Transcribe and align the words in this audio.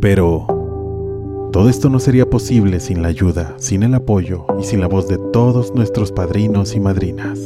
Pero 0.00 0.46
todo 1.52 1.70
esto 1.70 1.88
no 1.88 1.98
sería 1.98 2.28
posible 2.28 2.80
sin 2.80 3.02
la 3.02 3.08
ayuda, 3.08 3.54
sin 3.58 3.82
el 3.82 3.94
apoyo 3.94 4.44
y 4.60 4.64
sin 4.64 4.80
la 4.80 4.88
voz 4.88 5.08
de 5.08 5.18
todos 5.32 5.74
nuestros 5.74 6.12
padrinos 6.12 6.74
y 6.74 6.80
madrinas. 6.80 7.38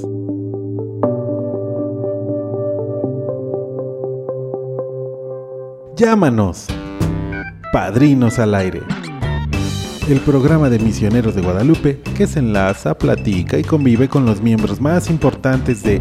Llámanos, 5.97 6.67
Padrinos 7.73 8.39
al 8.39 8.55
Aire, 8.55 8.81
el 10.09 10.19
programa 10.21 10.71
de 10.71 10.79
misioneros 10.79 11.35
de 11.35 11.43
Guadalupe 11.43 12.01
que 12.17 12.27
se 12.27 12.41
enlaza, 12.41 12.97
platica 12.97 13.59
y 13.59 13.63
convive 13.63 14.09
con 14.09 14.25
los 14.25 14.41
miembros 14.41 14.81
más 14.81 15.09
importantes 15.09 15.83
de 15.83 16.01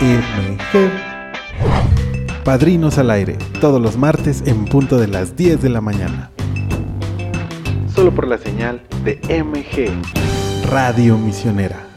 MG. 0.00 1.07
Padrinos 2.48 2.96
al 2.96 3.10
Aire, 3.10 3.36
todos 3.60 3.78
los 3.78 3.98
martes 3.98 4.42
en 4.46 4.64
punto 4.64 4.96
de 4.96 5.06
las 5.06 5.36
10 5.36 5.60
de 5.60 5.68
la 5.68 5.82
mañana. 5.82 6.30
Solo 7.94 8.10
por 8.14 8.26
la 8.26 8.38
señal 8.38 8.80
de 9.04 9.20
MG, 9.44 9.90
Radio 10.70 11.18
Misionera. 11.18 11.87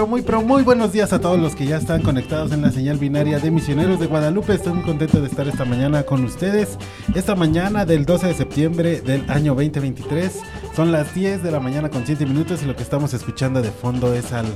Pero 0.00 0.08
muy, 0.08 0.22
pero 0.22 0.40
muy, 0.40 0.62
buenos 0.62 0.92
días 0.92 1.12
a 1.12 1.20
todos 1.20 1.38
los 1.38 1.54
que 1.54 1.66
ya 1.66 1.76
están 1.76 2.00
conectados 2.00 2.52
en 2.52 2.62
la 2.62 2.70
señal 2.70 2.96
binaria 2.96 3.38
de 3.38 3.50
Misioneros 3.50 4.00
de 4.00 4.06
Guadalupe. 4.06 4.54
Estoy 4.54 4.72
muy 4.72 4.82
contento 4.82 5.20
de 5.20 5.26
estar 5.26 5.46
esta 5.46 5.66
mañana 5.66 6.04
con 6.04 6.24
ustedes. 6.24 6.78
Esta 7.14 7.34
mañana 7.34 7.84
del 7.84 8.06
12 8.06 8.28
de 8.28 8.32
septiembre 8.32 9.02
del 9.02 9.30
año 9.30 9.54
2023. 9.54 10.40
Son 10.74 10.90
las 10.90 11.14
10 11.14 11.42
de 11.42 11.50
la 11.50 11.60
mañana 11.60 11.90
con 11.90 12.06
7 12.06 12.24
minutos 12.24 12.62
y 12.62 12.64
lo 12.64 12.74
que 12.74 12.82
estamos 12.82 13.12
escuchando 13.12 13.60
de 13.60 13.70
fondo 13.70 14.14
es 14.14 14.32
al 14.32 14.46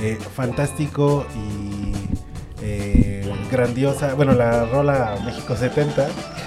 eh, 0.00 0.18
fantástico 0.34 1.24
y 1.36 1.92
eh, 2.60 3.32
grandiosa, 3.48 4.14
bueno, 4.14 4.32
la 4.32 4.64
rola 4.64 5.20
México 5.24 5.54
70. 5.54 6.08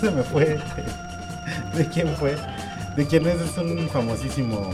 Se 0.00 0.10
me 0.12 0.22
fue. 0.22 0.60
¿De 1.74 1.88
quién 1.88 2.06
fue? 2.10 2.36
de 2.96 3.06
quien 3.06 3.26
es, 3.26 3.40
es 3.40 3.56
un 3.58 3.88
famosísimo 3.88 4.70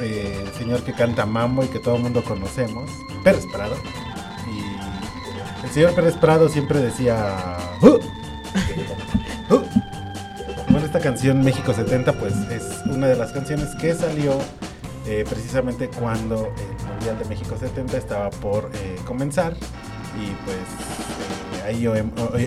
eh, 0.00 0.44
señor 0.56 0.82
que 0.82 0.92
canta 0.92 1.26
mambo 1.26 1.64
y 1.64 1.68
que 1.68 1.78
todo 1.78 1.96
el 1.96 2.02
mundo 2.02 2.22
conocemos, 2.24 2.90
Pérez 3.24 3.44
Prado. 3.52 3.76
Y 4.50 5.66
el 5.66 5.70
señor 5.72 5.94
Pérez 5.94 6.14
Prado 6.16 6.48
siempre 6.48 6.80
decía... 6.80 7.56
Bueno, 10.68 10.84
esta 10.84 11.00
canción 11.00 11.42
México 11.42 11.72
70 11.72 12.12
pues 12.14 12.34
es 12.50 12.82
una 12.84 13.06
de 13.06 13.16
las 13.16 13.32
canciones 13.32 13.74
que 13.76 13.94
salió 13.94 14.36
eh, 15.06 15.24
precisamente 15.28 15.88
cuando 15.88 16.52
el 16.58 16.86
Mundial 16.88 17.18
de 17.18 17.24
México 17.26 17.56
70 17.58 17.96
estaba 17.96 18.28
por 18.30 18.70
eh, 18.74 18.96
comenzar. 19.06 19.54
Y 19.54 20.32
pues 20.44 20.56
eh, 21.60 21.66
ahí 21.66 21.86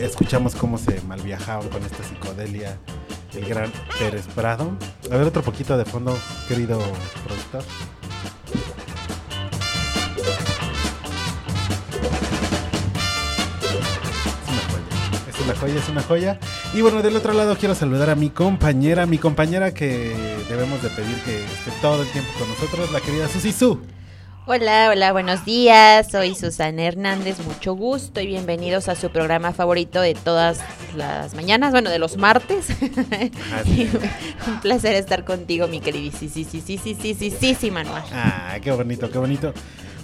escuchamos 0.04 0.56
cómo 0.56 0.78
se 0.78 1.02
malviajaban 1.08 1.70
con 1.70 1.84
esta 1.84 2.04
psicodelia 2.04 2.78
el 3.34 3.45
gran 3.45 3.72
Pérez 3.97 4.25
Prado. 4.28 4.72
A 5.12 5.17
ver 5.17 5.28
otro 5.28 5.41
poquito 5.41 5.78
de 5.78 5.85
fondo, 5.85 6.17
querido 6.47 6.79
productor. 7.25 7.63
Es 14.47 14.50
una 14.50 14.62
joya, 14.69 15.29
es 15.29 15.40
una 15.40 15.53
joya, 15.53 15.79
es 15.79 15.90
una 15.90 16.01
joya. 16.03 16.40
Y 16.73 16.81
bueno, 16.81 17.01
del 17.01 17.16
otro 17.16 17.34
lado 17.34 17.56
quiero 17.57 17.75
saludar 17.75 18.09
a 18.09 18.16
mi 18.16 18.29
compañera, 18.29 19.06
mi 19.06 19.17
compañera 19.17 19.73
que 19.73 20.16
debemos 20.50 20.81
de 20.81 20.90
pedir 20.90 21.16
que 21.23 21.44
esté 21.44 21.72
todo 21.81 22.03
el 22.03 22.09
tiempo 22.09 22.31
con 22.38 22.47
nosotros, 22.50 22.91
la 22.91 23.01
querida 23.01 23.28
Susi 23.28 23.51
Su. 23.51 23.79
Hola, 24.52 24.90
hola, 24.90 25.12
buenos 25.12 25.46
días. 25.46 26.08
Soy 26.10 26.34
Susana 26.34 26.82
Hernández, 26.82 27.38
mucho 27.46 27.76
gusto 27.76 28.20
y 28.20 28.26
bienvenidos 28.26 28.90
a 28.90 28.96
su 28.96 29.12
programa 29.12 29.54
favorito 29.54 30.02
de 30.02 30.16
todas 30.16 30.60
las 30.98 31.36
mañanas, 31.36 31.70
bueno, 31.70 31.92
de 31.92 32.00
los 32.00 32.18
martes. 32.18 32.66
sí. 33.64 33.88
Un 34.48 34.59
placer 34.59 34.96
estar 34.96 35.24
contigo, 35.24 35.68
mi 35.68 35.80
queridísimo. 35.82 36.32
Sí, 36.34 36.44
sí, 36.44 36.62
sí, 36.66 36.80
sí, 36.80 36.98
sí, 37.00 37.14
sí, 37.14 37.30
sí, 37.30 37.54
sí, 37.54 37.70
Manuel. 37.70 38.02
Ah, 38.12 38.58
qué 38.59 38.72
bonito, 38.72 39.12
qué 39.12 39.20
bonito. 39.20 39.54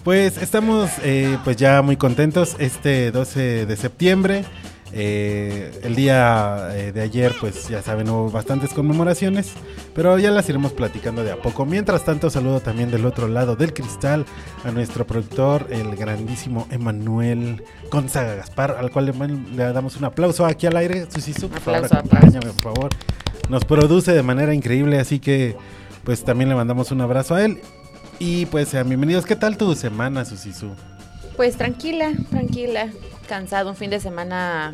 Pues 0.03 0.37
estamos 0.37 0.91
eh, 1.01 1.39
pues 1.43 1.57
ya 1.57 1.81
muy 1.81 1.97
contentos 1.97 2.55
este 2.59 3.09
12 3.09 3.65
de 3.65 3.75
septiembre. 3.75 4.45
Eh, 4.93 5.71
el 5.83 5.95
día 5.95 6.69
eh, 6.73 6.91
de 6.91 7.01
ayer 7.01 7.33
pues 7.39 7.67
ya 7.67 7.81
saben 7.81 8.09
hubo 8.09 8.29
bastantes 8.29 8.71
conmemoraciones, 8.71 9.51
pero 9.93 10.17
ya 10.19 10.31
las 10.31 10.47
iremos 10.47 10.73
platicando 10.73 11.23
de 11.23 11.31
a 11.31 11.37
poco. 11.37 11.65
Mientras 11.65 12.05
tanto 12.05 12.29
saludo 12.29 12.59
también 12.59 12.91
del 12.91 13.05
otro 13.05 13.27
lado 13.27 13.55
del 13.55 13.73
cristal 13.73 14.25
a 14.63 14.71
nuestro 14.71 15.05
productor, 15.05 15.67
el 15.71 15.95
grandísimo 15.95 16.67
Emanuel 16.71 17.63
Gonzaga 17.91 18.35
Gaspar, 18.35 18.77
al 18.79 18.91
cual 18.91 19.05
le, 19.07 19.13
le 19.55 19.73
damos 19.73 19.97
un 19.97 20.05
aplauso 20.05 20.45
aquí 20.45 20.67
al 20.67 20.77
aire. 20.77 21.07
Susisu, 21.11 21.49
por 21.49 21.59
favor, 21.59 21.85
Aplauso, 21.85 21.97
acompáñame, 21.97 22.53
por 22.53 22.73
favor. 22.73 22.89
Nos 23.49 23.65
produce 23.65 24.13
de 24.13 24.23
manera 24.23 24.53
increíble, 24.53 24.99
así 24.99 25.19
que 25.19 25.55
pues 26.03 26.23
también 26.23 26.49
le 26.49 26.55
mandamos 26.55 26.91
un 26.91 27.01
abrazo 27.01 27.35
a 27.35 27.43
él. 27.43 27.59
Y 28.19 28.45
pues 28.45 28.69
sean 28.69 28.87
bienvenidos. 28.87 29.25
¿Qué 29.25 29.35
tal 29.35 29.57
tu 29.57 29.75
semana, 29.75 30.23
Susisu? 30.23 30.69
Pues 31.35 31.57
tranquila, 31.57 32.13
tranquila. 32.29 32.89
Cansado, 33.27 33.69
un 33.71 33.75
fin 33.75 33.89
de 33.89 33.99
semana 33.99 34.73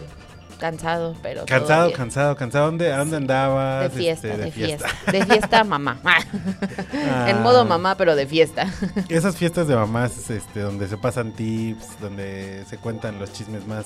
cansado, 0.60 1.16
pero. 1.24 1.46
Cansado, 1.46 1.92
cansado, 1.92 2.36
cansado. 2.36 2.66
¿Dónde, 2.68 2.90
dónde 2.90 3.18
andabas? 3.18 3.92
De 3.94 4.00
fiesta, 4.00 4.28
Este, 4.28 4.44
de 4.44 4.52
fiesta. 4.52 4.88
De 5.12 5.26
fiesta, 5.26 5.64
mamá. 5.66 6.00
Ah, 6.04 7.30
En 7.30 7.42
modo 7.42 7.66
mamá, 7.66 7.96
pero 7.96 8.16
de 8.16 8.28
fiesta. 8.28 8.68
Esas 9.10 9.36
fiestas 9.38 9.68
de 9.68 9.76
mamás, 9.76 10.30
este, 10.30 10.60
donde 10.60 10.88
se 10.88 10.98
pasan 10.98 11.32
tips, 11.34 12.00
donde 12.00 12.64
se 12.70 12.78
cuentan 12.78 13.20
los 13.20 13.34
chismes 13.34 13.66
más. 13.68 13.86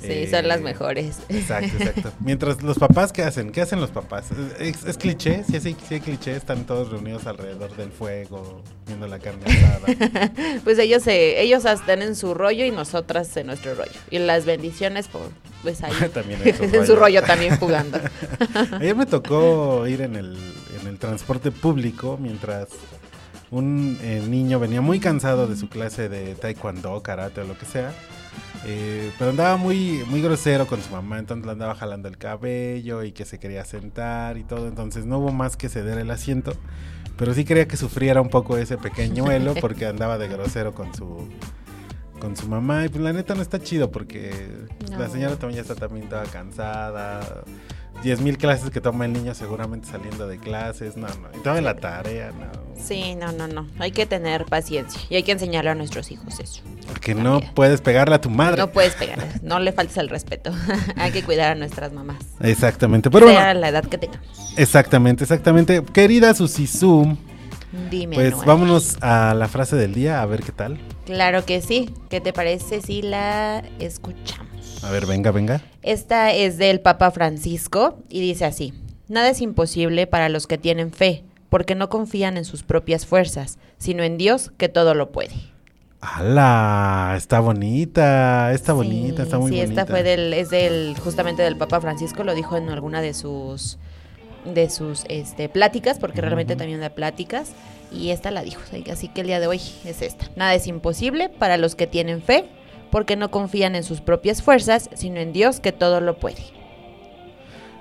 Sí, 0.00 0.06
eh, 0.10 0.28
son 0.30 0.46
las 0.46 0.60
mejores. 0.60 1.18
Exacto, 1.28 1.76
exacto. 1.78 2.12
Mientras 2.20 2.62
los 2.62 2.78
papás, 2.78 3.12
¿qué 3.12 3.22
hacen? 3.22 3.50
¿Qué 3.50 3.60
hacen 3.60 3.80
los 3.80 3.90
papás? 3.90 4.26
¿Es, 4.58 4.84
es 4.84 4.96
cliché? 4.96 5.42
Sí, 5.44 5.60
sí, 5.60 5.76
sí, 5.88 5.94
hay 5.94 6.00
cliché. 6.00 6.36
Están 6.36 6.64
todos 6.64 6.90
reunidos 6.90 7.26
alrededor 7.26 7.76
del 7.76 7.90
fuego, 7.90 8.62
viendo 8.86 9.06
la 9.06 9.18
carne 9.18 9.44
asada. 9.46 10.32
Pues 10.64 10.78
ellos 10.78 11.02
se, 11.02 11.40
ellos 11.40 11.64
están 11.64 12.02
en 12.02 12.14
su 12.14 12.34
rollo 12.34 12.64
y 12.64 12.70
nosotras 12.70 13.36
en 13.36 13.48
nuestro 13.48 13.74
rollo. 13.74 13.92
Y 14.10 14.18
las 14.18 14.44
bendiciones, 14.44 15.08
pues, 15.08 15.24
pues 15.62 15.82
ahí. 15.82 15.92
También 16.14 16.40
en 16.44 16.56
su 16.56 16.62
en 16.64 16.70
su 16.70 16.94
rollo. 16.94 16.96
rollo 16.96 17.22
también 17.22 17.56
jugando. 17.56 17.98
Ayer 18.80 18.94
me 18.94 19.06
tocó 19.06 19.86
ir 19.86 20.02
en 20.02 20.16
el, 20.16 20.36
en 20.80 20.86
el 20.86 20.98
transporte 20.98 21.50
público 21.50 22.18
mientras 22.20 22.68
un 23.50 23.98
eh, 24.02 24.22
niño 24.28 24.60
venía 24.60 24.80
muy 24.80 25.00
cansado 25.00 25.46
de 25.46 25.56
su 25.56 25.68
clase 25.68 26.08
de 26.08 26.34
taekwondo, 26.34 27.02
karate 27.02 27.40
o 27.40 27.44
lo 27.44 27.56
que 27.58 27.66
sea. 27.66 27.92
Eh, 28.70 29.10
pero 29.18 29.30
andaba 29.30 29.56
muy, 29.56 30.04
muy 30.08 30.20
grosero 30.20 30.66
con 30.66 30.82
su 30.82 30.90
mamá, 30.92 31.18
entonces 31.18 31.46
le 31.46 31.52
andaba 31.52 31.74
jalando 31.74 32.06
el 32.08 32.18
cabello 32.18 33.02
y 33.02 33.12
que 33.12 33.24
se 33.24 33.38
quería 33.38 33.64
sentar 33.64 34.36
y 34.36 34.44
todo. 34.44 34.68
Entonces 34.68 35.06
no 35.06 35.18
hubo 35.18 35.32
más 35.32 35.56
que 35.56 35.68
ceder 35.70 35.98
el 35.98 36.10
asiento. 36.10 36.52
Pero 37.16 37.32
sí 37.34 37.44
quería 37.44 37.66
que 37.66 37.76
sufriera 37.78 38.20
un 38.20 38.28
poco 38.28 38.58
ese 38.58 38.76
pequeñuelo 38.76 39.54
porque 39.60 39.86
andaba 39.86 40.18
de 40.18 40.28
grosero 40.28 40.74
con 40.74 40.94
su 40.94 41.28
con 42.20 42.36
su 42.36 42.48
mamá 42.48 42.84
y 42.84 42.88
pues 42.88 43.00
la 43.00 43.12
neta 43.12 43.36
no 43.36 43.42
está 43.42 43.60
chido 43.60 43.92
porque 43.92 44.32
No. 44.90 44.98
la 44.98 45.08
señora 45.08 45.36
también 45.36 45.56
ya 45.56 45.62
está 45.62 45.74
también 45.76 46.08
toda 46.08 46.24
cansada. 46.24 47.44
10 48.02 48.20
mil 48.20 48.38
clases 48.38 48.70
que 48.70 48.80
toma 48.80 49.04
el 49.06 49.12
niño 49.12 49.34
seguramente 49.34 49.88
saliendo 49.88 50.28
de 50.28 50.38
clases, 50.38 50.96
no, 50.96 51.08
no, 51.08 51.28
y 51.36 51.42
toda 51.42 51.60
la 51.60 51.74
tarea, 51.76 52.30
no. 52.32 52.46
Sí, 52.80 53.16
no, 53.16 53.32
no, 53.32 53.48
no. 53.48 53.66
Hay 53.80 53.90
que 53.90 54.06
tener 54.06 54.44
paciencia 54.44 55.00
y 55.10 55.16
hay 55.16 55.24
que 55.24 55.32
enseñarle 55.32 55.70
a 55.70 55.74
nuestros 55.74 56.10
hijos 56.12 56.38
eso. 56.38 56.62
Porque 56.86 57.14
no 57.14 57.40
puedes 57.54 57.80
pegarle 57.80 58.14
a 58.14 58.20
tu 58.20 58.30
madre. 58.30 58.58
No 58.58 58.70
puedes 58.70 58.94
pegarle, 58.94 59.26
no 59.42 59.58
le 59.58 59.72
faltes 59.72 59.96
el 59.96 60.08
respeto. 60.08 60.52
hay 60.96 61.10
que 61.10 61.24
cuidar 61.24 61.52
a 61.52 61.54
nuestras 61.56 61.92
mamás. 61.92 62.18
Exactamente, 62.40 63.10
pero 63.10 63.26
bueno, 63.26 63.54
la 63.54 63.68
edad 63.68 63.84
que 63.84 63.98
tengamos. 63.98 64.54
exactamente, 64.56 65.24
exactamente. 65.24 65.82
Querida 65.92 66.34
Susisu, 66.34 67.16
Dime. 67.90 68.14
pues 68.14 68.32
Noel. 68.32 68.46
vámonos 68.46 68.96
a 69.00 69.34
la 69.34 69.48
frase 69.48 69.74
del 69.76 69.92
día, 69.92 70.22
a 70.22 70.26
ver 70.26 70.42
qué 70.42 70.52
tal. 70.52 70.78
Claro 71.04 71.44
que 71.44 71.60
sí. 71.60 71.92
¿Qué 72.08 72.20
te 72.20 72.32
parece 72.32 72.80
si 72.80 73.02
la 73.02 73.64
escuchamos? 73.80 74.47
A 74.82 74.90
ver, 74.90 75.06
venga, 75.06 75.30
venga. 75.32 75.60
Esta 75.82 76.32
es 76.32 76.56
del 76.58 76.80
Papa 76.80 77.10
Francisco 77.10 77.98
y 78.08 78.20
dice 78.20 78.44
así, 78.44 78.72
nada 79.08 79.30
es 79.30 79.40
imposible 79.40 80.06
para 80.06 80.28
los 80.28 80.46
que 80.46 80.58
tienen 80.58 80.92
fe, 80.92 81.24
porque 81.50 81.74
no 81.74 81.88
confían 81.88 82.36
en 82.36 82.44
sus 82.44 82.62
propias 82.62 83.06
fuerzas, 83.06 83.58
sino 83.78 84.02
en 84.02 84.18
Dios 84.18 84.52
que 84.56 84.68
todo 84.68 84.94
lo 84.94 85.10
puede. 85.10 85.34
¡Hala! 86.00 87.14
Está 87.16 87.40
bonita, 87.40 88.52
está 88.52 88.72
Sí, 88.72 88.76
bonita, 88.76 89.22
está 89.24 89.38
muy 89.38 89.50
sí, 89.50 89.58
bonita. 89.60 89.82
esta 89.82 89.90
fue 89.90 90.04
del, 90.04 90.32
es 90.32 90.48
del, 90.50 90.94
justamente 91.02 91.42
del 91.42 91.56
Papa 91.56 91.80
Francisco, 91.80 92.22
lo 92.22 92.34
dijo 92.36 92.56
en 92.56 92.68
alguna 92.68 93.02
de 93.02 93.14
sus, 93.14 93.78
de 94.44 94.70
sus, 94.70 95.04
este, 95.08 95.48
pláticas, 95.48 95.98
porque 95.98 96.20
realmente 96.20 96.54
también 96.54 96.78
da 96.80 96.90
pláticas, 96.90 97.50
y 97.90 98.10
esta 98.10 98.30
la 98.30 98.42
dijo, 98.42 98.60
así 98.92 99.08
que 99.08 99.22
el 99.22 99.26
día 99.26 99.40
de 99.40 99.48
hoy 99.48 99.60
es 99.84 100.02
esta. 100.02 100.26
Nada 100.36 100.54
es 100.54 100.68
imposible 100.68 101.30
para 101.30 101.56
los 101.56 101.74
que 101.74 101.88
tienen 101.88 102.22
fe, 102.22 102.44
porque 102.90 103.16
no 103.16 103.30
confían 103.30 103.74
en 103.74 103.84
sus 103.84 104.00
propias 104.00 104.42
fuerzas, 104.42 104.90
sino 104.94 105.20
en 105.20 105.32
Dios 105.32 105.60
que 105.60 105.72
todo 105.72 106.00
lo 106.00 106.18
puede. 106.18 106.58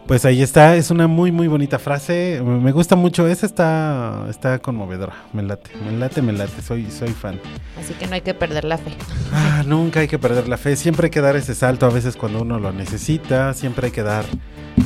Pues 0.07 0.24
ahí 0.24 0.42
está, 0.42 0.77
es 0.77 0.89
una 0.89 1.06
muy 1.07 1.33
muy 1.33 1.50
bonita 1.50 1.80
frase. 1.80 2.42
Me 2.42 2.71
gusta 2.71 2.95
mucho, 2.95 3.27
esa 3.27 3.45
está 3.45 4.25
está 4.30 4.57
conmovedora. 4.59 5.13
Me 5.33 5.44
late, 5.44 5.69
me 5.86 5.92
late, 5.98 6.21
me 6.21 6.31
late, 6.31 6.62
soy 6.62 6.89
soy 6.89 7.09
fan. 7.09 7.42
Así 7.77 7.94
que 7.94 8.07
no 8.07 8.15
hay 8.15 8.21
que 8.21 8.33
perder 8.33 8.63
la 8.63 8.77
fe. 8.77 8.92
Ah, 9.33 9.63
nunca 9.65 10.00
hay 10.00 10.07
que 10.07 10.18
perder 10.18 10.48
la 10.48 10.56
fe, 10.56 10.77
siempre 10.77 11.07
hay 11.07 11.12
que 11.12 11.19
dar 11.19 11.36
ese 11.36 11.53
salto 11.56 11.86
a 11.86 11.89
veces 11.89 12.15
cuando 12.15 12.42
uno 12.42 12.57
lo 12.57 12.71
necesita, 12.71 13.53
siempre 13.53 13.88
hay 13.88 13.92
que 13.92 14.03
dar 14.03 14.24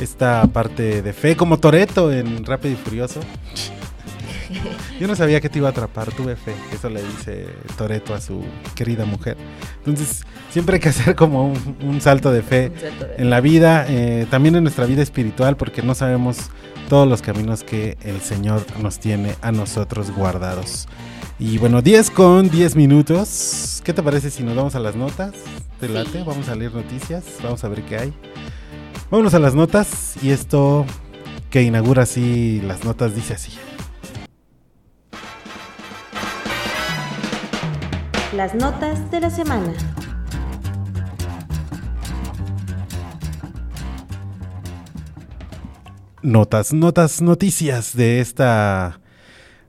esta 0.00 0.44
parte 0.48 1.02
de 1.02 1.12
fe 1.12 1.36
como 1.36 1.58
Toreto 1.58 2.10
en 2.10 2.44
Rápido 2.44 2.74
y 2.74 2.76
Furioso. 2.76 3.20
Yo 5.00 5.08
no 5.08 5.16
sabía 5.16 5.40
que 5.40 5.48
te 5.48 5.58
iba 5.58 5.68
a 5.68 5.70
atrapar, 5.72 6.12
tuve 6.12 6.36
fe. 6.36 6.54
Eso 6.72 6.88
le 6.88 7.02
dice 7.02 7.46
Toreto 7.76 8.14
a 8.14 8.20
su 8.20 8.42
querida 8.74 9.04
mujer. 9.04 9.36
Entonces, 9.78 10.24
siempre 10.50 10.74
hay 10.76 10.80
que 10.80 10.88
hacer 10.90 11.14
como 11.16 11.46
un, 11.46 11.76
un 11.82 12.00
salto 12.00 12.30
de 12.30 12.42
fe 12.42 12.72
en 13.18 13.30
la 13.30 13.40
vida, 13.40 13.86
eh, 13.88 14.26
también 14.30 14.54
en 14.56 14.62
nuestra 14.62 14.86
vida 14.86 15.02
espiritual, 15.02 15.56
porque 15.56 15.82
no 15.82 15.94
sabemos 15.94 16.50
todos 16.88 17.08
los 17.08 17.22
caminos 17.22 17.64
que 17.64 17.96
el 18.02 18.20
Señor 18.20 18.64
nos 18.80 18.98
tiene 18.98 19.34
a 19.40 19.50
nosotros 19.52 20.10
guardados. 20.10 20.86
Y 21.38 21.58
bueno, 21.58 21.82
10 21.82 22.10
con 22.10 22.50
10 22.50 22.76
minutos. 22.76 23.80
¿Qué 23.84 23.92
te 23.92 24.02
parece 24.02 24.30
si 24.30 24.42
nos 24.44 24.54
vamos 24.54 24.74
a 24.76 24.80
las 24.80 24.94
notas? 24.94 25.32
¿Te 25.80 25.88
Sí. 25.88 25.92
late? 25.92 26.22
Vamos 26.22 26.48
a 26.48 26.54
leer 26.54 26.72
noticias, 26.72 27.24
vamos 27.42 27.64
a 27.64 27.68
ver 27.68 27.82
qué 27.82 27.96
hay. 27.98 28.12
Vámonos 29.10 29.34
a 29.34 29.40
las 29.40 29.54
notas 29.54 30.14
y 30.22 30.30
esto 30.30 30.86
que 31.50 31.62
inaugura 31.62 32.04
así 32.04 32.60
las 32.64 32.84
notas 32.84 33.14
dice 33.16 33.34
así. 33.34 33.50
Las 38.34 38.54
notas 38.54 39.10
de 39.10 39.20
la 39.20 39.30
semana. 39.30 39.72
notas, 46.22 46.72
notas, 46.72 47.20
noticias 47.20 47.96
de 47.96 48.20
esta 48.20 49.00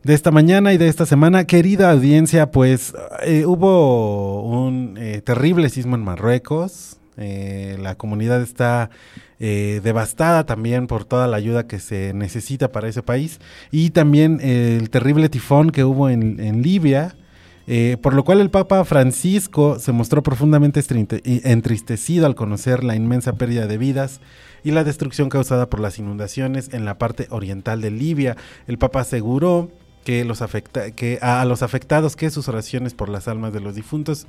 de 0.04 0.14
esta 0.14 0.32
mañana 0.32 0.74
y 0.74 0.78
de 0.78 0.88
esta 0.88 1.06
semana. 1.06 1.46
Querida 1.46 1.92
audiencia, 1.92 2.52
pues 2.52 2.94
eh, 3.26 3.46
hubo 3.46 4.44
un 4.44 4.98
eh, 4.98 5.22
terrible 5.22 5.70
sismo 5.70 5.96
en 5.96 6.04
Marruecos. 6.04 6.98
Eh, 7.18 7.78
la 7.82 7.96
comunidad 7.96 8.42
está 8.42 8.90
devastada 9.40 10.46
también 10.46 10.88
por 10.88 11.04
toda 11.04 11.28
la 11.28 11.36
ayuda 11.36 11.68
que 11.68 11.80
se 11.80 12.14
necesita 12.14 12.72
para 12.72 12.88
ese 12.88 13.04
país. 13.04 13.42
Y 13.72 13.90
también 13.90 14.40
el 14.40 14.90
terrible 14.90 15.28
tifón 15.28 15.70
que 15.70 15.84
hubo 15.84 16.08
en, 16.08 16.40
en 16.40 16.62
Libia. 16.62 17.14
Eh, 17.66 17.98
por 18.02 18.14
lo 18.14 18.26
cual 18.26 18.42
el 18.42 18.50
Papa 18.50 18.84
Francisco 18.84 19.80
se 19.80 19.94
mostró 19.94 20.22
profundamente 20.22 20.84
entristecido 21.24 22.26
al 22.26 22.36
conocer 22.36 22.84
la 22.84 22.96
inmensa 22.96 23.34
pérdida 23.34 23.68
de 23.68 23.78
vidas 23.78 24.20
y 24.64 24.72
la 24.72 24.84
destrucción 24.84 25.30
causada 25.30 25.70
por 25.70 25.80
las 25.80 25.98
inundaciones 25.98 26.74
en 26.74 26.84
la 26.84 26.98
parte 26.98 27.28
oriental 27.30 27.82
de 27.82 27.92
Libia. 27.92 28.36
El 28.68 28.78
Papa 28.78 29.02
aseguró 29.02 29.70
que, 30.04 30.22
a 31.22 31.46
los 31.46 31.64
afectados 31.64 32.16
que 32.16 32.30
sus 32.30 32.48
oraciones 32.48 32.94
por 32.94 33.10
las 33.10 33.28
almas 33.28 33.54
de 33.54 33.62
los 33.62 33.76
difuntos 33.76 34.28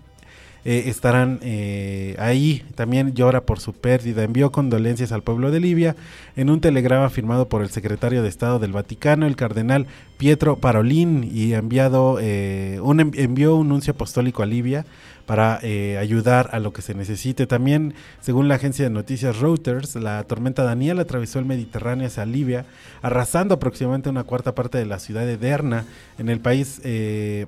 eh, 0.65 0.85
estarán 0.87 1.39
eh, 1.43 2.17
ahí. 2.19 2.63
También 2.75 3.15
llora 3.15 3.43
por 3.43 3.61
su 3.61 3.73
pérdida. 3.73 4.23
Envió 4.23 4.51
condolencias 4.51 5.13
al 5.13 5.23
pueblo 5.23 5.51
de 5.51 5.61
Libia 5.61 5.97
en 6.37 6.51
un 6.51 6.61
telegrama 6.61 7.11
firmado 7.11 7.49
por 7.49 7.63
el 7.63 7.71
secretario 7.71 8.23
de 8.23 8.29
Estado 8.29 8.59
del 8.59 8.73
Vaticano, 8.73 9.27
el 9.27 9.37
cardenal 9.37 9.87
Pietro 10.19 10.57
Parolin, 10.57 11.29
y 11.33 11.55
enviado, 11.55 12.19
eh, 12.21 12.79
un, 12.83 12.99
env- 12.99 13.19
envió 13.19 13.57
un 13.57 13.69
nuncio 13.69 13.93
apostólico 13.93 14.43
a 14.43 14.47
Libia 14.47 14.85
para 15.27 15.59
eh, 15.63 15.97
ayudar 15.99 16.51
a 16.53 16.59
lo 16.59 16.75
que 16.75 16.83
se 16.83 16.95
necesite. 16.95 17.47
También, 17.47 17.95
según 18.21 18.47
la 18.47 18.57
agencia 18.57 18.85
de 18.85 18.91
noticias 18.91 19.39
Reuters, 19.39 19.97
la 19.97 20.23
tormenta 20.25 20.65
Daniel 20.65 20.99
atravesó 20.99 21.39
el 21.39 21.47
Mediterráneo 21.47 22.07
hacia 22.07 22.27
Libia, 22.27 22.67
arrasando 23.01 23.55
aproximadamente 23.55 24.11
una 24.11 24.25
cuarta 24.25 24.55
parte 24.55 24.77
de 24.77 24.85
la 24.85 24.99
ciudad 24.99 25.25
de 25.25 25.39
Derna. 25.39 25.87
En 26.19 26.29
el 26.29 26.41
país, 26.41 26.81
eh, 26.85 27.47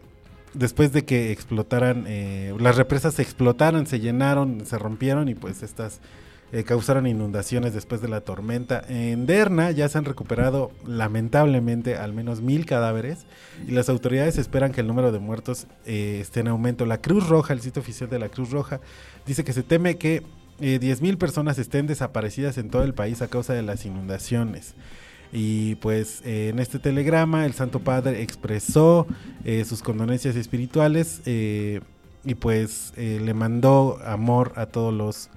después 0.56 0.92
de 0.92 1.04
que 1.04 1.32
explotaran, 1.32 2.04
eh, 2.06 2.54
las 2.58 2.76
represas 2.76 3.14
se 3.14 3.22
explotaron, 3.22 3.86
se 3.86 4.00
llenaron, 4.00 4.64
se 4.66 4.78
rompieron 4.78 5.28
y 5.28 5.34
pues 5.34 5.62
estas 5.62 6.00
eh, 6.52 6.62
causaron 6.62 7.08
inundaciones 7.08 7.74
después 7.74 8.00
de 8.00 8.08
la 8.08 8.20
tormenta. 8.20 8.84
En 8.88 9.26
Derna 9.26 9.72
ya 9.72 9.88
se 9.88 9.98
han 9.98 10.04
recuperado 10.04 10.70
lamentablemente 10.86 11.96
al 11.96 12.12
menos 12.12 12.40
mil 12.40 12.66
cadáveres 12.66 13.26
y 13.66 13.72
las 13.72 13.88
autoridades 13.88 14.38
esperan 14.38 14.70
que 14.70 14.80
el 14.80 14.86
número 14.86 15.10
de 15.10 15.18
muertos 15.18 15.66
eh, 15.86 16.18
esté 16.20 16.40
en 16.40 16.48
aumento. 16.48 16.86
La 16.86 17.00
Cruz 17.00 17.28
Roja, 17.28 17.52
el 17.52 17.60
sitio 17.60 17.82
oficial 17.82 18.08
de 18.08 18.20
la 18.20 18.28
Cruz 18.28 18.52
Roja, 18.52 18.80
dice 19.26 19.42
que 19.42 19.52
se 19.52 19.64
teme 19.64 19.96
que 19.96 20.22
eh, 20.60 20.78
10.000 20.80 21.18
personas 21.18 21.58
estén 21.58 21.88
desaparecidas 21.88 22.58
en 22.58 22.70
todo 22.70 22.84
el 22.84 22.94
país 22.94 23.22
a 23.22 23.28
causa 23.28 23.52
de 23.52 23.62
las 23.62 23.84
inundaciones. 23.84 24.74
Y 25.32 25.74
pues 25.76 26.22
eh, 26.24 26.48
en 26.50 26.58
este 26.58 26.78
telegrama 26.78 27.44
el 27.46 27.52
Santo 27.52 27.80
Padre 27.80 28.22
expresó 28.22 29.06
eh, 29.44 29.64
sus 29.64 29.82
condolencias 29.82 30.36
espirituales 30.36 31.20
eh, 31.26 31.80
y 32.24 32.34
pues 32.36 32.92
eh, 32.96 33.20
le 33.22 33.34
mandó 33.34 33.98
amor 34.04 34.52
a 34.56 34.66
todos 34.66 34.94
los 34.94 35.28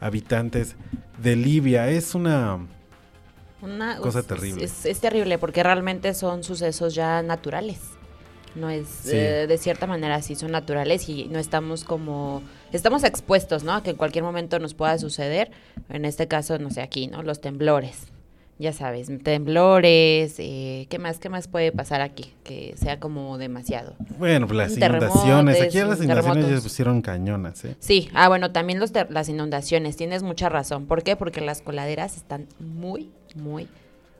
habitantes 0.00 0.76
de 1.22 1.36
Libia. 1.36 1.88
Es 1.90 2.14
una... 2.14 2.58
Una 3.60 3.96
Cosa 3.96 4.22
terrible. 4.22 4.62
Es, 4.64 4.86
es 4.86 5.00
terrible 5.00 5.36
porque 5.38 5.62
realmente 5.64 6.14
son 6.14 6.44
sucesos 6.44 6.94
ya 6.94 7.22
naturales. 7.22 7.80
No 8.54 8.70
es 8.70 8.86
Sí. 8.88 9.10
de 9.10 9.58
cierta 9.58 9.86
manera 9.86 10.22
sí 10.22 10.34
son 10.36 10.52
naturales 10.52 11.08
y 11.08 11.24
no 11.28 11.38
estamos 11.38 11.84
como 11.84 12.42
estamos 12.72 13.02
expuestos, 13.04 13.64
¿no? 13.64 13.72
A 13.74 13.82
que 13.82 13.90
en 13.90 13.96
cualquier 13.96 14.24
momento 14.24 14.58
nos 14.60 14.74
pueda 14.74 14.96
suceder. 14.98 15.50
En 15.88 16.04
este 16.04 16.28
caso, 16.28 16.58
no 16.58 16.70
sé, 16.70 16.80
aquí, 16.82 17.08
¿no? 17.08 17.22
Los 17.22 17.40
temblores. 17.40 18.06
Ya 18.60 18.72
sabes, 18.72 19.08
temblores, 19.22 20.34
eh, 20.38 20.86
¿qué 20.90 20.98
más 20.98 21.20
qué 21.20 21.28
más 21.28 21.46
puede 21.46 21.70
pasar 21.70 22.00
aquí? 22.00 22.32
Que 22.42 22.74
sea 22.76 22.98
como 22.98 23.38
demasiado. 23.38 23.94
Bueno, 24.18 24.48
pues 24.48 24.56
las 24.56 24.76
inundaciones. 24.76 25.62
Aquí 25.62 25.78
las 25.78 25.98
un 26.00 26.04
inundaciones 26.06 26.48
ya 26.50 26.60
pusieron 26.60 27.00
cañonas, 27.00 27.64
¿eh? 27.64 27.76
Sí, 27.78 28.10
ah, 28.14 28.28
bueno, 28.28 28.50
también 28.50 28.80
los 28.80 28.92
las 29.10 29.28
inundaciones, 29.28 29.96
tienes 29.96 30.24
mucha 30.24 30.48
razón. 30.48 30.86
¿Por 30.86 31.04
qué? 31.04 31.14
Porque 31.14 31.40
las 31.40 31.62
coladeras 31.62 32.16
están 32.16 32.48
muy, 32.58 33.10
muy 33.36 33.68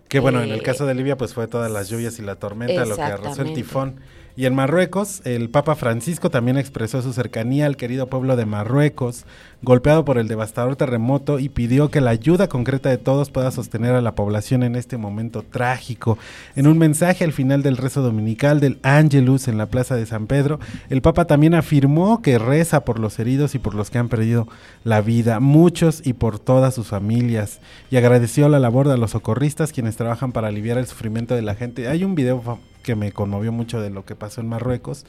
Que 0.08 0.20
bueno, 0.20 0.40
en 0.40 0.50
el 0.50 0.60
Eh, 0.60 0.62
caso 0.62 0.86
de 0.86 0.94
Libia, 0.94 1.16
pues 1.16 1.34
fue 1.34 1.48
todas 1.48 1.70
las 1.70 1.88
lluvias 1.88 2.18
y 2.20 2.22
la 2.22 2.36
tormenta 2.36 2.84
lo 2.86 2.94
que 2.94 3.02
arrasó 3.02 3.42
el 3.42 3.54
tifón. 3.54 3.96
Y 4.36 4.46
en 4.46 4.54
Marruecos, 4.54 5.20
el 5.26 5.50
Papa 5.50 5.74
Francisco 5.74 6.30
también 6.30 6.58
expresó 6.58 7.02
su 7.02 7.12
cercanía 7.12 7.66
al 7.66 7.76
querido 7.76 8.06
pueblo 8.06 8.36
de 8.36 8.46
Marruecos, 8.46 9.24
golpeado 9.62 10.04
por 10.04 10.18
el 10.18 10.28
devastador 10.28 10.76
terremoto, 10.76 11.38
y 11.38 11.48
pidió 11.48 11.90
que 11.90 12.00
la 12.00 12.10
ayuda 12.10 12.48
concreta 12.48 12.88
de 12.88 12.98
todos 12.98 13.30
pueda 13.30 13.50
sostener 13.50 13.94
a 13.94 14.00
la 14.00 14.14
población 14.14 14.62
en 14.62 14.76
este 14.76 14.96
momento 14.96 15.42
trágico. 15.42 16.18
En 16.56 16.66
un 16.66 16.78
mensaje 16.78 17.24
al 17.24 17.32
final 17.32 17.62
del 17.62 17.76
rezo 17.76 18.02
dominical 18.02 18.60
del 18.60 18.78
Angelus 18.82 19.48
en 19.48 19.58
la 19.58 19.66
Plaza 19.66 19.96
de 19.96 20.06
San 20.06 20.26
Pedro, 20.26 20.60
el 20.90 21.02
Papa 21.02 21.26
también 21.26 21.54
afirmó 21.54 22.22
que 22.22 22.38
reza 22.38 22.84
por 22.84 22.98
los 22.98 23.18
heridos 23.18 23.54
y 23.54 23.58
por 23.58 23.74
los 23.74 23.90
que 23.90 23.98
han 23.98 24.08
perdido 24.08 24.48
la 24.84 25.00
vida, 25.00 25.40
muchos 25.40 26.06
y 26.06 26.12
por 26.12 26.38
todas 26.38 26.74
sus 26.74 26.88
familias, 26.88 27.60
y 27.90 27.96
agradeció 27.96 28.48
la 28.48 28.58
labor 28.58 28.88
de 28.88 28.98
los 28.98 29.12
socorristas 29.12 29.72
quienes 29.72 29.96
trabajan 29.96 30.32
para 30.32 30.48
aliviar 30.48 30.78
el 30.78 30.86
sufrimiento 30.86 31.34
de 31.34 31.42
la 31.42 31.54
gente. 31.54 31.88
Hay 31.88 32.04
un 32.04 32.14
video 32.14 32.60
que 32.82 32.96
me 32.96 33.12
conmovió 33.12 33.52
mucho 33.52 33.80
de 33.80 33.90
lo 33.90 34.04
que 34.04 34.14
pasó 34.14 34.40
en 34.40 34.48
Marruecos, 34.48 35.04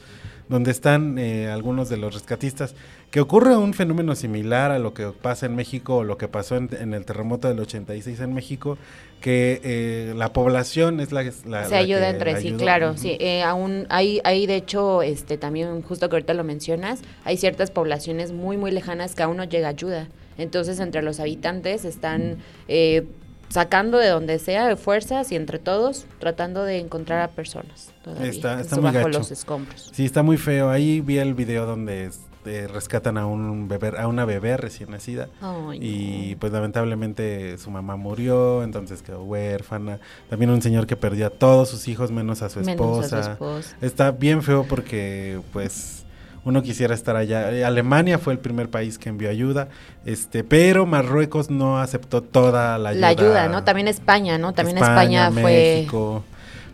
donde 0.50 0.70
están 0.70 1.18
eh, 1.18 1.48
algunos 1.48 1.88
de 1.88 1.96
los 1.96 2.12
rescatistas, 2.12 2.74
que 3.10 3.20
ocurre 3.20 3.56
un 3.56 3.72
fenómeno 3.72 4.14
similar 4.14 4.39
a 4.42 4.78
lo 4.78 4.94
que 4.94 5.06
pasa 5.06 5.46
en 5.46 5.54
México 5.56 5.96
o 5.98 6.04
lo 6.04 6.16
que 6.18 6.28
pasó 6.28 6.56
en, 6.56 6.68
en 6.78 6.94
el 6.94 7.04
terremoto 7.04 7.48
del 7.48 7.60
86 7.60 8.20
en 8.20 8.32
México, 8.34 8.78
que 9.20 9.60
eh, 9.62 10.14
la 10.16 10.32
población 10.32 11.00
es 11.00 11.12
la, 11.12 11.22
la- 11.46 11.64
se 11.64 11.70
la 11.70 11.78
ayuda 11.78 12.00
que 12.00 12.08
entre 12.08 12.40
sí, 12.40 12.52
claro, 12.52 12.96
sí, 12.96 13.16
eh, 13.20 13.42
aún 13.42 13.86
hay, 13.90 14.20
hay 14.24 14.46
de 14.46 14.56
hecho, 14.56 15.02
este, 15.02 15.36
también 15.36 15.82
justo 15.82 16.08
que 16.08 16.16
ahorita 16.16 16.32
lo 16.34 16.42
mencionas, 16.44 17.00
hay 17.24 17.36
ciertas 17.36 17.70
poblaciones 17.70 18.32
muy, 18.32 18.56
muy 18.56 18.70
lejanas 18.70 19.14
que 19.14 19.22
aún 19.22 19.36
no 19.36 19.44
llega 19.44 19.68
ayuda, 19.68 20.08
entonces 20.38 20.80
entre 20.80 21.02
los 21.02 21.20
habitantes 21.20 21.84
están 21.84 22.38
eh, 22.68 23.04
sacando 23.50 23.98
de 23.98 24.08
donde 24.08 24.38
sea 24.38 24.66
de 24.68 24.76
fuerzas 24.76 25.32
y 25.32 25.36
entre 25.36 25.58
todos 25.58 26.06
tratando 26.18 26.62
de 26.64 26.78
encontrar 26.78 27.20
a 27.20 27.28
personas 27.28 27.92
todavía, 28.02 28.30
Está- 28.30 28.60
está 28.60 28.76
muy 28.76 28.84
bajo 28.84 28.98
gacho. 29.06 29.18
los 29.18 29.30
escombros. 29.32 29.90
Sí, 29.92 30.04
está 30.06 30.22
muy 30.22 30.36
feo. 30.38 30.70
Ahí 30.70 31.00
vi 31.00 31.18
el 31.18 31.34
video 31.34 31.66
donde 31.66 32.10
rescatan 32.44 33.18
a 33.18 33.26
un 33.26 33.68
bebé, 33.68 33.92
a 33.98 34.08
una 34.08 34.24
bebé 34.24 34.56
recién 34.56 34.90
nacida. 34.90 35.28
Y 35.74 36.36
pues 36.36 36.52
lamentablemente 36.52 37.58
su 37.58 37.70
mamá 37.70 37.96
murió, 37.96 38.62
entonces 38.62 39.02
quedó 39.02 39.22
huérfana. 39.24 39.98
También 40.28 40.50
un 40.50 40.62
señor 40.62 40.86
que 40.86 40.96
perdió 40.96 41.26
a 41.26 41.30
todos 41.30 41.68
sus 41.68 41.88
hijos 41.88 42.10
menos 42.10 42.42
a 42.42 42.48
su 42.48 42.60
esposa. 42.60 43.18
a 43.18 43.22
su 43.22 43.30
esposa. 43.30 43.76
Está 43.80 44.10
bien 44.10 44.42
feo 44.42 44.64
porque 44.68 45.40
pues 45.52 46.04
uno 46.44 46.62
quisiera 46.62 46.94
estar 46.94 47.16
allá. 47.16 47.52
Eh, 47.52 47.64
Alemania 47.64 48.18
fue 48.18 48.32
el 48.32 48.38
primer 48.38 48.70
país 48.70 48.98
que 48.98 49.08
envió 49.08 49.28
ayuda, 49.30 49.68
este, 50.04 50.44
pero 50.44 50.86
Marruecos 50.86 51.50
no 51.50 51.78
aceptó 51.78 52.22
toda 52.22 52.78
la 52.78 52.90
ayuda. 52.90 53.00
La 53.00 53.08
ayuda, 53.08 53.48
¿no? 53.48 53.64
También 53.64 53.88
España, 53.88 54.38
¿no? 54.38 54.52
También 54.52 54.78
España, 54.78 55.30
fue... 55.30 55.42
México, 55.42 56.24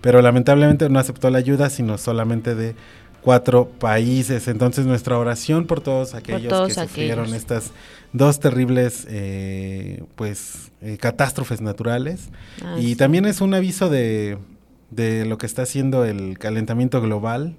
pero 0.00 0.22
lamentablemente 0.22 0.88
no 0.88 1.00
aceptó 1.00 1.30
la 1.30 1.38
ayuda, 1.38 1.68
sino 1.70 1.98
solamente 1.98 2.54
de 2.54 2.76
cuatro 3.26 3.68
países. 3.68 4.46
Entonces 4.46 4.86
nuestra 4.86 5.18
oración 5.18 5.66
por 5.66 5.80
todos 5.80 6.14
aquellos 6.14 6.48
todos 6.48 6.68
que 6.68 6.74
sufrieron 6.74 7.24
aquellos. 7.24 7.38
estas 7.38 7.72
dos 8.12 8.38
terribles, 8.38 9.04
eh, 9.10 10.04
pues, 10.14 10.70
eh, 10.80 10.96
catástrofes 10.96 11.60
naturales. 11.60 12.28
Ah, 12.62 12.76
y 12.78 12.90
sí. 12.90 12.96
también 12.96 13.26
es 13.26 13.40
un 13.40 13.52
aviso 13.52 13.90
de, 13.90 14.38
de 14.92 15.26
lo 15.26 15.38
que 15.38 15.46
está 15.46 15.62
haciendo 15.62 16.04
el 16.04 16.38
calentamiento 16.38 17.00
global. 17.02 17.56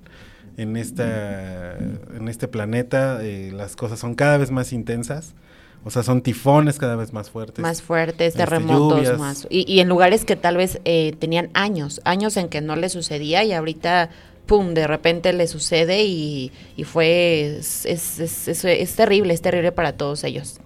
En, 0.55 0.75
esta, 0.77 1.77
en 1.77 2.27
este 2.29 2.47
planeta 2.47 3.19
eh, 3.21 3.51
las 3.53 3.75
cosas 3.75 3.99
son 3.99 4.15
cada 4.15 4.37
vez 4.37 4.49
más 4.49 4.73
intensas, 4.73 5.35
o 5.83 5.91
sea, 5.91 6.01
son 6.01 6.21
tifones 6.21 6.79
cada 6.79 6.95
vez 6.95 7.13
más 7.13 7.29
fuertes. 7.29 7.61
más 7.61 7.83
fuertes, 7.83 8.29
Este, 8.29 8.39
terremotos, 8.39 9.19
más. 9.19 9.47
Y, 9.51 9.71
y 9.71 9.81
en 9.81 9.87
lugares 9.87 10.25
que 10.25 10.35
tal 10.35 10.57
vez 10.57 10.79
eh, 10.83 11.13
tenían 11.19 11.49
años, 11.53 12.01
años 12.05 12.37
en 12.37 12.49
que 12.49 12.61
no 12.61 12.75
le 12.75 12.89
sucedía 12.89 13.43
y 13.43 13.51
ahorita, 13.53 14.09
pum, 14.47 14.73
de 14.73 14.87
repente 14.87 15.33
le 15.33 15.47
sucede 15.47 16.03
y, 16.05 16.51
y 16.75 16.83
fue, 16.85 17.57
es, 17.59 17.85
es, 17.85 18.19
es- 18.19 18.47
es- 18.47 18.65
es 18.65 18.95
terrible, 18.95 19.33
es 19.33 19.41
terrible 19.41 19.71
para 19.71 19.95
todos 19.97 20.23
ellos. 20.23 20.59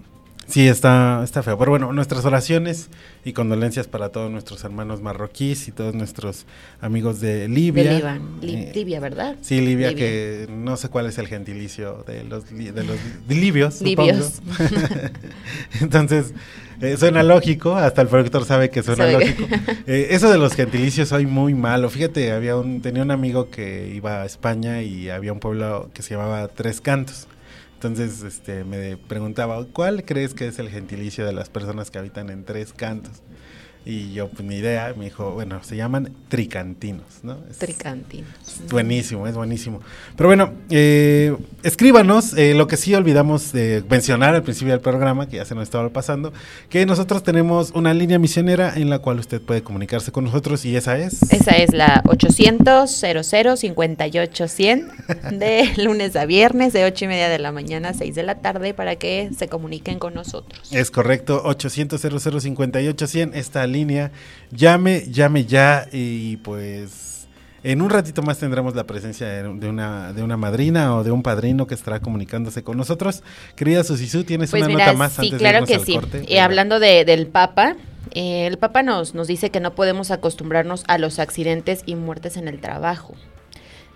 Sí, 0.52 0.68
está, 0.68 1.22
está 1.24 1.42
feo. 1.44 1.58
Pero 1.58 1.72
bueno, 1.72 1.94
nuestras 1.94 2.26
oraciones 2.26 2.90
y 3.24 3.34
condolencias 3.34 3.88
para 3.88 4.10
todos 4.10 4.30
nuestros 4.30 4.64
hermanos 4.64 5.02
marroquíes 5.02 5.68
y 5.68 5.72
todos 5.72 5.96
nuestros 5.96 6.46
amigos 6.82 7.22
de 7.22 7.48
Libia. 7.48 7.84
De 7.84 7.96
Líban, 7.96 8.22
Li- 8.42 8.54
Eh, 8.56 8.72
Libia, 8.76 9.00
¿verdad? 9.00 9.38
Sí, 9.42 9.62
Libia, 9.62 9.90
Libia. 9.90 9.96
que 10.06 10.48
no 10.52 10.76
sé 10.78 10.90
cuál 10.90 11.06
es 11.06 11.18
el 11.18 11.28
gentilicio 11.28 12.04
de 12.06 12.24
los, 12.26 12.50
de 12.50 12.84
los 12.84 12.98
li- 13.30 13.36
libios. 13.40 13.82
Libios. 13.82 14.42
Entonces, 15.82 16.34
eh, 16.82 16.98
suena 16.98 17.24
lógico, 17.24 17.76
hasta 17.76 18.02
el 18.02 18.08
productor 18.08 18.46
sabe 18.46 18.70
que 18.70 18.84
suena 18.84 19.08
lógico. 19.12 19.46
Eh, 19.88 20.10
eso 20.12 20.30
de 20.30 20.38
los 20.38 20.54
gentilicios 20.54 21.10
soy 21.10 21.26
muy 21.26 21.54
malo. 21.54 21.90
Fíjate, 21.90 22.32
había 22.32 22.56
un, 22.56 22.82
tenía 22.82 23.02
un 23.04 23.12
amigo 23.12 23.50
que 23.50 23.92
iba 23.96 24.22
a 24.22 24.26
España 24.26 24.82
y 24.84 25.10
había 25.10 25.34
un 25.34 25.40
pueblo 25.40 25.90
que 25.94 26.02
se 26.04 26.14
llamaba 26.16 26.48
Tres 26.50 26.82
Cantos. 26.82 27.28
Entonces, 27.84 28.22
este, 28.22 28.64
me 28.64 28.96
preguntaba, 28.96 29.66
¿cuál 29.66 30.06
crees 30.06 30.36
que 30.36 30.48
es 30.48 30.60
el 30.60 30.70
gentilicio 30.70 31.26
de 31.26 31.34
las 31.34 31.50
personas 31.50 31.90
que 31.90 31.98
habitan 31.98 32.30
en 32.30 32.46
Tres 32.46 32.74
Cantos? 32.74 33.24
Y 33.84 34.14
yo, 34.14 34.30
pues 34.30 34.44
ni 34.48 34.56
idea, 34.58 34.94
me 34.96 35.06
dijo, 35.06 35.32
bueno, 35.32 35.64
se 35.64 35.76
llaman 35.76 36.12
tricantinos, 36.30 37.06
¿no? 37.24 37.38
Es- 37.50 37.58
Tricantinos. 37.58 38.30
es 38.64 38.70
buenísimo, 38.72 39.28
es 39.28 39.34
buenísimo. 39.36 39.80
Pero 40.16 40.30
bueno, 40.30 40.54
eh, 40.70 41.36
escríbanos, 41.64 42.34
eh, 42.38 42.54
lo 42.54 42.68
que 42.68 42.78
sí 42.78 42.94
olvidamos 42.94 43.52
de 43.52 43.84
mencionar 43.90 44.36
al 44.36 44.44
principio 44.44 44.74
del 44.74 44.82
programa, 44.82 45.28
que 45.28 45.38
ya 45.38 45.46
se 45.46 45.56
nos 45.56 45.64
estaba 45.64 45.90
pasando, 45.90 46.32
que 46.70 46.86
nosotros 46.86 47.24
tenemos 47.24 47.72
una 47.74 47.94
línea 47.96 48.20
misionera 48.20 48.74
en 48.76 48.90
la 48.92 49.00
cual 49.00 49.18
usted 49.20 49.42
puede 49.42 49.64
comunicarse 49.64 50.12
con 50.12 50.26
nosotros 50.26 50.64
y 50.66 50.76
esa 50.76 51.00
es... 51.00 51.22
Esa 51.32 51.52
es 51.58 51.74
la 51.74 52.04
800 52.08 52.90
00 53.26 53.56
58 53.58 54.48
100 54.48 54.88
de 55.40 55.72
lunes 55.84 56.16
a 56.16 56.26
viernes 56.26 56.74
de 56.74 56.86
8 56.86 57.06
y 57.06 57.08
media 57.08 57.30
de 57.30 57.40
la 57.40 57.52
mañana 57.52 57.90
a 57.90 57.94
6 57.96 58.14
de 58.14 58.24
la 58.24 58.36
tarde 58.42 58.74
para 58.76 58.96
que 58.98 59.32
se 59.36 59.48
comuniquen 59.48 59.98
con 59.98 60.14
nosotros. 60.14 60.72
Es 60.72 60.92
correcto, 60.92 61.42
800 61.46 62.00
58 62.00 63.08
100 63.08 63.32
esta 63.34 63.66
línea. 63.72 64.12
Llame, 64.52 65.06
llame 65.10 65.46
ya 65.46 65.88
y 65.92 66.38
pues 66.38 67.28
en 67.64 67.82
un 67.82 67.90
ratito 67.90 68.22
más 68.24 68.38
tendremos 68.40 68.76
la 68.76 68.86
presencia 68.86 69.28
de 69.28 69.44
de 69.44 69.70
una, 69.70 70.14
de 70.14 70.24
una 70.24 70.36
madrina 70.38 70.96
o 70.96 71.04
de 71.04 71.12
un 71.12 71.22
padrino 71.24 71.68
que 71.68 71.76
estará 71.76 72.00
comunicándose 72.00 72.64
con 72.64 72.76
nosotros. 72.78 73.24
Querida 73.56 73.84
Susisú, 73.84 74.24
¿tienes 74.24 74.50
Pues 74.52 74.62
una 74.64 74.68
mira, 74.74 74.86
nota 74.88 74.98
más 74.98 75.14
sí, 75.14 75.18
antes 75.22 75.32
de 75.34 75.38
claro 75.38 75.58
irnos 75.58 75.70
que 75.70 75.76
al 75.76 75.86
sí. 75.86 75.94
corte? 75.94 76.18
Y 76.24 76.28
Venga. 76.32 76.44
hablando 76.46 76.80
de- 76.80 77.06
del 77.06 77.28
Papa, 77.28 77.76
eh, 78.14 78.48
el 78.48 78.58
Papa 78.58 78.82
nos, 78.84 79.14
nos 79.14 79.28
dice 79.28 79.52
que 79.52 79.60
no 79.60 79.74
podemos 79.76 80.10
acostumbrarnos 80.12 80.84
a 80.88 80.98
los 80.98 81.20
accidentes 81.20 81.84
y 81.86 81.96
muertes 81.96 82.36
en 82.36 82.48
el 82.48 82.60
trabajo, 82.60 83.14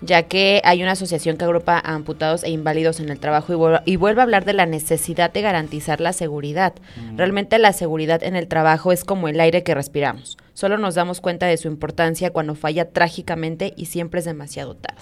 ya 0.02 0.24
que 0.24 0.62
hay 0.64 0.84
una 0.84 0.92
asociación 0.92 1.38
que 1.38 1.46
agrupa 1.46 1.82
a 1.84 1.94
amputados 1.96 2.44
e 2.44 2.50
inválidos 2.50 3.00
en 3.00 3.10
el 3.10 3.20
trabajo 3.20 3.54
y, 3.54 3.56
vuel- 3.56 3.82
y 3.86 3.96
vuelve 3.96 4.22
a 4.22 4.24
hablar 4.24 4.46
de 4.46 4.54
la 4.54 4.66
necesidad 4.66 5.32
de 5.32 5.42
garantizar 5.42 6.02
la 6.02 6.14
seguridad. 6.14 6.74
Realmente 7.16 7.58
la 7.60 7.74
seguridad 7.74 8.22
en 8.24 8.36
el 8.36 8.48
trabajo 8.48 8.92
es 8.92 9.04
como 9.04 9.28
el 9.28 9.40
aire 9.40 9.64
que 9.64 9.74
respiramos. 9.74 10.38
Solo 10.54 10.78
nos 10.78 10.96
damos 10.96 11.22
cuenta 11.22 11.48
de 11.48 11.58
su 11.58 11.68
importancia 11.68 12.32
cuando 12.32 12.56
falla 12.56 12.90
trágicamente 12.90 13.74
y 13.76 13.86
siempre 13.86 14.20
es 14.20 14.26
demasiado 14.26 14.76
tarde. 14.76 15.02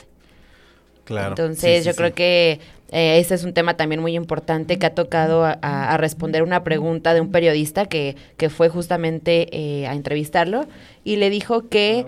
Claro. 1.06 1.30
Entonces, 1.30 1.78
sí, 1.78 1.82
sí, 1.82 1.86
yo 1.86 1.92
sí. 1.92 1.98
creo 1.98 2.14
que 2.14 2.60
eh, 2.92 3.20
este 3.20 3.36
es 3.36 3.44
un 3.44 3.54
tema 3.54 3.76
también 3.76 4.00
muy 4.00 4.16
importante 4.16 4.80
que 4.80 4.86
ha 4.86 4.96
tocado 4.96 5.44
a 5.44 5.98
responder 5.98 6.44
una 6.44 6.64
pregunta 6.64 7.14
de 7.14 7.20
un 7.20 7.30
periodista 7.32 7.88
que, 7.88 8.16
que 8.38 8.50
fue 8.50 8.70
justamente 8.70 9.50
eh, 9.52 9.86
a 9.88 9.96
entrevistarlo 9.96 10.66
y 11.04 11.18
le 11.18 11.30
dijo 11.30 11.68
que, 11.68 12.06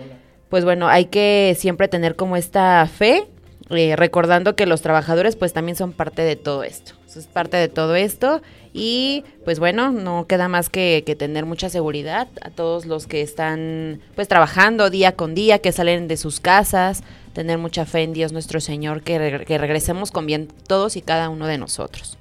pues 0.48 0.64
bueno, 0.64 0.88
hay 0.88 1.06
que 1.06 1.56
siempre 1.58 1.88
tener 1.88 2.16
como 2.16 2.36
esta 2.36 2.86
fe, 2.86 3.26
eh, 3.70 3.96
recordando 3.96 4.54
que 4.54 4.66
los 4.66 4.80
trabajadores 4.82 5.36
pues 5.36 5.52
también 5.52 5.76
son 5.76 5.92
parte 5.92 6.22
de 6.22 6.36
todo 6.36 6.62
esto. 6.62 6.92
Es 7.16 7.26
parte 7.26 7.56
de 7.56 7.68
todo 7.68 7.96
esto 7.96 8.42
y 8.74 9.24
pues 9.46 9.58
bueno, 9.58 9.90
no 9.90 10.26
queda 10.26 10.48
más 10.48 10.68
que, 10.68 11.02
tener 11.18 11.46
mucha 11.46 11.70
seguridad 11.70 12.28
a 12.42 12.50
todos 12.50 12.84
los 12.84 13.06
que 13.06 13.22
están 13.22 14.00
pues 14.14 14.28
trabajando 14.28 14.90
día 14.90 15.12
con 15.12 15.34
día, 15.34 15.58
que 15.58 15.72
salen 15.72 16.08
de 16.08 16.18
sus 16.18 16.40
casas, 16.40 17.02
tener 17.32 17.56
mucha 17.56 17.86
fe 17.86 18.02
en 18.02 18.12
Dios 18.12 18.32
nuestro 18.32 18.60
Señor, 18.60 19.02
que, 19.02 19.44
que 19.46 19.56
regresemos 19.56 20.10
con 20.10 20.26
bien 20.26 20.48
todos 20.68 20.96
y 20.96 21.00
cada 21.00 21.30
uno 21.30 21.46
de 21.46 21.56
nosotros. 21.56 22.18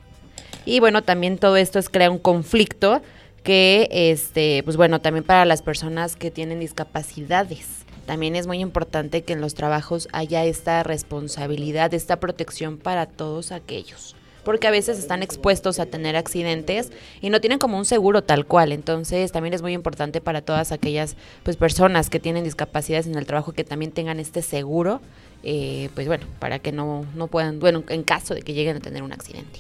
Y 0.66 0.80
bueno, 0.80 1.04
también 1.04 1.38
todo 1.38 1.58
esto 1.58 1.78
es 1.78 1.90
crear 1.90 2.10
un 2.10 2.20
conflicto 2.20 3.02
que, 3.44 3.88
este, 3.92 4.64
pues 4.64 4.78
bueno, 4.78 5.02
también 5.02 5.24
para 5.24 5.46
las 5.46 5.62
personas 5.62 6.16
que 6.16 6.32
tienen 6.32 6.60
discapacidades. 6.60 7.86
También 8.06 8.36
es 8.36 8.48
muy 8.48 8.60
importante 8.60 9.24
que 9.24 9.34
en 9.34 9.42
los 9.42 9.56
trabajos 9.56 10.08
haya 10.12 10.46
esta 10.46 10.84
responsabilidad, 10.84 11.94
esta 11.94 12.20
protección 12.20 12.78
para 12.78 13.08
todos 13.08 13.52
aquellos. 13.52 14.16
Porque 14.44 14.68
a 14.68 14.72
veces 14.72 15.00
están 15.00 15.24
expuestos 15.24 15.80
a 15.80 15.88
tener 15.88 16.16
accidentes 16.16 16.92
y 17.20 17.32
no 17.32 17.42
tienen 17.42 17.58
como 17.58 17.80
un 17.80 17.86
seguro 17.86 18.22
tal 18.22 18.46
cual. 18.46 18.74
Entonces 18.74 19.32
también 19.32 19.56
es 19.56 19.64
muy 19.64 19.74
importante 19.74 20.22
para 20.22 20.42
todas 20.42 20.72
aquellas 20.72 21.16
pues, 21.42 21.58
personas 21.58 22.12
que 22.12 22.20
tienen 22.20 22.44
discapacidades 22.44 23.08
en 23.08 23.16
el 23.16 23.26
trabajo 23.26 23.54
que 23.54 23.64
también 23.64 23.92
tengan 23.92 24.20
este 24.20 24.44
seguro. 24.44 25.02
eh, 25.42 25.90
pues 25.96 26.08
bueno, 26.08 26.28
para 26.40 26.60
que 26.60 26.72
no, 26.72 27.06
no 27.16 27.28
puedan, 27.28 27.60
bueno, 27.60 27.84
en 27.90 28.04
caso 28.04 28.36
de 28.36 28.44
que 28.44 28.54
lleguen 28.54 28.78
a 28.78 28.80
tener 28.80 29.02
un 29.02 29.14
accidente. 29.14 29.60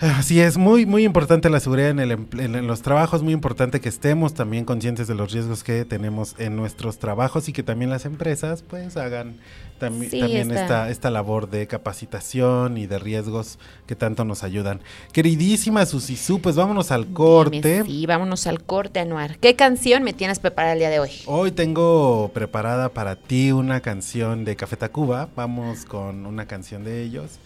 Así 0.00 0.40
es, 0.40 0.56
muy, 0.56 0.86
muy 0.86 1.04
importante 1.04 1.50
la 1.50 1.60
seguridad 1.60 1.90
en, 1.90 1.98
el, 2.00 2.12
en 2.38 2.66
los 2.66 2.80
trabajos, 2.82 3.22
muy 3.22 3.34
importante 3.34 3.80
que 3.80 3.88
estemos 3.88 4.32
también 4.32 4.64
conscientes 4.64 5.06
de 5.08 5.14
los 5.14 5.32
riesgos 5.32 5.62
que 5.62 5.84
tenemos 5.84 6.34
en 6.38 6.56
nuestros 6.56 6.98
trabajos 6.98 7.48
y 7.48 7.52
que 7.52 7.62
también 7.62 7.90
las 7.90 8.06
empresas 8.06 8.62
pues 8.62 8.96
hagan 8.96 9.36
Sí, 9.80 10.20
también 10.20 10.50
esta, 10.50 10.90
esta 10.90 11.10
labor 11.10 11.48
de 11.48 11.66
capacitación 11.66 12.76
y 12.76 12.86
de 12.86 12.98
riesgos 12.98 13.58
que 13.86 13.96
tanto 13.96 14.24
nos 14.24 14.42
ayudan. 14.42 14.80
Queridísima 15.12 15.86
Susisú, 15.86 16.40
pues 16.40 16.56
vámonos 16.56 16.90
al 16.90 17.06
corte. 17.12 17.82
Dime, 17.82 17.86
Sí, 17.86 18.06
vámonos 18.06 18.46
al 18.46 18.62
corte, 18.62 19.00
Anuar. 19.00 19.38
¿Qué 19.38 19.56
canción 19.56 20.02
me 20.02 20.12
tienes 20.12 20.38
preparada 20.38 20.74
el 20.74 20.80
día 20.80 20.90
de 20.90 21.00
hoy? 21.00 21.10
Hoy 21.24 21.50
tengo 21.50 22.30
preparada 22.34 22.90
para 22.90 23.16
ti 23.16 23.52
una 23.52 23.80
canción 23.80 24.44
de 24.44 24.54
Café 24.54 24.76
Tacuba. 24.76 25.28
Vamos 25.34 25.86
con 25.86 26.26
una 26.26 26.46
canción 26.46 26.84
de 26.84 27.02
ellos. 27.02 27.38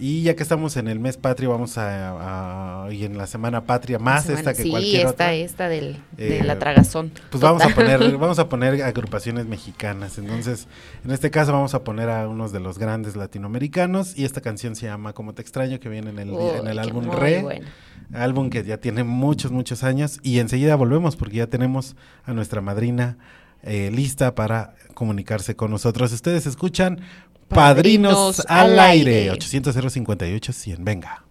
Y 0.00 0.22
ya 0.22 0.36
que 0.36 0.42
estamos 0.44 0.76
en 0.76 0.86
el 0.86 1.00
mes 1.00 1.16
patrio, 1.16 1.50
vamos 1.50 1.76
a, 1.76 2.84
a- 2.86 2.92
y 2.92 3.04
en 3.04 3.18
la 3.18 3.26
semana 3.26 3.64
patria 3.64 3.98
más 3.98 4.22
Semana- 4.24 4.38
esta 4.40 4.54
que 4.54 4.62
sí, 4.62 4.70
cualquier 4.70 5.00
esta, 5.00 5.10
otra. 5.10 5.34
esta 5.34 5.68
del, 5.68 5.96
de 6.16 6.38
Eh, 6.38 6.44
la 6.44 6.58
tragazón. 6.58 7.10
Pues 7.30 7.42
vamos 7.42 7.62
a 7.62 7.68
poner, 7.70 7.98
vamos 8.18 8.38
a 8.38 8.48
poner 8.48 8.82
agrupaciones 8.82 9.46
mexicanas. 9.46 10.16
Entonces, 10.18 10.68
en 11.04 11.10
este 11.10 11.30
caso 11.30 11.52
vamos 11.52 11.74
a 11.74 11.82
poner 11.82 12.08
a 12.10 12.28
unos 12.28 12.52
de 12.52 12.60
los 12.60 12.78
grandes 12.78 13.16
latinoamericanos. 13.16 14.16
Y 14.16 14.24
esta 14.24 14.40
canción 14.40 14.76
se 14.76 14.86
llama 14.86 15.12
Como 15.14 15.34
te 15.34 15.42
extraño, 15.42 15.80
que 15.80 15.88
viene 15.88 16.10
en 16.10 16.18
el, 16.20 16.30
Uy, 16.30 16.50
en 16.60 16.68
el 16.68 16.78
álbum 16.78 17.06
muy 17.06 17.16
Re. 17.16 17.42
bueno. 17.42 17.66
Álbum 18.14 18.50
que 18.50 18.62
ya 18.64 18.78
tiene 18.78 19.02
muchos, 19.04 19.50
muchos 19.50 19.82
años. 19.84 20.20
Y 20.22 20.38
enseguida 20.38 20.76
volvemos 20.76 21.16
porque 21.16 21.36
ya 21.38 21.46
tenemos 21.48 21.96
a 22.24 22.32
nuestra 22.32 22.60
madrina 22.60 23.18
eh, 23.64 23.90
lista 23.92 24.36
para 24.36 24.74
comunicarse 24.94 25.56
con 25.56 25.70
nosotros. 25.72 26.12
Ustedes 26.12 26.46
escuchan 26.46 27.00
Padrinos, 27.48 28.36
Padrinos 28.36 28.46
al 28.48 28.78
aire. 28.78 29.16
aire. 29.20 29.30
800 29.32 29.74
058 29.92 30.52
100. 30.52 30.84
Venga. 30.84 31.24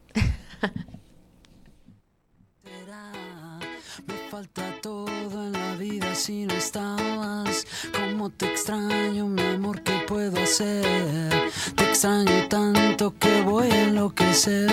Me 4.06 4.14
falta 4.30 4.64
todo 4.82 5.08
en 5.46 5.52
la 5.54 5.76
vida 5.76 6.14
si 6.16 6.46
no 6.46 6.54
estabas. 6.54 7.66
Como 7.94 8.30
te 8.30 8.46
extraño, 8.46 9.28
mi 9.28 9.42
amor, 9.42 9.82
¿qué 9.84 9.94
puedo 10.08 10.42
hacer? 10.42 11.32
Te 11.76 11.84
extraño 11.84 12.48
tanto 12.50 13.14
que 13.18 13.42
voy 13.42 13.70
a 13.70 13.84
enloquecer. 13.84 14.68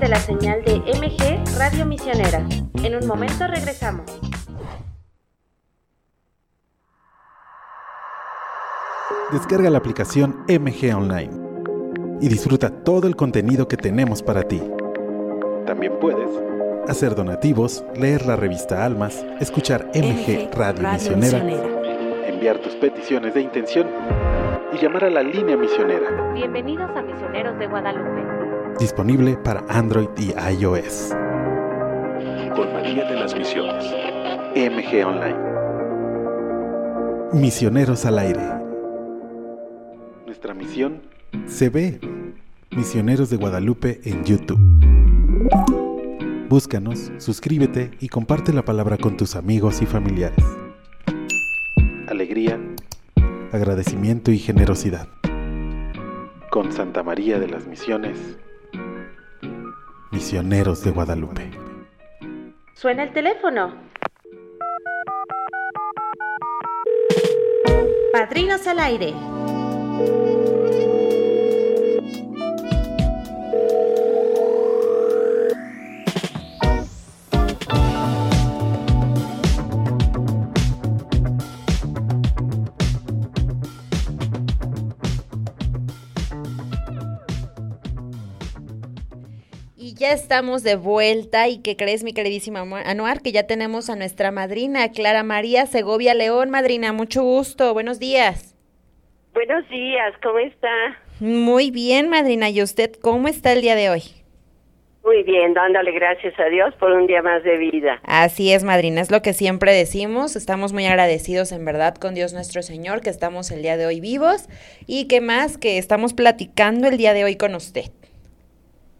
De 0.00 0.08
la 0.08 0.16
señal 0.16 0.62
de 0.62 0.78
MG 0.78 1.58
Radio 1.58 1.86
Misionera. 1.86 2.46
En 2.82 2.96
un 2.96 3.06
momento 3.06 3.46
regresamos. 3.46 4.04
Descarga 9.32 9.70
la 9.70 9.78
aplicación 9.78 10.44
MG 10.48 10.94
Online 10.94 11.30
y 12.20 12.28
disfruta 12.28 12.70
todo 12.70 13.08
el 13.08 13.16
contenido 13.16 13.68
que 13.68 13.76
tenemos 13.76 14.22
para 14.22 14.42
ti. 14.42 14.62
También 15.66 15.98
puedes 15.98 16.28
hacer 16.88 17.14
donativos, 17.14 17.84
leer 17.94 18.26
la 18.26 18.36
revista 18.36 18.84
Almas, 18.84 19.24
escuchar 19.40 19.90
MG 19.94 20.50
Radio, 20.52 20.88
Misionera, 20.92 21.38
enviar 22.26 22.58
tus 22.58 22.74
peticiones 22.76 23.34
de 23.34 23.40
intención 23.40 23.88
y 24.72 24.78
llamar 24.78 25.04
a 25.04 25.10
la 25.10 25.22
línea 25.22 25.56
misionera, 25.56 26.32
Bienvenidos 26.34 26.90
a 26.94 27.02
Misioneros 27.02 27.58
de 27.58 27.66
Guadalupe. 27.66 28.05
Disponible 28.78 29.36
para 29.36 29.64
Android 29.68 30.08
y 30.16 30.32
iOS. 30.60 31.14
con 32.54 32.72
María 32.72 33.04
de 33.04 33.16
las 33.16 33.34
Misiones. 33.34 33.84
MG 34.54 35.06
Online. 35.06 35.36
Misioneros 37.32 38.04
al 38.06 38.18
aire. 38.18 38.42
Nuestra 40.26 40.54
misión 40.54 41.02
se 41.46 41.68
ve. 41.68 42.00
Misioneros 42.70 43.30
de 43.30 43.36
Guadalupe 43.36 44.00
en 44.04 44.24
YouTube. 44.24 44.58
Búscanos, 46.48 47.10
suscríbete 47.18 47.90
y 48.00 48.08
comparte 48.08 48.52
la 48.52 48.64
palabra 48.64 48.96
con 48.96 49.16
tus 49.16 49.36
amigos 49.36 49.82
y 49.82 49.86
familiares. 49.86 50.44
Alegría, 52.08 52.58
agradecimiento 53.52 54.30
y 54.30 54.38
generosidad. 54.38 55.08
Con 56.50 56.72
Santa 56.72 57.02
María 57.02 57.38
de 57.40 57.48
las 57.48 57.66
Misiones, 57.66 58.38
Misioneros 60.16 60.82
de 60.82 60.92
Guadalupe. 60.92 61.50
Suena 62.72 63.02
el 63.02 63.12
teléfono. 63.12 63.74
Padrinos 68.14 68.66
al 68.66 68.78
aire. 68.78 69.12
Ya 90.06 90.12
estamos 90.12 90.62
de 90.62 90.76
vuelta. 90.76 91.48
¿Y 91.48 91.62
qué 91.62 91.76
crees, 91.76 92.04
mi 92.04 92.12
queridísima 92.12 92.60
Anuar? 92.84 93.22
Que 93.22 93.32
ya 93.32 93.48
tenemos 93.48 93.90
a 93.90 93.96
nuestra 93.96 94.30
madrina, 94.30 94.92
Clara 94.92 95.24
María 95.24 95.66
Segovia 95.66 96.14
León. 96.14 96.48
Madrina, 96.50 96.92
mucho 96.92 97.24
gusto. 97.24 97.72
Buenos 97.74 97.98
días. 97.98 98.54
Buenos 99.34 99.68
días, 99.68 100.14
¿cómo 100.22 100.38
está? 100.38 100.68
Muy 101.18 101.72
bien, 101.72 102.08
madrina. 102.08 102.48
¿Y 102.50 102.62
usted 102.62 102.92
cómo 103.02 103.26
está 103.26 103.52
el 103.52 103.62
día 103.62 103.74
de 103.74 103.90
hoy? 103.90 104.02
Muy 105.04 105.24
bien, 105.24 105.54
dándole 105.54 105.90
gracias 105.90 106.38
a 106.38 106.44
Dios 106.44 106.72
por 106.76 106.92
un 106.92 107.08
día 107.08 107.22
más 107.22 107.42
de 107.42 107.58
vida. 107.58 108.00
Así 108.04 108.52
es, 108.52 108.62
madrina, 108.62 109.00
es 109.00 109.10
lo 109.10 109.22
que 109.22 109.32
siempre 109.32 109.72
decimos. 109.72 110.36
Estamos 110.36 110.72
muy 110.72 110.86
agradecidos 110.86 111.50
en 111.50 111.64
verdad 111.64 111.96
con 111.96 112.14
Dios 112.14 112.32
nuestro 112.32 112.62
Señor 112.62 113.00
que 113.00 113.10
estamos 113.10 113.50
el 113.50 113.62
día 113.62 113.76
de 113.76 113.86
hoy 113.86 114.00
vivos 114.00 114.48
y 114.86 115.08
que 115.08 115.20
más 115.20 115.58
que 115.58 115.78
estamos 115.78 116.14
platicando 116.14 116.86
el 116.86 116.96
día 116.96 117.12
de 117.12 117.24
hoy 117.24 117.36
con 117.36 117.56
usted. 117.56 117.90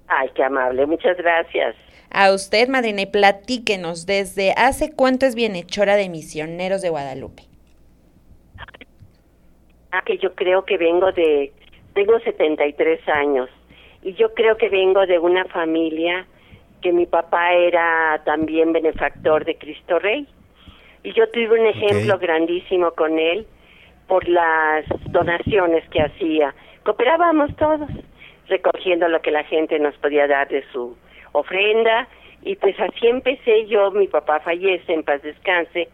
Ay, 0.08 0.30
qué 0.34 0.44
amable, 0.44 0.86
muchas 0.86 1.16
gracias. 1.16 1.74
A 2.10 2.32
usted, 2.32 2.68
madrina, 2.68 3.02
y 3.02 3.06
platíquenos 3.06 4.06
desde 4.06 4.52
hace 4.52 4.92
cuánto 4.94 5.26
es 5.26 5.34
bienhechora 5.34 5.96
de 5.96 6.08
misioneros 6.08 6.82
de 6.82 6.90
Guadalupe. 6.90 7.42
Ah, 9.92 10.02
que 10.04 10.18
yo 10.18 10.34
creo 10.34 10.64
que 10.64 10.76
vengo 10.76 11.10
de, 11.12 11.52
tengo 11.94 12.18
73 12.20 13.08
años 13.08 13.48
y 14.02 14.14
yo 14.14 14.34
creo 14.34 14.56
que 14.56 14.68
vengo 14.68 15.06
de 15.06 15.18
una 15.18 15.44
familia 15.46 16.26
que 16.82 16.92
mi 16.92 17.06
papá 17.06 17.54
era 17.54 18.22
también 18.24 18.72
benefactor 18.72 19.44
de 19.44 19.56
Cristo 19.56 19.98
Rey 19.98 20.28
y 21.02 21.12
yo 21.12 21.28
tuve 21.30 21.60
un 21.60 21.66
ejemplo 21.66 22.18
grandísimo 22.18 22.90
con 22.92 23.18
él 23.18 23.46
por 24.06 24.28
las 24.28 24.84
donaciones 25.10 25.88
que 25.88 26.02
hacía. 26.02 26.54
Cooperábamos 26.84 27.54
todos, 27.56 27.88
recogiendo 28.48 29.08
lo 29.08 29.20
que 29.22 29.30
la 29.30 29.44
gente 29.44 29.78
nos 29.78 29.96
podía 29.98 30.26
dar 30.26 30.48
de 30.48 30.64
su 30.72 30.96
ofrenda 31.32 32.08
y 32.42 32.56
pues 32.56 32.78
así 32.78 33.08
empecé 33.08 33.66
yo, 33.66 33.90
mi 33.90 34.06
papá 34.06 34.40
fallece, 34.40 34.92
en 34.92 35.02
paz 35.02 35.22
descanse, 35.22 35.88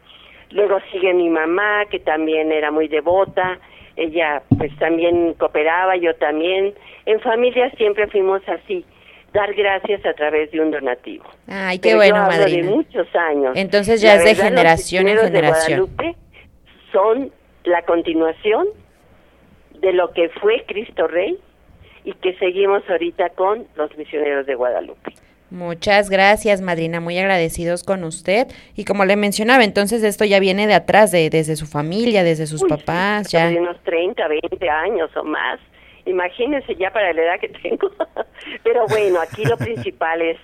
luego 0.50 0.78
sigue 0.92 1.14
mi 1.14 1.30
mamá 1.30 1.86
que 1.90 1.98
también 1.98 2.52
era 2.52 2.70
muy 2.70 2.88
devota, 2.88 3.58
ella 3.96 4.42
pues 4.58 4.76
también 4.78 5.34
cooperaba, 5.34 5.96
yo 5.96 6.14
también, 6.16 6.74
en 7.06 7.20
familia 7.20 7.70
siempre 7.76 8.06
fuimos 8.08 8.42
así, 8.48 8.84
dar 9.32 9.54
gracias 9.54 10.04
a 10.04 10.12
través 10.12 10.50
de 10.50 10.60
un 10.60 10.70
donativo. 10.70 11.24
Ay, 11.46 11.78
qué 11.78 11.88
Pero 11.88 11.96
bueno, 11.98 12.16
yo 12.16 12.22
hablo 12.22 12.36
madrina. 12.38 12.66
de 12.68 12.74
muchos 12.74 13.16
años. 13.16 13.52
Entonces 13.56 14.00
ya 14.02 14.16
La 14.16 14.22
es 14.22 14.24
de 14.24 14.44
generación 14.44 15.08
en 15.08 15.14
misioneros 15.14 15.32
de 15.32 15.38
generación. 15.38 15.80
Guadalupe 15.96 16.16
son 16.92 17.32
la 17.64 17.82
continuación 17.82 18.68
de 19.80 19.92
lo 19.92 20.12
que 20.12 20.28
fue 20.40 20.64
Cristo 20.66 21.06
Rey 21.06 21.38
y 22.04 22.12
que 22.14 22.34
seguimos 22.38 22.82
ahorita 22.88 23.30
con 23.30 23.66
los 23.76 23.96
misioneros 23.96 24.46
de 24.46 24.54
Guadalupe. 24.54 25.12
Muchas 25.52 26.08
gracias, 26.08 26.62
madrina, 26.62 27.00
muy 27.00 27.18
agradecidos 27.18 27.84
con 27.84 28.04
usted. 28.04 28.46
Y 28.74 28.86
como 28.86 29.04
le 29.04 29.16
mencionaba, 29.16 29.64
entonces 29.64 30.02
esto 30.02 30.24
ya 30.24 30.40
viene 30.40 30.66
de 30.66 30.72
atrás, 30.72 31.12
de, 31.12 31.28
desde 31.28 31.56
su 31.56 31.66
familia, 31.66 32.24
desde 32.24 32.46
sus 32.46 32.62
Uy, 32.62 32.70
papás, 32.70 33.28
sí, 33.28 33.36
ya. 33.36 33.50
De 33.50 33.60
unos 33.60 33.78
30, 33.84 34.28
20 34.28 34.70
años 34.70 35.14
o 35.14 35.24
más. 35.24 35.60
Imagínense 36.06 36.74
ya 36.76 36.90
para 36.90 37.12
la 37.12 37.22
edad 37.22 37.38
que 37.38 37.50
tengo. 37.50 37.90
Pero 38.64 38.86
bueno, 38.88 39.20
aquí 39.20 39.44
lo 39.44 39.58
principal 39.58 40.22
es 40.22 40.38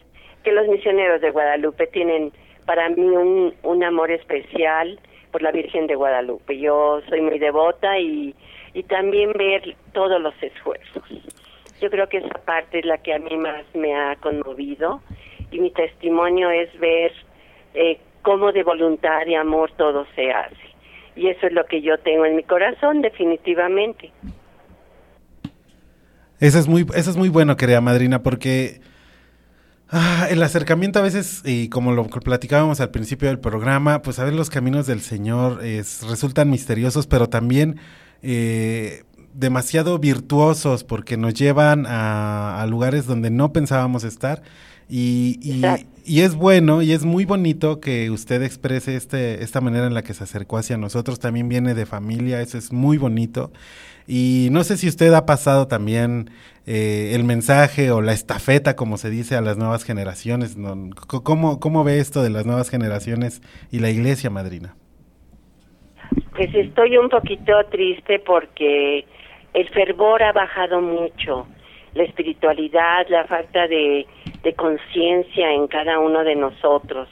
que 0.45 0.53
los 0.53 0.69
misioneros 0.69 1.23
de 1.23 1.31
Guadalupe 1.31 1.87
tienen 1.87 2.31
para 2.67 2.91
mí 2.91 3.01
un, 3.01 3.55
un 3.63 3.85
amor 3.85 4.11
especial 4.11 5.01
por 5.33 5.41
la 5.41 5.53
Virgen 5.53 5.87
de 5.87 5.95
Guadalupe. 5.95 6.59
Yo 6.59 7.01
soy 7.09 7.23
muy 7.23 7.39
devota 7.39 7.99
y, 7.99 8.35
y 8.75 8.83
también 8.83 9.33
ver 9.33 9.75
todos 9.93 10.21
los 10.21 10.35
esfuerzos. 10.43 11.03
Yo 11.81 11.91
creo 11.91 12.09
que 12.09 12.19
esa 12.19 12.35
parte 12.45 12.81
es 12.81 12.85
la 12.85 12.99
que 12.99 13.15
a 13.15 13.19
mí 13.19 13.37
más 13.37 13.65
me 13.75 13.95
ha 13.95 14.17
conmovido 14.17 15.01
y 15.51 15.61
mi 15.61 15.71
testimonio 15.71 16.51
es 16.51 16.69
ver 16.81 17.13
eh, 17.75 18.01
cómo 18.23 18.53
de 18.53 18.63
voluntad 18.65 19.27
y 19.27 19.35
amor 19.35 19.71
todo 19.77 20.07
se 20.15 20.31
hace. 20.31 20.57
Y 21.17 21.29
eso 21.29 21.47
es 21.47 21.53
lo 21.53 21.65
que 21.67 21.81
yo 21.83 21.99
tengo 21.99 22.25
en 22.27 22.37
mi 22.37 22.43
corazón, 22.43 23.01
definitivamente. 23.03 24.13
Eso 26.41 26.59
es 26.59 26.69
muy, 26.69 26.87
eso 26.95 27.11
es 27.11 27.17
muy 27.17 27.29
bueno, 27.29 27.57
querida 27.57 27.81
madrina, 27.81 28.23
porque 28.23 28.81
ah, 29.91 30.29
el 30.31 30.41
acercamiento 30.43 31.01
a 31.01 31.03
veces, 31.03 31.43
y 31.45 31.69
como 31.69 31.93
lo 31.93 32.05
platicábamos 32.07 32.81
al 32.81 32.91
principio 32.91 33.29
del 33.29 33.41
programa, 33.41 34.03
pues 34.03 34.19
a 34.21 34.25
ver 34.25 34.35
los 34.35 34.51
caminos 34.51 34.87
del 34.87 35.01
Señor 35.01 35.65
es- 35.65 36.07
resultan 36.09 36.51
misteriosos, 36.51 37.07
pero 37.09 37.29
también 37.29 37.81
eh, 38.23 39.03
demasiado 39.39 39.99
virtuosos 39.99 40.83
porque 40.85 41.17
nos 41.17 41.35
llevan 41.35 41.87
a, 41.87 42.61
a 42.61 42.67
lugares 42.67 43.07
donde 43.07 43.31
no 43.31 43.53
pensábamos 43.53 44.05
estar. 44.05 44.43
Y, 44.91 45.39
y- 45.43 46.21
es 46.23 46.35
bueno 46.35 46.81
y 46.81 46.93
es 46.93 47.05
muy 47.05 47.27
bonito 47.27 47.81
que 47.81 48.11
usted 48.11 48.43
exprese 48.43 48.97
este, 48.97 49.45
esta 49.45 49.61
manera 49.61 49.87
en 49.87 49.93
la 49.93 50.03
que 50.03 50.15
se 50.15 50.25
acercó 50.25 50.57
hacia 50.57 50.79
nosotros. 50.79 51.21
También 51.21 51.49
viene 51.49 51.75
de 51.75 51.85
familia, 51.87 52.41
eso 52.41 52.57
es 52.59 52.73
muy 52.73 52.97
bonito. 52.97 53.53
Y 54.07 54.49
no 54.51 54.65
sé 54.65 54.79
si 54.79 54.89
usted 54.89 55.13
ha 55.13 55.27
pasado 55.27 55.69
también 55.69 56.31
eh, 56.67 57.13
el 57.15 57.25
mensaje 57.25 57.91
o 57.91 58.01
la 58.01 58.15
estafeta, 58.15 58.75
como 58.75 58.97
se 58.97 59.11
dice, 59.11 59.37
a 59.37 59.43
las 59.43 59.59
nuevas 59.59 59.85
generaciones. 59.85 60.57
¿no? 60.57 60.91
¿Cómo, 61.07 61.61
¿Cómo 61.61 61.85
ve 61.85 61.99
esto 61.99 62.23
de 62.23 62.31
las 62.31 62.47
nuevas 62.47 62.71
generaciones 62.71 63.43
y 63.71 63.81
la 63.81 63.91
iglesia 63.91 64.31
madrina? 64.31 64.75
Pues 66.35 66.55
estoy 66.55 66.97
un 66.97 67.11
poquito 67.11 67.53
triste 67.71 68.21
porque 68.21 69.05
el 69.55 69.69
fervor 69.71 70.23
ha 70.23 70.33
bajado 70.33 70.81
mucho, 70.81 71.47
la 71.95 72.05
espiritualidad, 72.05 73.07
la 73.09 73.25
falta 73.25 73.67
de, 73.67 74.07
de 74.43 74.55
conciencia 74.55 75.53
en 75.53 75.67
cada 75.69 75.99
uno 75.99 76.25
de 76.25 76.37
nosotros. 76.37 77.09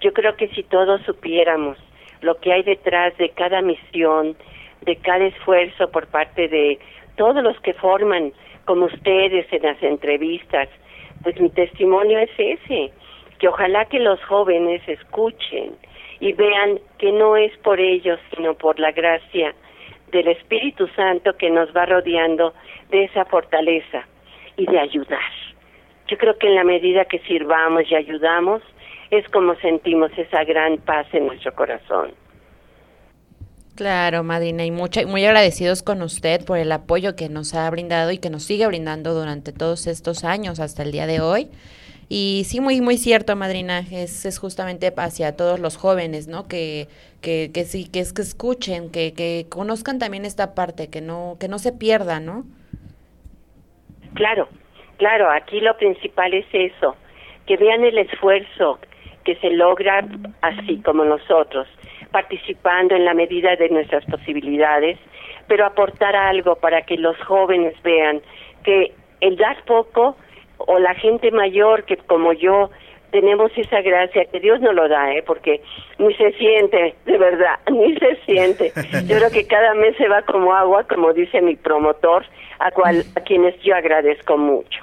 Yo 0.00 0.12
creo 0.12 0.36
que 0.36 0.48
si 0.48 0.62
todos 0.62 1.00
supiéramos 1.02 1.78
lo 2.20 2.38
que 2.38 2.52
hay 2.52 2.62
detrás 2.62 3.16
de 3.18 3.30
cada 3.30 3.62
misión, 3.62 4.36
de 4.82 4.96
cada 4.96 5.24
esfuerzo 5.24 5.90
por 5.90 6.06
parte 6.08 6.48
de 6.48 6.78
todos 7.16 7.42
los 7.42 7.58
que 7.60 7.74
forman, 7.74 8.32
como 8.64 8.86
ustedes 8.86 9.46
en 9.52 9.62
las 9.62 9.82
entrevistas, 9.82 10.68
pues 11.22 11.38
mi 11.40 11.50
testimonio 11.50 12.18
es 12.18 12.30
ese, 12.38 12.92
que 13.38 13.48
ojalá 13.48 13.86
que 13.86 13.98
los 13.98 14.22
jóvenes 14.24 14.82
escuchen 14.86 15.74
y 16.20 16.32
vean 16.34 16.78
que 16.98 17.12
no 17.12 17.36
es 17.36 17.56
por 17.58 17.80
ellos, 17.80 18.20
sino 18.34 18.54
por 18.54 18.78
la 18.78 18.92
gracia 18.92 19.54
del 20.10 20.28
Espíritu 20.28 20.86
Santo 20.88 21.36
que 21.36 21.50
nos 21.50 21.74
va 21.74 21.86
rodeando 21.86 22.54
de 22.90 23.04
esa 23.04 23.24
fortaleza 23.24 24.06
y 24.56 24.66
de 24.66 24.78
ayudar. 24.78 25.30
Yo 26.08 26.18
creo 26.18 26.36
que 26.38 26.48
en 26.48 26.56
la 26.56 26.64
medida 26.64 27.04
que 27.04 27.20
sirvamos 27.20 27.84
y 27.90 27.94
ayudamos, 27.94 28.62
es 29.10 29.28
como 29.28 29.54
sentimos 29.56 30.10
esa 30.16 30.44
gran 30.44 30.78
paz 30.78 31.06
en 31.12 31.26
nuestro 31.26 31.54
corazón. 31.54 32.12
Claro, 33.76 34.22
madrina, 34.22 34.64
y 34.64 34.70
mucha, 34.70 35.06
muy 35.06 35.24
agradecidos 35.24 35.82
con 35.82 36.02
usted 36.02 36.44
por 36.44 36.58
el 36.58 36.70
apoyo 36.70 37.16
que 37.16 37.28
nos 37.28 37.54
ha 37.54 37.70
brindado 37.70 38.10
y 38.10 38.18
que 38.18 38.28
nos 38.28 38.42
sigue 38.42 38.66
brindando 38.66 39.14
durante 39.14 39.52
todos 39.52 39.86
estos 39.86 40.24
años 40.24 40.60
hasta 40.60 40.82
el 40.82 40.92
día 40.92 41.06
de 41.06 41.20
hoy. 41.20 41.48
Y 42.12 42.42
sí, 42.44 42.60
muy, 42.60 42.80
muy 42.80 42.96
cierto, 42.96 43.36
madrina, 43.36 43.84
es, 43.92 44.26
es 44.26 44.40
justamente 44.40 44.92
hacia 44.96 45.36
todos 45.36 45.60
los 45.60 45.76
jóvenes, 45.76 46.26
¿no? 46.26 46.48
Que, 46.48 46.88
que, 47.22 47.52
que 47.54 47.62
sí, 47.62 47.88
que 47.88 48.00
es 48.00 48.12
que 48.12 48.22
escuchen, 48.22 48.90
que, 48.90 49.14
que 49.14 49.46
conozcan 49.48 50.00
también 50.00 50.24
esta 50.24 50.56
parte, 50.56 50.90
que 50.90 51.00
no, 51.00 51.36
que 51.38 51.46
no 51.46 51.60
se 51.60 51.70
pierda, 51.72 52.18
¿no? 52.18 52.42
Claro, 54.14 54.48
claro, 54.96 55.30
aquí 55.30 55.60
lo 55.60 55.76
principal 55.76 56.34
es 56.34 56.46
eso, 56.52 56.96
que 57.46 57.56
vean 57.56 57.84
el 57.84 57.96
esfuerzo 57.98 58.80
que 59.24 59.36
se 59.36 59.50
logra 59.50 60.04
así 60.40 60.82
como 60.82 61.04
nosotros, 61.04 61.68
participando 62.10 62.96
en 62.96 63.04
la 63.04 63.14
medida 63.14 63.54
de 63.54 63.68
nuestras 63.68 64.04
posibilidades, 64.06 64.98
pero 65.46 65.64
aportar 65.64 66.16
algo 66.16 66.56
para 66.56 66.82
que 66.82 66.96
los 66.96 67.16
jóvenes 67.18 67.80
vean 67.84 68.20
que 68.64 68.94
el 69.20 69.36
dar 69.36 69.64
poco 69.64 70.16
o 70.66 70.78
la 70.78 70.94
gente 70.94 71.30
mayor 71.30 71.84
que 71.84 71.96
como 71.96 72.32
yo 72.32 72.70
tenemos 73.10 73.50
esa 73.56 73.80
gracia 73.82 74.24
que 74.26 74.40
Dios 74.40 74.60
nos 74.60 74.74
lo 74.74 74.88
da, 74.88 75.12
¿eh? 75.12 75.22
porque 75.26 75.60
ni 75.98 76.14
se 76.14 76.32
siente, 76.32 76.94
de 77.04 77.18
verdad, 77.18 77.58
ni 77.70 77.96
se 77.96 78.16
siente. 78.24 78.72
Yo 79.06 79.16
creo 79.16 79.30
que 79.30 79.46
cada 79.46 79.74
mes 79.74 79.96
se 79.96 80.08
va 80.08 80.22
como 80.22 80.54
agua, 80.54 80.84
como 80.84 81.12
dice 81.12 81.40
mi 81.40 81.56
promotor, 81.56 82.24
a, 82.58 82.70
cual, 82.70 83.02
a 83.16 83.20
quienes 83.20 83.60
yo 83.62 83.74
agradezco 83.74 84.38
mucho. 84.38 84.80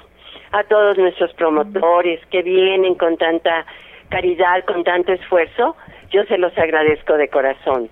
A 0.52 0.64
todos 0.64 0.96
nuestros 0.96 1.32
promotores 1.34 2.24
que 2.26 2.42
vienen 2.42 2.94
con 2.94 3.16
tanta 3.16 3.66
caridad, 4.08 4.64
con 4.64 4.84
tanto 4.84 5.12
esfuerzo, 5.12 5.76
yo 6.10 6.24
se 6.24 6.38
los 6.38 6.56
agradezco 6.56 7.14
de 7.14 7.28
corazón. 7.28 7.90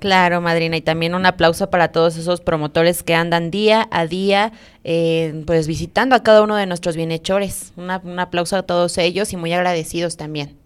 Claro, 0.00 0.40
madrina, 0.40 0.78
y 0.78 0.80
también 0.80 1.14
un 1.14 1.26
aplauso 1.26 1.68
para 1.68 1.92
todos 1.92 2.16
esos 2.16 2.40
promotores 2.40 3.02
que 3.02 3.14
andan 3.14 3.50
día 3.50 3.86
a 3.90 4.06
día, 4.06 4.50
eh, 4.82 5.44
pues 5.46 5.68
visitando 5.68 6.16
a 6.16 6.22
cada 6.22 6.42
uno 6.42 6.56
de 6.56 6.64
nuestros 6.64 6.96
bienhechores. 6.96 7.74
Una- 7.76 8.00
un 8.02 8.18
aplauso 8.18 8.56
a 8.56 8.62
todos 8.62 8.96
ellos 8.96 9.34
y 9.34 9.36
muy 9.36 9.52
agradecidos 9.52 10.16
también. 10.16 10.56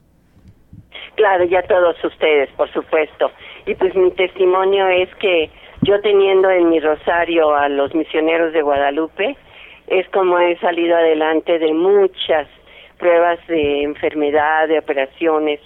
Claro, 1.16 1.44
y 1.44 1.54
a 1.56 1.62
todos 1.62 1.96
ustedes, 2.04 2.48
por 2.56 2.72
supuesto. 2.72 3.32
Y 3.66 3.74
pues 3.74 3.94
mi 3.96 4.12
testimonio 4.12 4.86
es 4.88 5.12
que 5.16 5.50
yo 5.82 6.00
teniendo 6.00 6.48
en 6.50 6.68
mi 6.68 6.78
rosario 6.78 7.54
a 7.56 7.68
los 7.68 7.92
misioneros 7.92 8.52
de 8.52 8.62
Guadalupe, 8.62 9.36
es 9.88 10.08
como 10.10 10.38
he 10.38 10.56
salido 10.60 10.96
adelante 10.96 11.58
de 11.58 11.72
muchas 11.74 12.46
pruebas 12.98 13.38
de 13.48 13.82
enfermedad, 13.82 14.68
de 14.68 14.78
operaciones. 14.78 15.60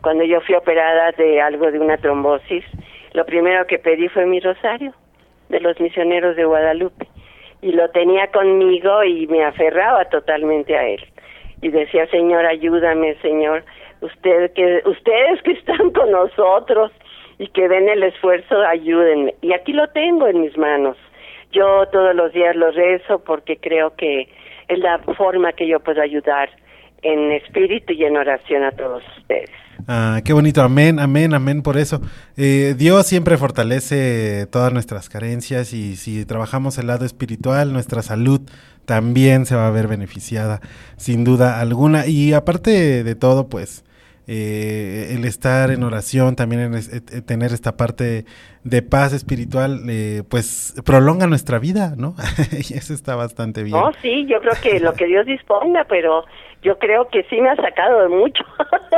Cuando 0.00 0.24
yo 0.24 0.40
fui 0.40 0.54
operada 0.54 1.12
de 1.12 1.40
algo 1.42 1.70
de 1.70 1.78
una 1.78 1.98
trombosis, 1.98 2.64
lo 3.12 3.24
primero 3.26 3.66
que 3.66 3.78
pedí 3.78 4.08
fue 4.08 4.26
mi 4.26 4.40
rosario 4.40 4.92
de 5.48 5.60
los 5.60 5.78
misioneros 5.80 6.36
de 6.36 6.44
Guadalupe. 6.44 7.06
Y 7.62 7.72
lo 7.72 7.90
tenía 7.90 8.28
conmigo 8.28 9.04
y 9.04 9.26
me 9.26 9.44
aferraba 9.44 10.04
totalmente 10.06 10.76
a 10.76 10.88
él. 10.88 11.04
Y 11.60 11.68
decía, 11.68 12.06
Señor, 12.06 12.46
ayúdame, 12.46 13.16
Señor. 13.16 13.64
Usted 14.00 14.52
que, 14.54 14.82
ustedes 14.86 15.42
que 15.42 15.52
están 15.52 15.90
con 15.90 16.10
nosotros 16.10 16.90
y 17.38 17.48
que 17.48 17.68
ven 17.68 17.88
el 17.88 18.02
esfuerzo, 18.02 18.62
ayúdenme. 18.62 19.34
Y 19.42 19.52
aquí 19.52 19.72
lo 19.72 19.88
tengo 19.88 20.26
en 20.26 20.40
mis 20.40 20.56
manos. 20.56 20.96
Yo 21.52 21.86
todos 21.86 22.14
los 22.14 22.32
días 22.32 22.54
lo 22.56 22.70
rezo 22.70 23.18
porque 23.24 23.56
creo 23.56 23.94
que 23.96 24.28
es 24.68 24.78
la 24.78 24.98
forma 25.16 25.52
que 25.52 25.66
yo 25.66 25.80
puedo 25.80 26.00
ayudar 26.00 26.48
en 27.02 27.32
espíritu 27.32 27.92
y 27.92 28.04
en 28.04 28.16
oración 28.16 28.62
a 28.62 28.70
todos 28.70 29.02
ustedes. 29.18 29.50
Ah, 29.88 30.20
qué 30.24 30.32
bonito, 30.32 30.62
amén, 30.62 30.98
amén, 30.98 31.34
amén 31.34 31.62
por 31.62 31.78
eso. 31.78 32.00
Eh, 32.36 32.74
Dios 32.76 33.06
siempre 33.06 33.36
fortalece 33.36 34.46
todas 34.46 34.72
nuestras 34.72 35.08
carencias 35.08 35.72
y 35.72 35.96
si 35.96 36.24
trabajamos 36.24 36.78
el 36.78 36.86
lado 36.86 37.04
espiritual, 37.04 37.72
nuestra 37.72 38.02
salud 38.02 38.40
también 38.84 39.46
se 39.46 39.54
va 39.54 39.66
a 39.66 39.70
ver 39.70 39.86
beneficiada, 39.88 40.60
sin 40.96 41.24
duda 41.24 41.60
alguna. 41.60 42.06
Y 42.06 42.32
aparte 42.32 43.04
de 43.04 43.14
todo, 43.14 43.48
pues 43.48 43.84
eh, 44.32 45.14
el 45.16 45.24
estar 45.24 45.72
en 45.72 45.82
oración, 45.82 46.36
también 46.36 46.62
en 46.62 46.74
eh, 46.74 46.80
eh, 46.92 47.20
tener 47.20 47.52
esta 47.52 47.76
parte 47.76 48.24
de 48.62 48.82
paz 48.82 49.12
espiritual, 49.12 49.82
eh, 49.88 50.22
pues 50.28 50.74
prolonga 50.84 51.26
nuestra 51.26 51.58
vida, 51.58 51.94
¿no? 51.96 52.14
y 52.52 52.74
eso 52.74 52.94
está 52.94 53.16
bastante 53.16 53.64
bien. 53.64 53.76
No, 53.76 53.90
sí, 54.00 54.26
yo 54.28 54.40
creo 54.40 54.52
que 54.62 54.78
lo 54.78 54.92
que 54.92 55.06
Dios 55.06 55.26
disponga, 55.26 55.84
pero 55.88 56.24
yo 56.62 56.78
creo 56.78 57.08
que 57.08 57.22
sí 57.24 57.40
me 57.40 57.50
ha 57.50 57.56
sacado 57.56 58.02
de 58.02 58.08
mucho, 58.08 58.44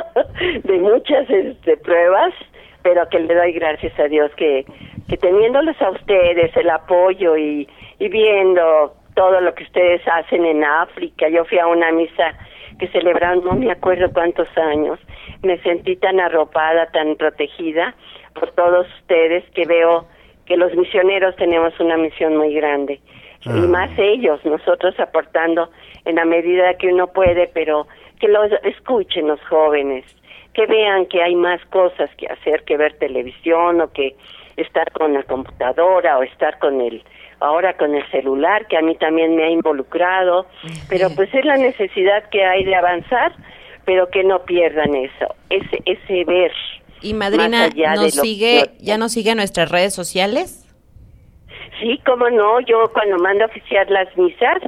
de 0.65 0.79
muchas 0.79 1.29
este, 1.31 1.77
pruebas, 1.77 2.35
pero 2.83 3.09
que 3.09 3.21
le 3.21 3.35
doy 3.35 3.53
gracias 3.53 3.99
a 3.99 4.09
Dios 4.09 4.31
que, 4.37 4.65
que 5.09 5.17
teniéndoles 5.17 5.81
a 5.81 5.91
ustedes 5.91 6.57
el 6.57 6.71
apoyo 6.71 7.37
y, 7.37 7.69
y 7.99 8.09
viendo 8.09 8.95
todo 9.15 9.41
lo 9.41 9.55
que 9.55 9.65
ustedes 9.65 10.01
hacen 10.09 10.45
en 10.45 10.65
África, 10.65 11.29
yo 11.29 11.45
fui 11.45 11.59
a 11.59 11.67
una 11.67 11.93
misa 11.93 12.35
que 12.79 12.89
celebraron 12.89 13.45
no 13.45 13.53
me 13.53 13.71
acuerdo 13.71 14.13
cuántos 14.13 14.49
años, 14.57 14.99
me 15.43 15.59
sentí 15.59 15.97
tan 15.97 16.19
arropada, 16.19 16.87
tan 16.87 17.17
protegida 17.17 17.95
por 18.35 18.51
todos 18.53 18.87
ustedes 19.01 19.45
que 19.51 19.67
veo 19.67 20.07
que 20.47 20.57
los 20.57 20.75
misioneros 20.75 21.37
tenemos 21.37 21.79
una 21.79 21.97
misión 21.97 22.37
muy 22.37 22.55
grande. 22.55 23.01
Y 23.45 23.49
Ah. 23.51 23.67
más 23.69 23.91
ellos, 23.99 24.45
nosotros 24.45 24.99
aportando 24.99 25.71
en 26.05 26.17
la 26.17 26.25
medida 26.25 26.75
que 26.75 26.89
uno 26.89 27.07
puede, 27.09 27.49
pero 27.49 27.87
que 28.21 28.29
los 28.29 28.51
escuchen 28.65 29.29
los 29.29 29.41
jóvenes, 29.49 30.05
que 30.55 30.67
vean 30.67 31.07
que 31.07 31.23
hay 31.23 31.35
más 31.35 31.65
cosas 31.67 32.11
que 32.17 32.27
hacer 32.27 32.63
que 32.65 32.77
ver 32.77 32.95
televisión 32.99 33.81
o 33.81 33.93
que 33.93 34.17
estar 34.57 34.91
con 34.93 35.15
la 35.15 35.23
computadora 35.23 36.19
o 36.19 36.23
estar 36.23 36.59
con 36.59 36.81
el 36.81 37.03
ahora 37.41 37.77
con 37.77 37.95
el 37.95 38.09
celular 38.13 38.67
que 38.69 38.77
a 38.77 38.83
mí 38.83 38.95
también 38.97 39.35
me 39.35 39.45
ha 39.45 39.51
involucrado, 39.51 40.47
pero 40.89 41.09
pues 41.17 41.33
es 41.35 41.45
la 41.45 41.57
necesidad 41.57 42.29
que 42.31 42.45
hay 42.45 42.63
de 42.65 42.75
avanzar, 42.77 43.33
pero 43.85 44.09
que 44.11 44.23
no 44.23 44.45
pierdan 44.45 44.95
eso, 44.95 45.35
ese 45.51 45.83
ese 45.87 46.25
ver. 46.25 46.53
Y 47.01 47.15
madrina, 47.15 47.69
nos 47.97 48.15
lo- 48.15 48.23
sigue, 48.23 48.61
lo- 48.61 48.67
ya 48.79 48.97
nos 48.99 49.13
sigue 49.13 49.31
en 49.33 49.39
nuestras 49.39 49.71
redes 49.73 49.93
sociales. 49.93 50.61
Sí, 51.81 52.01
cómo 52.07 52.31
no, 52.31 52.61
yo 52.61 52.93
cuando 52.93 53.17
mando 53.19 53.43
a 53.45 53.47
oficiar 53.49 53.91
las 53.91 54.17
misas 54.17 54.59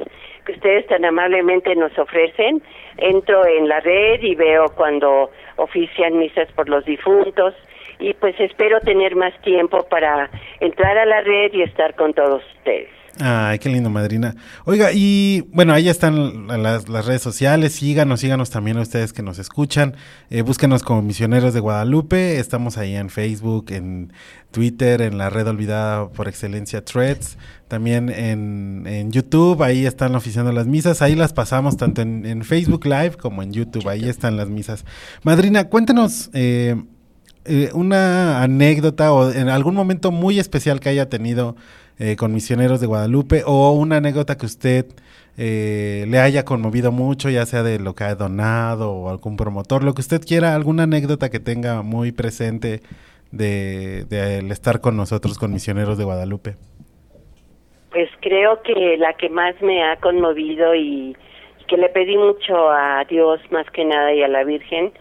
que 0.45 0.53
ustedes 0.53 0.87
tan 0.87 1.03
amablemente 1.03 1.75
nos 1.75 1.97
ofrecen, 1.97 2.61
entro 2.97 3.45
en 3.45 3.67
la 3.67 3.79
red 3.79 4.21
y 4.21 4.35
veo 4.35 4.67
cuando 4.75 5.31
ofician 5.57 6.17
misas 6.17 6.51
por 6.53 6.69
los 6.69 6.85
difuntos 6.85 7.53
y 7.99 8.13
pues 8.13 8.39
espero 8.39 8.79
tener 8.81 9.15
más 9.15 9.33
tiempo 9.41 9.85
para 9.89 10.29
entrar 10.59 10.97
a 10.97 11.05
la 11.05 11.21
red 11.21 11.53
y 11.53 11.63
estar 11.63 11.95
con 11.95 12.13
todos 12.13 12.43
ustedes. 12.57 12.94
Ay, 13.17 13.59
qué 13.59 13.69
lindo, 13.69 13.89
madrina. 13.89 14.35
Oiga, 14.65 14.91
y 14.93 15.47
bueno, 15.53 15.73
ahí 15.73 15.87
están 15.87 16.47
las, 16.47 16.85
redes 16.85 17.21
sociales. 17.21 17.73
Síganos, 17.73 18.19
síganos 18.19 18.49
también 18.49 18.77
a 18.77 18.81
ustedes 18.81 19.13
que 19.13 19.23
nos 19.23 19.39
escuchan. 19.39 19.95
Eh, 20.29 20.41
búsquenos 20.41 20.83
como 20.83 21.01
Misioneros 21.01 21.53
de 21.53 21.61
Guadalupe. 21.61 22.39
Estamos 22.39 22.77
ahí 22.77 22.93
en 22.93 23.09
Facebook, 23.09 23.67
en 23.69 24.11
Twitter, 24.51 25.01
en 25.01 25.17
la 25.17 25.29
red 25.29 25.47
olvidada 25.47 26.09
por 26.09 26.27
excelencia 26.27 26.83
Threads. 26.83 27.37
También 27.69 28.09
en, 28.09 28.83
en 28.85 29.11
YouTube, 29.13 29.63
ahí 29.63 29.85
están 29.85 30.13
oficiando 30.15 30.51
las 30.51 30.67
misas. 30.67 31.01
Ahí 31.01 31.15
las 31.15 31.31
pasamos 31.31 31.77
tanto 31.77 32.01
en, 32.01 32.25
en 32.25 32.43
Facebook 32.43 32.85
Live 32.85 33.13
como 33.17 33.41
en 33.43 33.53
YouTube. 33.53 33.87
Ahí 33.87 34.09
están 34.09 34.35
las 34.35 34.49
misas. 34.49 34.83
Madrina, 35.23 35.69
cuéntenos 35.69 36.29
eh, 36.33 36.75
eh, 37.47 37.69
una 37.73 38.41
anécdota 38.41 39.13
o 39.13 39.31
en 39.31 39.49
algún 39.49 39.75
momento 39.75 40.11
muy 40.11 40.39
especial 40.39 40.79
que 40.79 40.89
haya 40.89 41.09
tenido 41.09 41.55
eh, 41.99 42.15
con 42.15 42.33
Misioneros 42.33 42.81
de 42.81 42.87
Guadalupe 42.87 43.43
o 43.45 43.71
una 43.71 43.97
anécdota 43.97 44.37
que 44.37 44.45
usted 44.45 44.85
eh, 45.37 46.05
le 46.07 46.19
haya 46.19 46.45
conmovido 46.45 46.91
mucho, 46.91 47.29
ya 47.29 47.45
sea 47.45 47.61
de 47.63 47.79
lo 47.79 47.93
que 47.93 48.05
ha 48.05 48.15
donado 48.15 48.91
o 48.91 49.09
algún 49.09 49.35
promotor, 49.35 49.83
lo 49.83 49.93
que 49.93 50.01
usted 50.01 50.21
quiera, 50.21 50.55
alguna 50.55 50.83
anécdota 50.83 51.29
que 51.29 51.39
tenga 51.39 51.81
muy 51.81 52.11
presente 52.11 52.81
de, 53.31 54.05
el 54.09 54.51
estar 54.51 54.79
con 54.79 54.95
nosotros, 54.95 55.37
con 55.37 55.51
Misioneros 55.51 55.97
de 55.97 56.05
Guadalupe. 56.05 56.55
Pues 57.91 58.09
creo 58.21 58.61
que 58.61 58.97
la 58.97 59.13
que 59.13 59.29
más 59.29 59.55
me 59.61 59.83
ha 59.83 59.97
conmovido 59.97 60.75
y 60.75 61.15
que 61.67 61.77
le 61.77 61.89
pedí 61.89 62.17
mucho 62.17 62.69
a 62.69 63.03
Dios 63.09 63.39
más 63.51 63.69
que 63.71 63.83
nada 63.83 64.13
y 64.13 64.21
a 64.21 64.27
la 64.27 64.43
Virgen, 64.43 64.91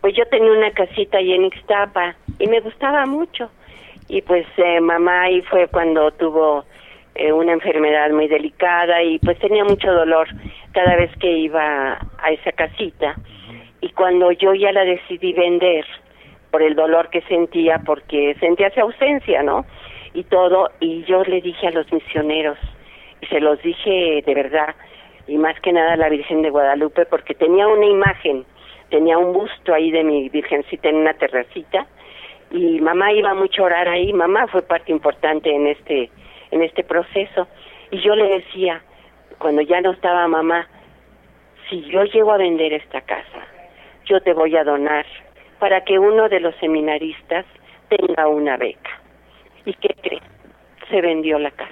pues 0.00 0.14
yo 0.16 0.24
tenía 0.30 0.52
una 0.52 0.70
casita 0.70 1.18
ahí 1.18 1.32
en 1.32 1.44
Ixtapa 1.46 2.16
y 2.38 2.46
me 2.46 2.60
gustaba 2.60 3.04
mucho. 3.06 3.50
Y 4.10 4.22
pues 4.22 4.44
eh, 4.56 4.80
mamá 4.80 5.22
ahí 5.22 5.40
fue 5.42 5.68
cuando 5.68 6.10
tuvo 6.10 6.64
eh, 7.14 7.32
una 7.32 7.52
enfermedad 7.52 8.10
muy 8.10 8.26
delicada 8.26 9.00
y 9.04 9.20
pues 9.20 9.38
tenía 9.38 9.62
mucho 9.62 9.92
dolor 9.92 10.26
cada 10.72 10.96
vez 10.96 11.16
que 11.18 11.30
iba 11.30 11.96
a 12.18 12.30
esa 12.32 12.50
casita. 12.50 13.14
Y 13.80 13.90
cuando 13.90 14.32
yo 14.32 14.52
ya 14.52 14.72
la 14.72 14.84
decidí 14.84 15.32
vender 15.32 15.86
por 16.50 16.60
el 16.60 16.74
dolor 16.74 17.08
que 17.10 17.22
sentía, 17.22 17.82
porque 17.86 18.34
sentía 18.40 18.66
esa 18.66 18.82
ausencia, 18.82 19.44
¿no? 19.44 19.64
Y 20.12 20.24
todo, 20.24 20.70
y 20.80 21.04
yo 21.04 21.22
le 21.22 21.40
dije 21.40 21.68
a 21.68 21.70
los 21.70 21.90
misioneros, 21.92 22.58
y 23.20 23.26
se 23.26 23.38
los 23.38 23.62
dije 23.62 24.24
de 24.26 24.34
verdad, 24.34 24.74
y 25.28 25.38
más 25.38 25.58
que 25.60 25.72
nada 25.72 25.92
a 25.92 25.96
la 25.96 26.08
Virgen 26.08 26.42
de 26.42 26.50
Guadalupe, 26.50 27.06
porque 27.06 27.34
tenía 27.34 27.68
una 27.68 27.86
imagen, 27.86 28.44
tenía 28.88 29.18
un 29.18 29.32
busto 29.32 29.72
ahí 29.72 29.92
de 29.92 30.02
mi 30.02 30.28
Virgencita 30.30 30.88
en 30.88 30.96
una 30.96 31.14
terracita, 31.14 31.86
y 32.50 32.80
mamá 32.80 33.12
iba 33.12 33.34
mucho 33.34 33.62
a 33.62 33.66
orar 33.66 33.88
ahí, 33.88 34.12
mamá 34.12 34.46
fue 34.48 34.62
parte 34.62 34.92
importante 34.92 35.54
en 35.54 35.66
este, 35.66 36.10
en 36.50 36.62
este 36.62 36.84
proceso, 36.84 37.46
y 37.90 38.00
yo 38.00 38.14
le 38.14 38.38
decía, 38.38 38.82
cuando 39.38 39.62
ya 39.62 39.80
no 39.80 39.92
estaba 39.92 40.26
mamá, 40.28 40.68
si 41.68 41.82
yo 41.82 42.04
llego 42.04 42.32
a 42.32 42.38
vender 42.38 42.72
esta 42.72 43.00
casa, 43.00 43.46
yo 44.04 44.20
te 44.20 44.32
voy 44.32 44.56
a 44.56 44.64
donar 44.64 45.06
para 45.58 45.84
que 45.84 45.98
uno 45.98 46.28
de 46.28 46.40
los 46.40 46.54
seminaristas 46.56 47.46
tenga 47.88 48.26
una 48.26 48.56
beca. 48.56 49.00
¿Y 49.64 49.74
qué 49.74 49.94
cree? 50.02 50.22
Se 50.88 51.00
vendió 51.00 51.38
la 51.38 51.50
casa. 51.50 51.70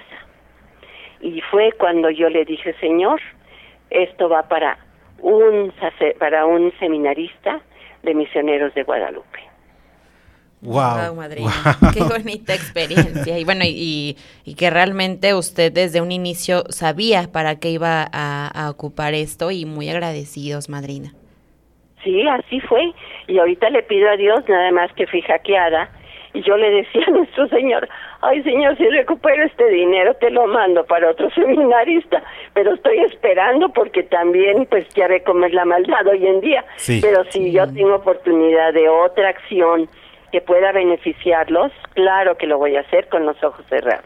Y 1.21 1.41
fue 1.41 1.73
cuando 1.73 2.09
yo 2.09 2.29
le 2.29 2.45
dije, 2.45 2.73
Señor, 2.79 3.19
esto 3.89 4.29
va 4.29 4.47
para 4.47 4.77
un, 5.19 5.73
para 6.17 6.45
un 6.45 6.71
seminarista 6.79 7.59
de 8.03 8.13
misioneros 8.13 8.73
de 8.73 8.83
Guadalupe. 8.83 9.38
Wow. 10.61 11.15
madrina. 11.15 11.51
Wow. 11.81 11.91
Qué 11.93 12.03
bonita 12.03 12.53
experiencia. 12.53 13.37
Y 13.37 13.45
bueno, 13.45 13.63
y, 13.65 14.17
y 14.43 14.55
que 14.55 14.69
realmente 14.69 15.33
usted 15.33 15.71
desde 15.71 16.01
un 16.01 16.11
inicio 16.11 16.63
sabía 16.69 17.31
para 17.31 17.59
qué 17.59 17.69
iba 17.71 18.07
a, 18.11 18.47
a 18.47 18.69
ocupar 18.69 19.13
esto 19.13 19.51
y 19.51 19.65
muy 19.65 19.89
agradecidos, 19.89 20.69
madrina. 20.69 21.13
Sí, 22.03 22.27
así 22.27 22.59
fue. 22.61 22.93
Y 23.27 23.39
ahorita 23.39 23.69
le 23.69 23.83
pido 23.83 24.09
a 24.09 24.17
Dios 24.17 24.43
nada 24.47 24.71
más 24.71 24.91
que 24.93 25.07
fui 25.07 25.21
hackeada. 25.21 25.89
Y 26.33 26.43
yo 26.43 26.57
le 26.57 26.69
decía 26.69 27.03
a 27.07 27.11
nuestro 27.11 27.47
Señor, 27.47 27.89
ay 28.21 28.43
Señor, 28.43 28.77
si 28.77 28.87
recupero 28.87 29.43
este 29.43 29.67
dinero 29.69 30.13
te 30.15 30.29
lo 30.29 30.45
mando 30.45 30.85
para 30.85 31.09
otro 31.09 31.29
seminarista, 31.31 32.21
pero 32.53 32.75
estoy 32.75 32.99
esperando 32.99 33.69
porque 33.69 34.03
también 34.03 34.67
pues 34.69 34.87
ya 34.93 35.07
ve 35.07 35.23
cómo 35.23 35.45
es 35.45 35.53
la 35.53 35.65
maldad 35.65 36.05
hoy 36.07 36.27
en 36.27 36.41
día. 36.41 36.63
Sí. 36.75 36.99
Pero 37.01 37.23
si 37.31 37.51
yo 37.51 37.65
tengo 37.73 37.95
oportunidad 37.95 38.73
de 38.73 38.87
otra 38.89 39.29
acción 39.29 39.89
que 40.31 40.41
pueda 40.41 40.71
beneficiarlos, 40.71 41.71
claro 41.93 42.37
que 42.37 42.47
lo 42.47 42.57
voy 42.57 42.75
a 42.75 42.81
hacer 42.81 43.07
con 43.09 43.25
los 43.25 43.41
ojos 43.43 43.65
cerrados. 43.69 44.05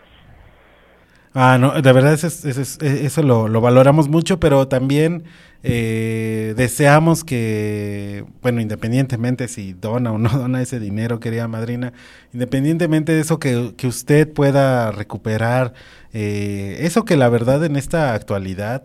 Ah, 1.35 1.57
no, 1.59 1.81
de 1.81 1.93
verdad 1.93 2.13
eso, 2.13 2.27
es- 2.27 2.45
eso, 2.45 2.61
es- 2.61 2.77
eso 2.81 3.23
lo, 3.23 3.47
lo 3.47 3.59
valoramos 3.59 4.07
mucho, 4.07 4.39
pero 4.39 4.67
también 4.67 5.23
eh, 5.63 6.53
deseamos 6.57 7.23
que, 7.23 8.23
bueno, 8.41 8.61
independientemente 8.61 9.47
si 9.47 9.73
dona 9.73 10.11
o 10.11 10.17
no 10.19 10.29
dona 10.37 10.61
ese 10.61 10.79
dinero, 10.79 11.19
querida 11.19 11.47
madrina, 11.47 11.93
independientemente 12.33 13.13
de 13.13 13.21
eso, 13.21 13.39
que, 13.39 13.73
que 13.77 13.87
usted 13.87 14.31
pueda 14.31 14.91
recuperar 14.91 15.73
eh, 16.13 16.77
eso 16.81 17.03
que 17.05 17.17
la 17.17 17.29
verdad 17.29 17.63
en 17.65 17.77
esta 17.77 18.13
actualidad, 18.13 18.83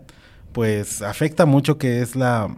pues 0.51 1.01
afecta 1.03 1.45
mucho, 1.45 1.77
que 1.77 2.01
es 2.01 2.15
la, 2.15 2.57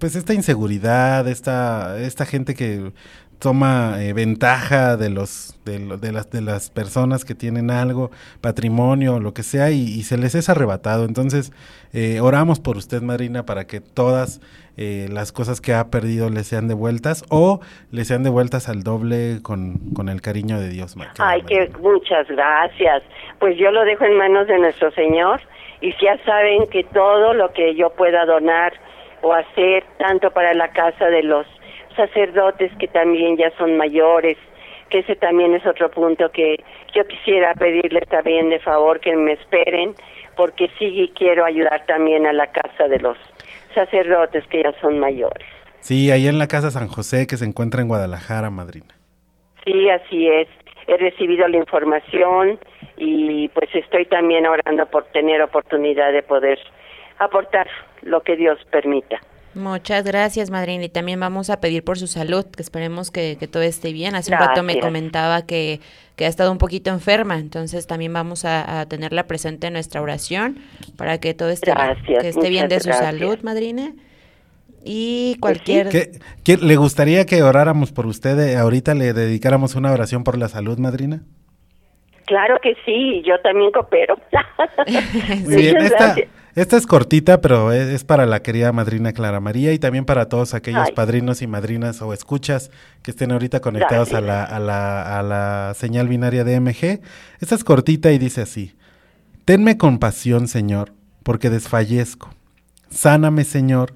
pues 0.00 0.16
esta 0.16 0.34
inseguridad, 0.34 1.28
esta, 1.28 1.98
esta 2.00 2.26
gente 2.26 2.54
que 2.54 2.92
toma 3.38 3.96
eh, 4.02 4.12
ventaja 4.12 4.96
de 4.96 5.10
los 5.10 5.58
de, 5.64 5.78
lo- 5.78 5.96
de 5.98 6.12
las 6.12 6.30
de 6.30 6.40
las 6.40 6.70
personas 6.70 7.24
que 7.24 7.34
tienen 7.34 7.70
algo 7.70 8.10
patrimonio 8.40 9.20
lo 9.20 9.32
que 9.34 9.42
sea 9.42 9.70
y, 9.70 9.82
y 9.82 10.02
se 10.02 10.18
les 10.18 10.34
es 10.34 10.48
arrebatado. 10.48 11.04
Entonces 11.04 11.52
eh, 11.92 12.20
oramos 12.20 12.60
por 12.60 12.76
usted 12.76 13.02
Marina 13.02 13.44
para 13.44 13.66
que 13.66 13.80
todas 13.80 14.40
eh, 14.76 15.08
las 15.10 15.32
cosas 15.32 15.60
que 15.60 15.74
ha 15.74 15.88
perdido 15.88 16.30
le 16.30 16.44
sean 16.44 16.68
devueltas 16.68 17.24
o 17.30 17.60
le 17.90 18.04
sean 18.04 18.22
devueltas 18.22 18.68
al 18.68 18.82
doble 18.82 19.40
con, 19.42 19.78
con 19.94 20.08
el 20.08 20.20
cariño 20.20 20.58
de 20.60 20.68
Dios 20.68 20.96
Ma- 20.96 21.12
querida 21.12 21.28
Ay, 21.28 21.42
que 21.42 21.70
muchas 21.80 22.26
gracias. 22.28 23.02
Pues 23.38 23.56
yo 23.58 23.70
lo 23.70 23.84
dejo 23.84 24.04
en 24.04 24.16
manos 24.16 24.46
de 24.46 24.58
nuestro 24.58 24.90
Señor 24.92 25.40
y 25.80 25.92
ya 26.02 26.16
saben 26.24 26.66
que 26.70 26.82
todo 26.84 27.34
lo 27.34 27.52
que 27.52 27.74
yo 27.76 27.90
pueda 27.90 28.24
donar 28.24 28.72
o 29.22 29.32
hacer, 29.32 29.84
tanto 29.98 30.30
para 30.30 30.54
la 30.54 30.68
casa 30.70 31.06
de 31.06 31.22
los 31.24 31.44
sacerdotes 31.98 32.70
que 32.78 32.88
también 32.88 33.36
ya 33.36 33.50
son 33.58 33.76
mayores, 33.76 34.38
que 34.88 35.00
ese 35.00 35.16
también 35.16 35.52
es 35.54 35.66
otro 35.66 35.90
punto 35.90 36.30
que 36.30 36.56
yo 36.94 37.06
quisiera 37.06 37.52
pedirles 37.54 38.08
también 38.08 38.48
de 38.48 38.60
favor 38.60 39.00
que 39.00 39.14
me 39.16 39.32
esperen, 39.32 39.94
porque 40.36 40.70
sí 40.78 41.12
quiero 41.14 41.44
ayudar 41.44 41.84
también 41.86 42.26
a 42.26 42.32
la 42.32 42.46
casa 42.46 42.88
de 42.88 43.00
los 43.00 43.18
sacerdotes 43.74 44.46
que 44.46 44.62
ya 44.62 44.72
son 44.80 44.98
mayores. 44.98 45.46
sí 45.80 46.10
ahí 46.10 46.26
en 46.28 46.38
la 46.38 46.46
casa 46.46 46.70
San 46.70 46.88
José 46.88 47.26
que 47.26 47.36
se 47.36 47.44
encuentra 47.44 47.82
en 47.82 47.88
Guadalajara 47.88 48.48
Madrina 48.50 48.94
Sí, 49.64 49.90
así 49.90 50.28
es. 50.28 50.48
He 50.86 50.96
recibido 50.96 51.46
la 51.48 51.58
información 51.58 52.58
y 52.96 53.48
pues 53.48 53.68
estoy 53.74 54.06
también 54.06 54.46
orando 54.46 54.86
por 54.86 55.04
tener 55.12 55.42
oportunidad 55.42 56.10
de 56.12 56.22
poder 56.22 56.58
aportar 57.18 57.68
lo 58.00 58.22
que 58.22 58.36
Dios 58.36 58.58
permita. 58.70 59.20
Muchas 59.58 60.04
gracias, 60.04 60.50
madrina. 60.50 60.84
Y 60.84 60.88
también 60.88 61.18
vamos 61.20 61.50
a 61.50 61.60
pedir 61.60 61.82
por 61.84 61.98
su 61.98 62.06
salud, 62.06 62.44
que 62.46 62.62
esperemos 62.62 63.10
que, 63.10 63.36
que 63.38 63.48
todo 63.48 63.62
esté 63.62 63.92
bien. 63.92 64.14
Hace 64.14 64.32
un 64.32 64.38
rato 64.38 64.62
me 64.62 64.78
comentaba 64.80 65.44
que, 65.46 65.80
que 66.16 66.24
ha 66.24 66.28
estado 66.28 66.50
un 66.52 66.58
poquito 66.58 66.90
enferma, 66.90 67.38
entonces 67.38 67.86
también 67.86 68.12
vamos 68.12 68.44
a, 68.44 68.80
a 68.80 68.86
tenerla 68.86 69.26
presente 69.26 69.66
en 69.66 69.72
nuestra 69.74 70.00
oración 70.00 70.58
para 70.96 71.18
que 71.18 71.34
todo 71.34 71.50
esté 71.50 71.72
bien, 71.74 71.86
Gracias, 71.86 72.22
que 72.22 72.28
esté 72.28 72.48
bien 72.48 72.68
de 72.68 72.80
su 72.80 72.88
gracias. 72.88 73.06
salud, 73.10 73.38
madrina. 73.42 73.92
Y 74.84 75.36
cualquier... 75.40 75.88
¿Qué, 75.88 76.12
qué- 76.44 76.56
le 76.56 76.76
gustaría 76.76 77.26
que 77.26 77.42
oráramos 77.42 77.90
por 77.92 78.06
usted 78.06 78.38
eh, 78.38 78.56
ahorita 78.56 78.94
le 78.94 79.12
dedicáramos 79.12 79.74
una 79.74 79.92
oración 79.92 80.22
por 80.24 80.38
la 80.38 80.48
salud 80.48 80.78
Madrina 80.78 81.22
Claro 82.26 82.58
que 82.62 82.74
sí, 82.84 83.22
yo 83.26 83.40
también 83.40 83.72
coopero. 83.72 84.16
Muy 85.44 85.56
bien, 85.56 85.74
Muchas 85.74 85.90
esta, 85.92 86.04
gracias. 86.04 86.28
Esta 86.60 86.76
es 86.76 86.86
cortita, 86.86 87.40
pero 87.40 87.72
es, 87.72 87.88
es 87.88 88.04
para 88.04 88.26
la 88.26 88.42
querida 88.42 88.72
madrina 88.72 89.12
Clara 89.12 89.40
María 89.40 89.72
y 89.72 89.78
también 89.78 90.04
para 90.04 90.28
todos 90.28 90.54
aquellos 90.54 90.86
Ay. 90.86 90.92
padrinos 90.94 91.40
y 91.42 91.46
madrinas 91.46 92.02
o 92.02 92.12
escuchas 92.12 92.70
que 93.02 93.12
estén 93.12 93.32
ahorita 93.32 93.60
conectados 93.60 94.12
a 94.12 94.20
la, 94.20 94.42
a, 94.44 94.58
la, 94.58 95.18
a 95.18 95.22
la 95.22 95.74
señal 95.76 96.08
binaria 96.08 96.44
de 96.44 96.58
MG. 96.60 97.00
Esta 97.40 97.54
es 97.54 97.64
cortita 97.64 98.10
y 98.12 98.18
dice 98.18 98.42
así, 98.42 98.74
Tenme 99.44 99.78
compasión, 99.78 100.48
Señor, 100.48 100.92
porque 101.22 101.48
desfallezco. 101.48 102.30
Sáname, 102.90 103.44
Señor, 103.44 103.94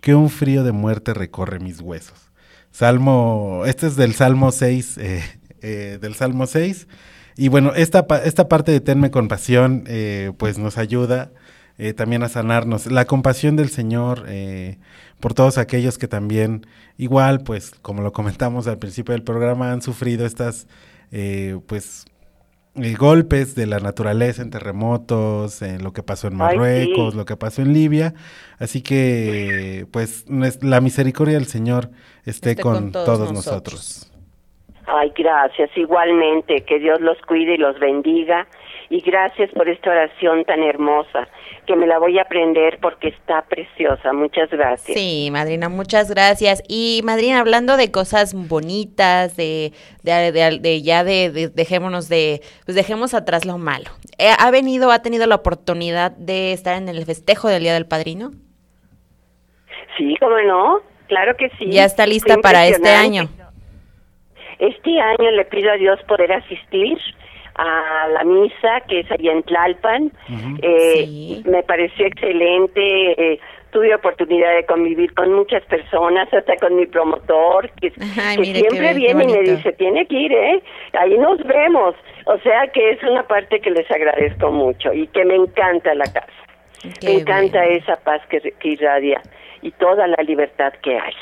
que 0.00 0.14
un 0.14 0.30
frío 0.30 0.64
de 0.64 0.72
muerte 0.72 1.14
recorre 1.14 1.58
mis 1.58 1.80
huesos. 1.80 2.30
Salmo, 2.70 3.62
este 3.66 3.86
es 3.86 3.96
del 3.96 4.14
Salmo 4.14 4.52
6, 4.52 4.98
eh, 4.98 5.22
eh, 5.62 5.98
del 6.00 6.14
Salmo 6.14 6.46
6. 6.46 6.86
Y 7.36 7.48
bueno, 7.48 7.72
esta, 7.74 8.06
esta 8.24 8.48
parte 8.48 8.72
de 8.72 8.80
Tenme 8.80 9.10
compasión, 9.10 9.84
eh, 9.86 10.32
pues 10.36 10.58
nos 10.58 10.76
ayuda 10.76 11.32
eh, 11.80 11.94
también 11.94 12.22
a 12.22 12.28
sanarnos. 12.28 12.90
La 12.92 13.06
compasión 13.06 13.56
del 13.56 13.70
Señor 13.70 14.24
eh, 14.28 14.76
por 15.18 15.32
todos 15.32 15.56
aquellos 15.56 15.96
que 15.96 16.08
también, 16.08 16.66
igual, 16.98 17.40
pues 17.44 17.70
como 17.82 18.02
lo 18.02 18.12
comentamos 18.12 18.66
al 18.68 18.78
principio 18.78 19.12
del 19.12 19.22
programa, 19.22 19.72
han 19.72 19.80
sufrido 19.80 20.26
estas, 20.26 20.68
eh, 21.10 21.58
pues, 21.66 22.04
eh, 22.74 22.94
golpes 22.98 23.54
de 23.54 23.66
la 23.66 23.78
naturaleza 23.80 24.42
en 24.42 24.50
terremotos, 24.50 25.62
en 25.62 25.82
lo 25.82 25.92
que 25.94 26.02
pasó 26.02 26.28
en 26.28 26.34
Ay, 26.34 26.38
sí. 26.52 26.56
Marruecos, 26.58 27.14
lo 27.14 27.24
que 27.24 27.36
pasó 27.36 27.62
en 27.62 27.72
Libia. 27.72 28.12
Así 28.58 28.82
que, 28.82 29.86
pues, 29.90 30.26
la 30.28 30.80
misericordia 30.82 31.34
del 31.34 31.46
Señor 31.46 31.90
esté, 32.24 32.50
Esté 32.50 32.62
con, 32.62 32.74
con 32.74 32.92
todos 32.92 33.06
todos, 33.06 33.32
nosotros. 33.32 33.74
nosotros. 33.74 34.12
Ay, 34.86 35.12
gracias. 35.16 35.70
Igualmente, 35.76 36.62
que 36.64 36.78
Dios 36.78 37.00
los 37.00 37.16
cuide 37.26 37.54
y 37.54 37.58
los 37.58 37.78
bendiga. 37.78 38.46
Y 38.92 39.02
gracias 39.02 39.48
por 39.52 39.68
esta 39.68 39.88
oración 39.90 40.44
tan 40.44 40.64
hermosa, 40.64 41.28
que 41.64 41.76
me 41.76 41.86
la 41.86 42.00
voy 42.00 42.18
a 42.18 42.22
aprender 42.22 42.80
porque 42.82 43.06
está 43.08 43.42
preciosa. 43.42 44.12
Muchas 44.12 44.50
gracias. 44.50 44.98
Sí, 44.98 45.28
madrina, 45.30 45.68
muchas 45.68 46.10
gracias. 46.10 46.60
Y 46.66 47.00
madrina, 47.04 47.38
hablando 47.38 47.76
de 47.76 47.92
cosas 47.92 48.34
bonitas, 48.34 49.36
de, 49.36 49.72
de, 50.02 50.32
de- 50.32 50.58
de 50.58 50.82
ya 50.82 51.04
de, 51.04 51.30
de- 51.30 51.48
dejémonos 51.50 52.08
de, 52.08 52.40
pues 52.64 52.74
dejemos 52.74 53.14
atrás 53.14 53.44
lo 53.44 53.58
malo. 53.58 53.90
Eh, 54.18 54.32
¿Ha 54.36 54.50
venido, 54.50 54.90
ha 54.90 55.02
tenido 55.02 55.24
la 55.28 55.36
oportunidad 55.36 56.10
de 56.10 56.52
estar 56.52 56.76
en 56.76 56.88
el 56.88 57.04
festejo 57.06 57.46
del 57.46 57.62
Día 57.62 57.74
del 57.74 57.86
Padrino? 57.86 58.32
Sí, 59.96 60.16
¿cómo 60.18 60.36
no? 60.40 60.80
Claro 61.06 61.36
que 61.36 61.48
sí. 61.58 61.70
Ya 61.70 61.84
está 61.84 62.06
lista 62.08 62.34
Fue 62.34 62.42
para 62.42 62.66
este 62.66 62.90
año. 62.90 63.28
Este 64.58 65.00
año 65.00 65.30
le 65.30 65.44
pido 65.44 65.70
a 65.70 65.76
Dios 65.76 65.98
poder 66.08 66.32
asistir 66.32 66.98
a 67.54 68.08
la 68.08 68.24
misa 68.24 68.80
que 68.88 69.00
es 69.00 69.10
allá 69.10 69.32
en 69.32 69.42
Tlalpan. 69.42 70.12
Eh, 70.62 71.04
Sí. 71.06 71.42
Me 71.46 71.62
pareció 71.62 72.06
excelente. 72.06 72.80
eh, 73.32 73.40
tuve 73.70 73.94
oportunidad 73.94 74.52
de 74.56 74.66
convivir 74.66 75.14
con 75.14 75.32
muchas 75.32 75.62
personas, 75.66 76.32
hasta 76.34 76.56
con 76.56 76.74
mi 76.74 76.86
promotor, 76.86 77.70
que, 77.80 77.92
Ay, 78.20 78.36
que 78.36 78.40
mire, 78.42 78.62
qué 78.62 78.68
siempre 78.70 78.94
viene 78.94 79.22
y 79.22 79.26
me 79.28 79.42
dice, 79.42 79.72
tiene 79.74 80.06
que 80.06 80.16
ir, 80.16 80.32
¿eh? 80.32 80.62
Ahí 80.98 81.16
nos 81.16 81.38
vemos. 81.44 81.94
O 82.26 82.36
sea 82.38 82.66
que 82.74 82.90
es 82.90 83.02
una 83.04 83.22
parte 83.22 83.60
que 83.60 83.70
les 83.70 83.88
agradezco 83.90 84.50
mucho 84.50 84.92
y 84.92 85.06
que 85.08 85.24
me 85.24 85.36
encanta 85.36 85.94
la 85.94 86.04
casa. 86.06 86.26
Qué 87.00 87.06
me 87.06 87.12
encanta 87.20 87.60
bueno. 87.60 87.76
esa 87.76 87.96
paz 87.96 88.20
que, 88.28 88.40
que 88.40 88.68
irradia 88.68 89.20
y 89.62 89.70
toda 89.72 90.06
la 90.08 90.20
libertad 90.24 90.72
que 90.82 90.98
hay. 90.98 91.14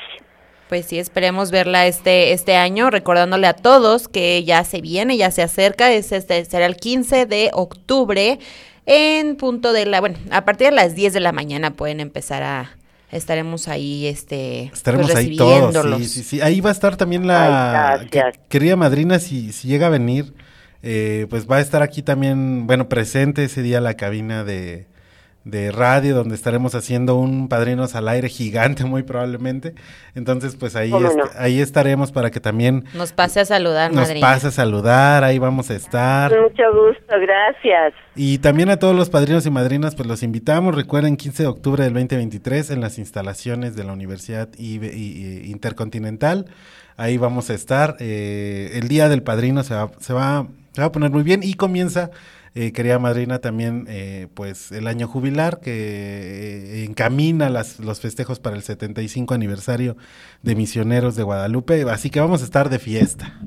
Pues 0.69 0.85
sí, 0.87 0.99
esperemos 0.99 1.51
verla 1.51 1.87
este, 1.87 2.33
este 2.33 2.57
año, 2.57 2.91
recordándole 2.91 3.47
a 3.47 3.55
todos 3.55 4.07
que 4.09 4.45
ya 4.45 4.65
se 4.65 4.81
viene, 4.83 5.17
ya 5.17 5.31
se 5.31 5.43
acerca, 5.43 5.91
es 5.93 6.13
este, 6.13 6.45
será 6.45 6.67
el 6.67 6.77
15 6.77 7.25
de 7.27 7.51
octubre, 7.55 8.39
en 8.85 9.37
punto 9.37 9.73
de 9.73 9.87
la, 9.87 10.01
bueno, 10.01 10.19
a 10.31 10.45
partir 10.45 10.69
de 10.69 10.75
las 10.75 10.95
10 10.95 11.15
de 11.15 11.21
la 11.21 11.33
mañana 11.33 11.71
pueden 11.73 12.01
empezar 12.01 12.43
a, 12.43 12.77
estaremos 13.11 13.67
ahí, 13.69 14.07
este, 14.07 14.65
Estaremos 14.75 15.07
pues, 15.07 15.17
ahí 15.17 15.37
todos. 15.37 15.75
recibiéndolos. 15.75 15.99
Sí, 16.03 16.09
sí, 16.09 16.23
sí. 16.23 16.41
Ahí 16.43 16.61
va 16.61 16.69
a 16.69 16.73
estar 16.75 16.97
también 16.97 17.27
la 17.27 17.93
Ay, 17.95 18.09
que- 18.09 18.23
querida 18.51 18.77
madrina, 18.77 19.19
si, 19.19 19.53
si 19.53 19.69
llega 19.69 19.87
a 19.87 19.91
venir, 19.91 20.35
eh, 20.83 21.27
pues 21.31 21.49
va 21.51 21.57
a 21.57 21.61
estar 21.61 21.83
aquí 21.83 22.03
también, 22.03 22.67
bueno, 22.67 22.89
presente 22.91 23.45
ese 23.45 23.63
día 23.63 23.81
la 23.81 23.95
cabina 23.95 24.45
de, 24.45 24.87
de 25.49 25.73
radio 25.73 26.15
donde 26.15 26.35
estaremos 26.35 26.75
haciendo 26.75 27.17
un 27.17 27.49
Padrinos 27.49 27.95
al 27.95 28.09
aire 28.09 28.29
gigante 28.29 28.85
muy 28.85 29.03
probablemente. 29.03 29.75
Entonces, 30.15 30.57
pues 30.57 30.77
ahí, 30.77 30.91
¿Cómo 30.91 31.09
est- 31.09 31.17
no? 31.17 31.25
ahí 31.39 31.61
estaremos 31.61 32.13
para 32.13 32.31
que 32.31 32.39
también 32.41 32.85
Nos 32.95 33.13
pase 33.13 33.41
a 33.41 33.45
saludar, 33.45 33.91
nos 33.93 34.03
madrina. 34.09 34.27
pase 34.27 34.49
a 34.49 34.51
saludar, 34.51 35.25
ahí 35.25 35.39
vamos 35.39 35.71
a 35.71 35.75
estar. 35.75 36.31
Mucho 36.31 36.63
gusto, 36.73 37.15
gracias. 37.21 37.95
Y 38.15 38.39
también 38.39 38.69
a 38.69 38.77
todos 38.79 38.95
los 38.95 39.09
padrinos 39.11 39.47
y 39.47 39.51
madrinas, 39.51 39.95
pues 39.95 40.07
los 40.07 40.23
invitamos. 40.23 40.75
Recuerden, 40.75 41.17
15 41.17 41.45
de 41.45 41.49
octubre 41.49 41.83
del 41.85 41.95
2023 41.95 42.71
en 42.71 42.81
las 42.81 42.99
instalaciones 42.99 43.75
de 43.75 43.85
la 43.85 43.93
Universidad 43.95 44.49
Ibe- 44.59 44.93
I- 44.93 45.45
I- 45.47 45.51
Intercontinental. 45.51 46.47
Ahí 46.97 47.17
vamos 47.17 47.49
a 47.49 47.55
estar. 47.55 47.97
Eh, 48.01 48.73
el 48.75 48.89
día 48.89 49.09
del 49.09 49.23
padrino 49.23 49.63
se 49.63 49.75
va, 49.75 49.91
se 50.01 50.13
va, 50.13 50.47
se 50.73 50.81
va 50.81 50.89
a 50.89 50.93
poner 50.93 51.11
muy 51.11 51.23
bien 51.23 51.41
y 51.45 51.55
comienza, 51.55 52.11
eh, 52.55 52.73
querida 52.73 52.99
madrina, 52.99 53.41
también 53.41 53.87
eh, 53.89 54.29
pues 54.35 54.73
el 54.73 54.87
año 54.87 55.07
jubilar 55.07 55.61
que 55.61 55.71
eh, 55.71 56.85
encamina 56.85 57.51
las, 57.51 57.81
los 57.81 58.01
festejos 58.01 58.41
para 58.41 58.57
el 58.57 58.63
75 58.63 59.35
aniversario 59.35 59.97
de 60.43 60.55
Misioneros 60.55 61.17
de 61.17 61.23
Guadalupe. 61.23 61.83
Así 61.91 62.11
que 62.11 62.21
vamos 62.21 62.43
a 62.43 62.45
estar 62.45 62.69
de 62.69 62.79
fiesta. 62.79 63.39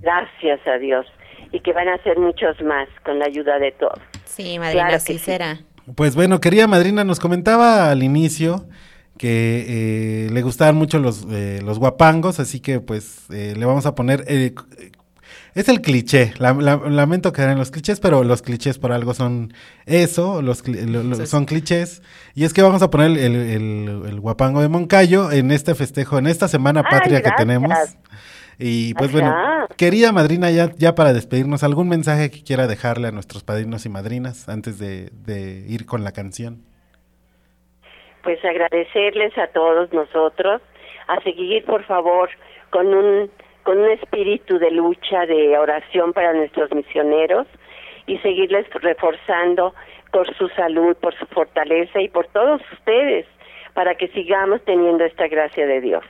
Gracias 0.00 0.60
a 0.66 0.78
Dios. 0.78 1.06
Y 1.52 1.60
que 1.60 1.72
van 1.72 1.88
a 1.88 2.02
ser 2.02 2.18
muchos 2.18 2.60
más 2.62 2.88
con 3.04 3.18
la 3.18 3.26
ayuda 3.26 3.58
de 3.58 3.72
todos. 3.72 3.98
Sí, 4.24 4.58
madrina, 4.58 4.84
Claro 4.84 4.96
así 4.96 5.12
que 5.14 5.18
sí. 5.18 5.24
será. 5.24 5.58
Pues 5.94 6.14
bueno, 6.14 6.40
querida 6.40 6.66
madrina, 6.66 7.04
nos 7.04 7.20
comentaba 7.20 7.90
al 7.90 8.02
inicio 8.02 8.66
que 9.18 10.26
eh, 10.26 10.30
le 10.30 10.42
gustaban 10.42 10.76
mucho 10.76 10.98
los, 10.98 11.26
eh, 11.30 11.60
los 11.62 11.78
guapangos, 11.78 12.40
así 12.40 12.60
que 12.60 12.80
pues 12.80 13.30
eh, 13.30 13.54
le 13.56 13.66
vamos 13.66 13.86
a 13.86 13.94
poner... 13.94 14.24
es 15.54 15.68
el 15.68 15.80
cliché, 15.80 16.32
la- 16.38 16.52
la- 16.54 16.76
lamento 16.76 17.32
caer 17.32 17.50
en 17.50 17.58
los 17.58 17.70
clichés, 17.70 18.00
pero 18.00 18.24
los 18.24 18.42
clichés 18.42 18.78
por 18.78 18.92
algo 18.92 19.14
son 19.14 19.52
eso, 19.86 20.40
los 20.42 20.66
lo- 20.66 21.02
lo- 21.02 21.26
son 21.26 21.44
clichés. 21.44 22.02
Y 22.34 22.44
es 22.44 22.52
que 22.54 22.62
vamos 22.62 22.82
a 22.82 22.90
poner 22.90 23.10
el, 23.10 23.18
el- 23.36 24.02
el 24.08 24.20
guapango 24.20 24.60
de 24.62 24.68
Moncayo 24.68 25.30
en 25.30 25.50
este 25.50 25.74
festejo, 25.74 26.18
en 26.18 26.26
esta 26.26 26.48
semana 26.48 26.82
Ay, 26.84 26.90
patria 26.98 27.22
que 27.22 27.30
tenemos. 27.36 27.72
Y 28.58 28.94
pues 28.94 29.10
bueno, 29.12 29.34
querida 29.76 30.12
madrina, 30.12 30.50
ya, 30.50 30.70
ya 30.76 30.94
para 30.94 31.12
despedirnos, 31.12 31.64
¿algún 31.64 31.88
mensaje 31.88 32.30
que 32.30 32.42
quiera 32.44 32.66
dejarle 32.66 33.08
a 33.08 33.10
nuestros 33.10 33.42
padrinos 33.42 33.84
y 33.86 33.88
madrinas 33.88 34.48
antes 34.48 34.78
de, 34.78 35.10
de 35.10 35.64
ir 35.68 35.84
con 35.86 36.04
la 36.04 36.12
canción? 36.12 36.62
Pues 38.22 38.38
agradecerles 38.44 39.36
a 39.36 39.48
todos 39.48 39.92
nosotros, 39.92 40.62
a 41.08 41.20
seguir 41.22 41.64
por 41.64 41.84
favor 41.86 42.28
con 42.70 42.86
un, 42.86 43.30
con 43.62 43.78
un 43.78 43.90
espíritu 43.90 44.58
de 44.58 44.70
lucha, 44.70 45.26
de 45.26 45.56
oración 45.58 46.12
para 46.12 46.32
nuestros 46.32 46.72
misioneros 46.72 47.46
y 48.06 48.18
seguirles 48.18 48.66
reforzando 48.74 49.74
por 50.10 50.32
su 50.36 50.48
salud, 50.50 50.96
por 50.96 51.14
su 51.14 51.26
fortaleza 51.26 52.00
y 52.00 52.08
por 52.08 52.26
todos 52.28 52.60
ustedes, 52.72 53.26
para 53.74 53.94
que 53.94 54.08
sigamos 54.08 54.62
teniendo 54.64 55.04
esta 55.04 55.28
gracia 55.28 55.66
de 55.66 55.80
Dios. 55.80 56.04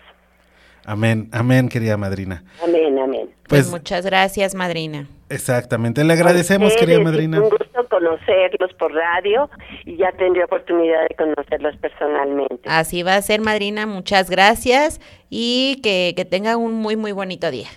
Amén, 0.85 1.29
amén, 1.33 1.69
querida 1.69 1.97
madrina. 1.97 2.45
Amén, 2.63 2.99
amén. 2.99 3.29
Pues, 3.49 3.63
Pues 3.65 3.71
muchas 3.71 4.05
gracias, 4.05 4.55
madrina. 4.55 5.07
exactamente, 5.29 6.03
le 6.05 6.13
agradecemos, 6.13 6.75
querida 6.77 7.01
madrina. 7.01 7.41
Un 7.41 7.51
gusto 7.51 7.87
conocerlos 7.89 8.73
por 8.79 8.93
radio 8.93 9.49
y 9.85 9.97
ya 9.97 10.11
tendré 10.13 10.45
oportunidad 10.45 11.03
de 11.09 11.15
conocerlos 11.15 11.77
personalmente. 11.77 12.63
Así 12.65 13.03
va 13.03 13.17
a 13.17 13.23
ser, 13.23 13.41
madrina. 13.41 13.87
Muchas 13.87 14.31
gracias 14.31 15.01
y 15.31 15.81
que, 15.83 16.15
que 16.17 16.25
tengan 16.25 16.59
un 16.59 16.75
muy, 16.75 16.97
muy 16.97 17.13
bonito 17.13 17.51
día. 17.51 17.69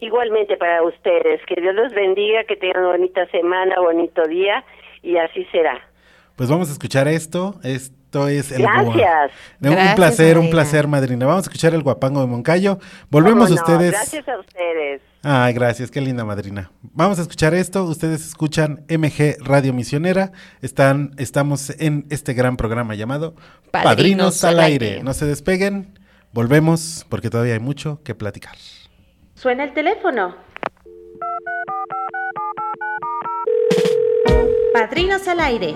Igualmente 0.00 0.56
para 0.56 0.82
ustedes, 0.82 1.40
que 1.46 1.60
Dios 1.60 1.74
los 1.74 1.92
bendiga, 1.92 2.44
que 2.44 2.56
tengan 2.56 2.82
una 2.84 2.92
bonita 2.92 3.26
semana, 3.30 3.80
bonito 3.80 4.22
día 4.24 4.64
y 5.02 5.16
así 5.16 5.44
será. 5.52 5.80
Pues 6.36 6.50
vamos 6.50 6.68
a 6.68 6.72
escuchar 6.72 7.06
esto. 7.06 7.54
Esto 8.14 8.28
es 8.28 8.52
el 8.52 8.62
Gracias. 8.62 8.94
gua- 8.94 9.30
Un 9.60 9.70
Gracias, 9.72 9.94
placer, 9.96 10.38
un 10.38 10.44
madrina. 10.44 10.50
placer, 10.52 10.86
madrina. 10.86 11.26
Vamos 11.26 11.44
a 11.44 11.46
escuchar 11.50 11.74
el 11.74 11.82
guapango 11.82 12.20
de 12.20 12.28
Moncayo. 12.28 12.78
Volvemos 13.10 13.48
¿Cómo 13.48 13.56
no? 13.56 13.60
ustedes. 13.62 13.90
Gracias 13.90 14.28
a 14.28 14.38
ustedes. 14.38 15.02
Ay, 15.24 15.52
gracias, 15.52 15.90
qué 15.90 16.00
linda 16.00 16.24
madrina. 16.24 16.70
Vamos 16.82 17.18
a 17.18 17.22
escuchar 17.22 17.54
esto. 17.54 17.82
Ustedes 17.82 18.24
escuchan 18.24 18.84
MG 18.88 19.36
Radio 19.40 19.72
Misionera. 19.74 20.30
Están, 20.62 21.10
estamos 21.18 21.70
en 21.80 22.06
este 22.10 22.34
gran 22.34 22.56
programa 22.56 22.94
llamado 22.94 23.34
Padrinos 23.72 23.82
Padrinos, 23.82 24.44
al 24.44 24.54
al 24.54 24.60
aire. 24.66 24.86
aire. 24.90 25.02
No 25.02 25.12
se 25.12 25.26
despeguen. 25.26 25.98
Volvemos 26.32 27.04
porque 27.08 27.30
todavía 27.30 27.54
hay 27.54 27.60
mucho 27.60 28.00
que 28.04 28.14
platicar. 28.14 28.54
Suena 29.34 29.64
el 29.64 29.74
teléfono. 29.74 30.36
Padrinos 34.72 35.26
al 35.26 35.40
aire. 35.40 35.74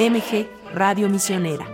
MG 0.00 0.48
Radio 0.72 1.10
Misionera. 1.10 1.69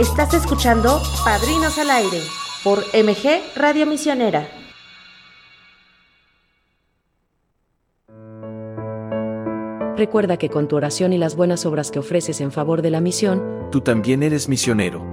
Estás 0.00 0.32
escuchando 0.34 1.00
Padrinos 1.24 1.78
al 1.78 1.90
Aire 1.90 2.20
por 2.62 2.78
MG 2.94 3.40
Radio 3.56 3.86
Misionera. 3.86 4.48
Recuerda 9.96 10.36
que 10.36 10.48
con 10.48 10.68
tu 10.68 10.76
oración 10.76 11.12
y 11.12 11.18
las 11.18 11.34
buenas 11.34 11.66
obras 11.66 11.90
que 11.90 11.98
ofreces 11.98 12.40
en 12.40 12.52
favor 12.52 12.82
de 12.82 12.90
la 12.90 13.00
misión, 13.00 13.58
Tú 13.72 13.80
también 13.82 14.22
eres 14.22 14.48
misionero. 14.48 15.04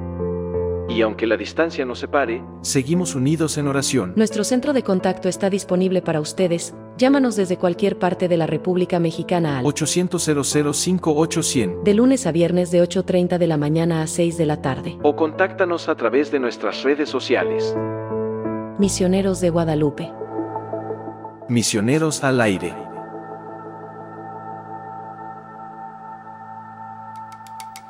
Y 0.87 1.01
aunque 1.01 1.25
la 1.27 1.35
distancia 1.35 1.83
nos 1.83 1.99
separe, 1.99 2.43
seguimos 2.61 3.15
unidos 3.15 3.57
en 3.57 3.67
oración. 3.67 4.13
nuestro 4.15 4.43
centro 4.43 4.71
de 4.71 4.83
contacto 4.83 5.27
está 5.27 5.49
disponible 5.49 6.01
para 6.01 6.21
ustedes. 6.21 6.73
Llámanos 6.97 7.35
desde 7.35 7.57
cualquier 7.57 7.99
parte 7.99 8.29
de 8.29 8.37
la 8.37 8.47
República 8.47 8.99
Mexicana 8.99 9.59
al 9.59 9.65
800 9.65 10.23
5800 10.23 11.83
de 11.83 11.93
lunes 11.93 12.25
a 12.25 12.31
viernes 12.31 12.71
de 12.71 12.81
8.30 12.81 13.37
de 13.37 13.47
la 13.47 13.57
mañana 13.57 14.01
a 14.01 14.07
6 14.07 14.37
de 14.37 14.45
la 14.45 14.61
tarde. 14.61 14.97
o 15.03 15.15
contáctanos 15.15 15.89
a 15.89 15.95
través 15.95 16.31
de 16.31 16.39
nuestras 16.39 16.83
redes 16.83 17.09
sociales. 17.09 17.75
Misioneros 18.79 19.41
de 19.41 19.49
Guadalupe. 19.49 20.13
Misioneros 21.49 22.23
al 22.23 22.39
aire. 22.39 22.73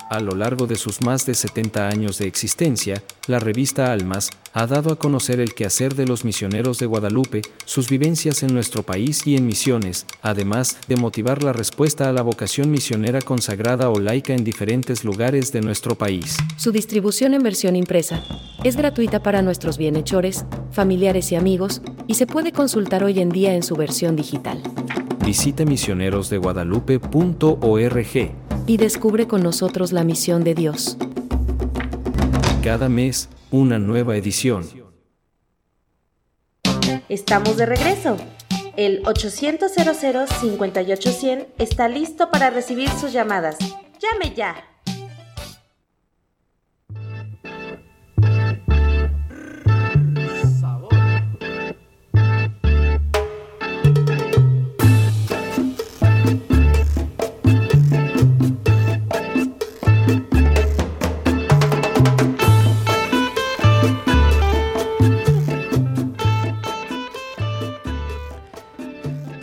A 0.10 0.20
lo 0.20 0.36
largo 0.36 0.66
de 0.66 0.76
sus 0.76 1.02
más 1.02 1.26
de 1.26 1.34
70 1.36 1.90
años 1.90 2.18
de 2.18 2.28
existencia, 2.28 3.04
la 3.28 3.40
revista 3.40 3.92
Almas 3.92 4.30
ha 4.58 4.68
dado 4.68 4.94
a 4.94 4.96
conocer 4.96 5.42
el 5.42 5.54
quehacer 5.54 5.96
de 5.96 6.08
los 6.08 6.24
misioneros 6.24 6.80
de 6.80 6.86
Guadalupe, 6.86 7.42
sus 7.66 7.90
vivencias 7.90 8.42
en 8.42 8.54
nuestro 8.54 8.84
país 8.84 9.28
y 9.28 9.36
en 9.36 9.46
misiones, 9.46 10.06
además 10.22 10.78
de 10.88 10.96
motivar 10.96 11.44
la 11.44 11.52
respuesta 11.52 12.08
a 12.08 12.14
la 12.14 12.22
vocación 12.22 12.72
misionera 12.72 13.22
consagrada 13.22 13.90
o 13.90 14.00
laica 14.00 14.34
en 14.34 14.46
diferentes 14.46 15.04
lugares 15.04 15.52
de 15.52 15.60
nuestro 15.60 15.96
país. 15.96 16.38
Su 16.56 16.72
distribución 16.72 17.34
en 17.34 17.44
versión 17.44 17.76
impresa 17.76 18.24
es 18.64 18.78
gratuita 18.78 19.22
para 19.22 19.42
nuestros 19.42 19.78
bienhechores, 19.78 20.46
familiares 20.72 21.34
y 21.34 21.36
amigos 21.36 21.82
y 22.08 22.14
se 22.14 22.26
puede 22.26 22.54
consultar 22.54 23.04
hoy 23.04 23.20
en 23.20 23.28
día 23.28 23.56
en 23.56 23.64
su 23.64 23.76
versión 23.76 24.16
digital. 24.16 24.64
Visita 25.26 25.66
misionerosdeguadalupe.org. 25.66 28.32
Y 28.68 28.78
descubre 28.78 29.28
con 29.28 29.44
nosotros 29.44 29.92
la 29.92 30.06
misión 30.06 30.46
de 30.46 30.56
Dios. 30.56 30.96
Cada 32.64 32.88
mes, 32.88 33.28
una 33.56 33.80
nueva 33.80 34.18
edición. 34.18 34.70
Estamos 37.08 37.56
de 37.56 37.66
regreso. 37.66 38.18
El 38.76 39.02
800 39.06 39.72
58100 39.72 41.48
está 41.58 41.88
listo 41.88 42.30
para 42.32 42.50
recibir 42.50 42.90
sus 42.90 43.14
llamadas. 43.14 43.58
Llame 44.00 44.36
ya. 44.36 44.75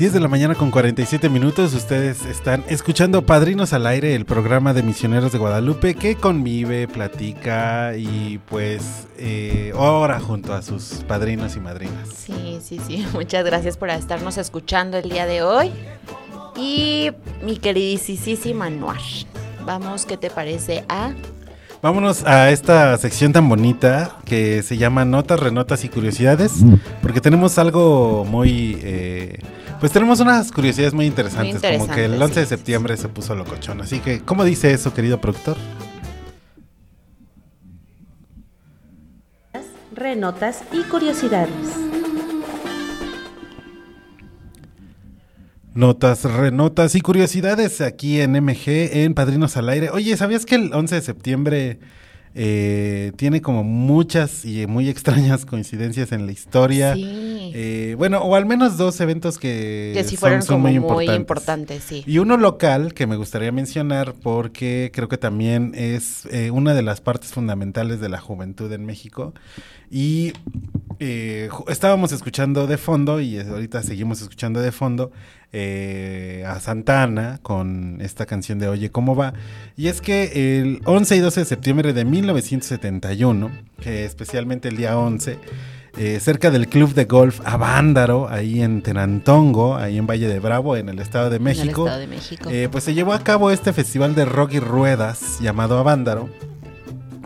Diez 0.02 0.12
de 0.12 0.18
la 0.18 0.26
mañana 0.26 0.56
con 0.56 0.72
47 0.72 1.28
minutos. 1.28 1.74
Ustedes 1.74 2.26
están 2.26 2.64
escuchando 2.66 3.24
Padrinos 3.24 3.72
al 3.72 3.86
Aire, 3.86 4.16
el 4.16 4.24
programa 4.24 4.74
de 4.74 4.82
misioneros 4.82 5.30
de 5.30 5.38
Guadalupe 5.38 5.94
que 5.94 6.16
convive, 6.16 6.88
platica 6.88 7.94
y 7.96 8.40
pues 8.50 9.06
eh, 9.16 9.72
ora 9.76 10.18
junto 10.18 10.54
a 10.54 10.62
sus 10.62 11.04
padrinos 11.06 11.54
y 11.54 11.60
madrinas. 11.60 12.08
Sí, 12.08 12.58
sí, 12.60 12.80
sí. 12.84 13.06
Muchas 13.12 13.44
gracias 13.44 13.76
por 13.76 13.90
estarnos 13.90 14.38
escuchando 14.38 14.98
el 14.98 15.08
día 15.08 15.24
de 15.24 15.44
hoy. 15.44 15.70
Y 16.56 17.12
mi 17.44 17.58
queridísima 17.58 18.70
Noir, 18.70 18.98
vamos, 19.64 20.04
¿qué 20.04 20.16
te 20.16 20.30
parece 20.30 20.84
a 20.88 21.12
Vámonos 21.80 22.26
a 22.26 22.50
esta 22.50 22.98
sección 22.98 23.32
tan 23.32 23.48
bonita 23.48 24.16
que 24.24 24.64
se 24.64 24.78
llama 24.78 25.04
Notas, 25.04 25.38
Renotas 25.38 25.84
y 25.84 25.88
Curiosidades, 25.88 26.54
porque 27.02 27.20
tenemos 27.20 27.56
algo 27.58 28.24
muy... 28.24 28.80
eh, 28.82 29.38
pues 29.82 29.90
tenemos 29.90 30.20
unas 30.20 30.52
curiosidades 30.52 30.94
muy 30.94 31.06
interesantes, 31.06 31.60
como 31.60 31.92
que 31.92 32.04
el 32.04 32.12
interesantes, 32.12 32.22
11 32.22 32.34
de 32.34 32.46
sí, 32.46 32.48
sí, 32.50 32.56
septiembre 32.56 32.96
se 32.96 33.08
puso 33.08 33.34
locochón. 33.34 33.80
Así 33.80 33.98
que, 33.98 34.20
¿cómo 34.20 34.44
dice 34.44 34.70
eso, 34.70 34.94
querido 34.94 35.20
productor? 35.20 35.56
Renotas 39.92 40.62
y 40.70 40.84
curiosidades. 40.84 41.50
Notas, 45.74 46.22
renotas 46.26 46.94
y 46.94 47.00
curiosidades 47.00 47.80
aquí 47.80 48.20
en 48.20 48.40
MG, 48.40 48.68
en 49.02 49.14
Padrinos 49.14 49.56
al 49.56 49.68
Aire. 49.68 49.90
Oye, 49.90 50.16
¿sabías 50.16 50.46
que 50.46 50.54
el 50.54 50.72
11 50.72 50.94
de 50.94 51.00
septiembre 51.00 51.80
eh, 52.34 53.12
tiene 53.16 53.40
como 53.42 53.62
muchas 53.64 54.44
y 54.44 54.66
muy 54.66 54.88
extrañas 54.88 55.44
coincidencias 55.46 56.12
en 56.12 56.26
la 56.26 56.32
historia? 56.32 56.94
Sí. 56.94 57.50
Eh, 57.54 57.94
bueno, 57.98 58.20
o 58.22 58.34
al 58.34 58.46
menos 58.46 58.76
dos 58.78 58.98
eventos 59.00 59.38
que, 59.38 59.92
que 59.94 60.04
sí 60.04 60.10
son- 60.16 60.18
fueron 60.20 60.42
son 60.42 60.54
como 60.56 60.62
muy 60.68 60.72
muy 60.72 61.04
importantes. 61.04 61.20
importantes, 61.20 61.84
sí. 61.84 62.04
Y 62.06 62.18
uno 62.18 62.36
local 62.36 62.94
que 62.94 63.06
me 63.06 63.16
gustaría 63.16 63.52
mencionar 63.52 64.14
porque 64.14 64.90
creo 64.94 65.08
que 65.08 65.18
también 65.18 65.72
es 65.74 66.26
eh, 66.30 66.50
una 66.50 66.74
de 66.74 66.82
las 66.82 67.00
partes 67.00 67.32
fundamentales 67.32 68.00
de 68.00 68.08
la 68.08 68.18
juventud 68.20 68.72
en 68.72 68.86
México. 68.86 69.34
Y 69.90 70.32
eh, 71.00 71.50
estábamos 71.68 72.12
escuchando 72.12 72.66
de 72.66 72.78
fondo, 72.78 73.20
y 73.20 73.38
ahorita 73.38 73.82
seguimos 73.82 74.22
escuchando 74.22 74.60
de 74.60 74.72
fondo, 74.72 75.12
eh, 75.52 76.44
a 76.46 76.60
Santana 76.60 77.38
con 77.42 77.98
esta 78.00 78.24
canción 78.26 78.58
de 78.58 78.68
Oye, 78.68 78.90
¿cómo 78.90 79.14
va? 79.14 79.34
Y 79.76 79.88
es 79.88 80.00
que 80.00 80.58
el 80.60 80.80
11 80.84 81.16
y 81.16 81.18
12 81.20 81.40
de 81.40 81.46
septiembre 81.46 81.92
de 81.92 82.04
1971, 82.04 83.50
que 83.80 84.04
especialmente 84.04 84.68
el 84.68 84.76
día 84.76 84.98
11, 84.98 85.38
eh, 85.98 86.20
cerca 86.20 86.50
del 86.50 86.68
club 86.68 86.94
de 86.94 87.04
golf 87.04 87.40
Avándaro, 87.44 88.28
ahí 88.30 88.62
en 88.62 88.80
Tenantongo, 88.80 89.76
ahí 89.76 89.98
en 89.98 90.06
Valle 90.06 90.26
de 90.26 90.40
Bravo, 90.40 90.74
en 90.76 90.88
el 90.88 90.98
Estado 90.98 91.28
de 91.28 91.36
En 91.36 91.42
el 91.42 91.44
México, 91.44 91.84
Estado 91.86 92.00
de 92.00 92.06
México. 92.06 92.50
eh, 92.50 92.68
pues 92.72 92.84
se 92.84 92.94
llevó 92.94 93.12
a 93.12 93.22
cabo 93.22 93.50
este 93.50 93.74
festival 93.74 94.14
de 94.14 94.24
rock 94.24 94.54
y 94.54 94.60
ruedas 94.60 95.38
llamado 95.40 95.78
Avándaro. 95.78 96.30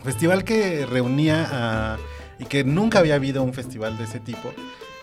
Festival 0.03 0.43
que 0.45 0.85
reunía 0.87 1.47
a... 1.51 1.97
y 2.41 2.45
que 2.47 2.65
nunca 2.65 2.99
había 2.99 3.15
habido 3.15 3.43
un 3.43 3.53
festival 3.55 3.97
de 3.99 4.05
ese 4.05 4.19
tipo. 4.19 4.53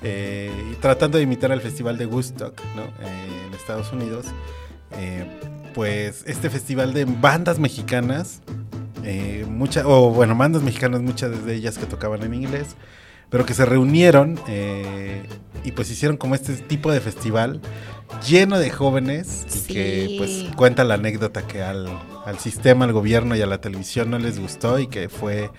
Eh, 0.04 0.51
tratando 0.82 1.18
de 1.18 1.24
imitar 1.24 1.51
al 1.51 1.62
festival 1.62 1.97
de 1.97 2.06
Woodstock, 2.06 2.60
¿no? 2.76 2.84
Eh, 2.84 3.47
en 3.47 3.54
Estados 3.54 3.91
Unidos. 3.91 4.26
Eh, 4.97 5.26
pues 5.74 6.24
este 6.28 6.49
festival 6.49 6.93
de 6.93 7.06
bandas 7.06 7.58
mexicanas, 7.58 8.41
eh, 9.04 9.45
mucha, 9.49 9.88
o 9.88 10.12
bueno, 10.12 10.36
bandas 10.36 10.62
mexicanas, 10.62 11.01
muchas 11.01 11.45
de 11.45 11.56
ellas 11.56 11.78
que 11.78 11.86
tocaban 11.86 12.22
en 12.22 12.34
inglés, 12.34 12.76
pero 13.30 13.45
que 13.45 13.56
se 13.56 13.66
reunieron 13.66 14.39
y 15.64 15.72
pues 15.72 15.89
hicieron 15.89 16.18
como 16.18 16.36
este 16.36 16.54
tipo 16.54 16.91
de 16.91 16.99
festival 16.99 17.60
lleno 18.28 18.60
de 18.60 18.70
jóvenes 18.70 19.47
y 19.56 19.74
que 19.74 20.16
pues 20.20 20.56
cuenta 20.56 20.84
la 20.84 20.93
anécdota 20.95 21.47
que 21.47 21.64
al, 21.64 21.88
al 22.26 22.38
sistema, 22.38 22.86
al 22.86 22.93
gobierno 22.93 23.36
y 23.36 23.41
a 23.41 23.47
la 23.47 23.60
televisión 23.60 24.12
no 24.12 24.20
les 24.20 24.39
gustó 24.39 24.78
y 24.78 24.86
que 24.86 25.10
fue 25.10 25.49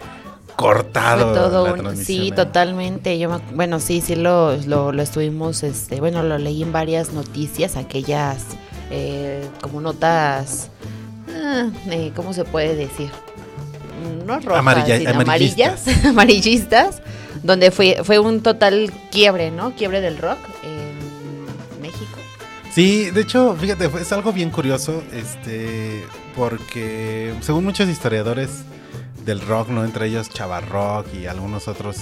cortado 0.57 1.33
Fue 1.33 1.35
todo 1.43 1.67
la 1.67 1.73
un- 1.75 1.81
transmisión. 1.81 2.07
sí, 2.23 2.29
¿eh? 2.29 2.33
totalmente. 2.33 3.19
Yo 3.19 3.29
me 3.31 3.39
bueno, 3.55 3.81
sí, 3.81 4.01
sí 4.01 4.15
lo, 4.17 4.57
lo, 4.67 4.93
lo 4.93 5.03
estuvimos, 5.03 5.63
este, 5.63 6.01
bueno, 6.01 6.23
lo 6.23 6.39
leí 6.39 6.63
en 6.63 6.73
varias 6.73 7.13
noticias, 7.13 7.77
aquellas 7.77 8.45
eh, 8.91 9.47
como 9.63 9.81
notas, 9.81 10.71
ah, 11.35 11.69
eh, 11.91 12.13
¿cómo 12.15 12.33
se 12.33 12.45
puede 12.45 12.75
decir? 12.77 13.11
Mm, 13.11 14.27
No 14.27 14.41
rojas, 14.41 14.59
Amarilla- 14.61 14.99
sino 14.99 15.11
amarillistas. 15.11 15.87
amarillas, 15.89 16.05
amarillistas, 16.07 17.03
donde 17.43 17.71
fue, 17.71 17.99
fue 18.05 18.19
un 18.19 18.41
total 18.43 18.93
quiebre, 19.11 19.51
¿no? 19.51 19.75
Quiebre 19.75 20.01
del 20.01 20.19
rock 20.19 20.39
en 20.63 21.81
México. 21.83 22.19
Sí, 22.73 23.11
de 23.11 23.21
hecho, 23.23 23.57
fíjate, 23.59 23.89
es 24.01 24.13
algo 24.13 24.33
bien 24.33 24.51
curioso, 24.51 25.03
este, 25.13 26.05
porque 26.37 27.33
según 27.41 27.65
muchos 27.65 27.89
historiadores 27.89 28.51
del 29.25 29.41
rock, 29.41 29.69
¿no? 29.69 29.85
Entre 29.85 30.07
ellos 30.07 30.31
Chavarrock 30.31 31.13
y 31.15 31.27
algunos 31.27 31.69
otros, 31.69 31.99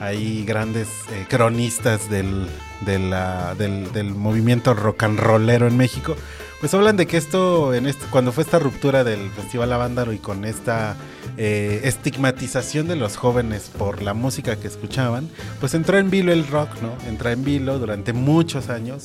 hay 0.00 0.44
grandes 0.44 0.88
eh, 1.12 1.26
cronistas 1.28 2.10
del, 2.10 2.48
del, 2.84 4.14
movimiento 4.14 4.74
rock 4.74 5.04
and 5.04 5.18
rollero 5.18 5.68
en 5.68 5.76
México, 5.76 6.16
pues 6.60 6.74
hablan 6.74 6.96
de 6.96 7.06
que 7.06 7.16
esto, 7.16 7.74
en 7.74 7.92
cuando 8.10 8.32
fue 8.32 8.44
esta 8.44 8.58
ruptura 8.58 9.04
del 9.04 9.30
Festival 9.30 9.72
Avándaro 9.72 10.12
y 10.12 10.18
con 10.18 10.44
esta 10.44 10.96
eh, 11.36 11.80
estigmatización 11.84 12.88
de 12.88 12.96
los 12.96 13.16
jóvenes 13.16 13.70
por 13.76 14.02
la 14.02 14.14
música 14.14 14.56
que 14.56 14.68
escuchaban, 14.68 15.28
pues 15.60 15.74
entró 15.74 15.98
en 15.98 16.10
vilo 16.10 16.32
el 16.32 16.46
rock, 16.46 16.70
¿no? 16.82 16.96
Entra 17.08 17.32
en 17.32 17.44
vilo 17.44 17.78
durante 17.78 18.12
muchos 18.12 18.68
años 18.68 19.04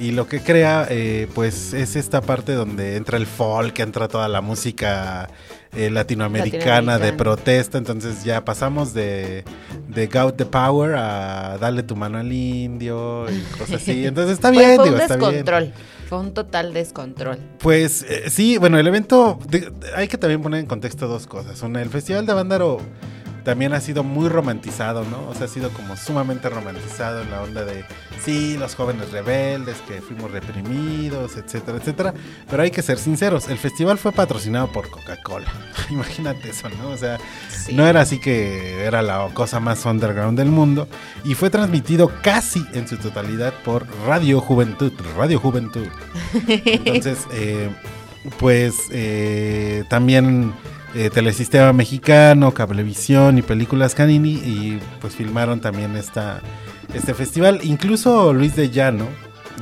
y 0.00 0.12
lo 0.12 0.26
que 0.26 0.40
crea 0.40 0.86
eh, 0.88 1.28
pues 1.34 1.74
es 1.74 1.94
esta 1.94 2.22
parte 2.22 2.54
donde 2.54 2.96
entra 2.96 3.18
el 3.18 3.26
folk, 3.26 3.78
entra 3.80 4.08
toda 4.08 4.28
la 4.28 4.40
música 4.40 5.28
eh, 5.76 5.90
latinoamericana 5.90 6.98
de 6.98 7.12
protesta, 7.12 7.78
entonces 7.78 8.24
ya 8.24 8.44
pasamos 8.44 8.92
de, 8.94 9.44
de 9.88 10.06
Gout 10.08 10.36
the 10.36 10.46
Power 10.46 10.94
a 10.96 11.58
Dale 11.58 11.82
tu 11.82 11.94
mano 11.96 12.18
al 12.18 12.32
indio 12.32 13.26
y 13.30 13.40
cosas 13.58 13.82
así, 13.82 14.04
entonces 14.06 14.32
está 14.34 14.50
bien, 14.50 14.76
fue 14.76 14.84
digo, 14.84 14.96
un 14.96 15.00
está 15.02 15.16
bien. 15.16 15.30
descontrol, 15.30 15.72
fue 16.08 16.18
un 16.18 16.34
total 16.34 16.72
descontrol. 16.74 17.38
Pues 17.60 18.04
eh, 18.08 18.30
sí, 18.30 18.58
bueno, 18.58 18.78
el 18.78 18.86
evento, 18.86 19.38
de- 19.48 19.72
hay 19.94 20.08
que 20.08 20.18
también 20.18 20.42
poner 20.42 20.60
en 20.60 20.66
contexto 20.66 21.06
dos 21.06 21.26
cosas. 21.26 21.62
Una, 21.62 21.80
el 21.82 21.88
Festival 21.88 22.26
de 22.26 22.32
Vándaro 22.34 22.78
también 23.42 23.72
ha 23.72 23.80
sido 23.80 24.02
muy 24.04 24.28
romantizado, 24.28 25.04
¿no? 25.04 25.28
O 25.28 25.34
sea, 25.34 25.46
ha 25.46 25.48
sido 25.48 25.70
como 25.70 25.96
sumamente 25.96 26.48
romantizado 26.48 27.22
en 27.22 27.30
la 27.30 27.42
onda 27.42 27.64
de, 27.64 27.84
sí, 28.24 28.56
los 28.58 28.74
jóvenes 28.74 29.10
rebeldes, 29.10 29.76
que 29.88 30.00
fuimos 30.00 30.30
reprimidos, 30.30 31.36
etcétera, 31.36 31.78
etcétera. 31.78 32.14
Pero 32.48 32.62
hay 32.62 32.70
que 32.70 32.82
ser 32.82 32.98
sinceros, 32.98 33.48
el 33.48 33.58
festival 33.58 33.98
fue 33.98 34.12
patrocinado 34.12 34.70
por 34.72 34.90
Coca-Cola. 34.90 35.48
Imagínate 35.90 36.50
eso, 36.50 36.68
¿no? 36.70 36.90
O 36.90 36.96
sea, 36.96 37.18
Sí. 37.50 37.74
no 37.74 37.86
era 37.86 38.00
así 38.00 38.18
que 38.20 38.84
era 38.84 39.02
la 39.02 39.28
cosa 39.34 39.60
más 39.60 39.84
underground 39.84 40.38
del 40.38 40.48
mundo. 40.48 40.88
Y 41.24 41.34
fue 41.34 41.50
transmitido 41.50 42.10
casi 42.22 42.64
en 42.72 42.88
su 42.88 42.96
totalidad 42.96 43.52
por 43.64 43.86
Radio 44.06 44.40
Juventud. 44.40 44.92
Radio 45.16 45.38
Juventud. 45.38 45.86
Entonces, 46.48 47.26
eh, 47.32 47.68
pues 48.38 48.74
eh, 48.90 49.84
también 49.88 50.52
eh, 50.94 51.10
Telesistema 51.10 51.72
Mexicano, 51.72 52.52
Cablevisión 52.52 53.38
y 53.38 53.42
Películas 53.42 53.94
Canini 53.94 54.32
y 54.32 54.80
pues 55.00 55.14
filmaron 55.14 55.60
también 55.60 55.96
esta, 55.96 56.40
este 56.94 57.14
festival. 57.14 57.60
Incluso 57.62 58.32
Luis 58.32 58.56
de 58.56 58.70
Llano, 58.70 59.06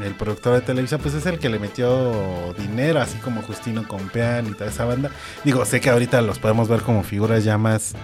el 0.04 0.14
productor 0.14 0.54
de 0.54 0.60
Televisa, 0.60 0.98
pues 0.98 1.14
es 1.14 1.26
el 1.26 1.38
que 1.38 1.48
le 1.48 1.58
metió 1.58 2.54
dinero, 2.58 3.00
así 3.00 3.18
como 3.18 3.42
Justino 3.42 3.86
Compeán 3.86 4.46
y 4.46 4.52
toda 4.52 4.70
esa 4.70 4.84
banda. 4.84 5.10
Digo, 5.44 5.64
sé 5.64 5.80
que 5.80 5.90
ahorita 5.90 6.22
los 6.22 6.38
podemos 6.38 6.68
ver 6.68 6.80
como 6.82 7.02
figuras 7.02 7.44
ya 7.44 7.58
más... 7.58 7.94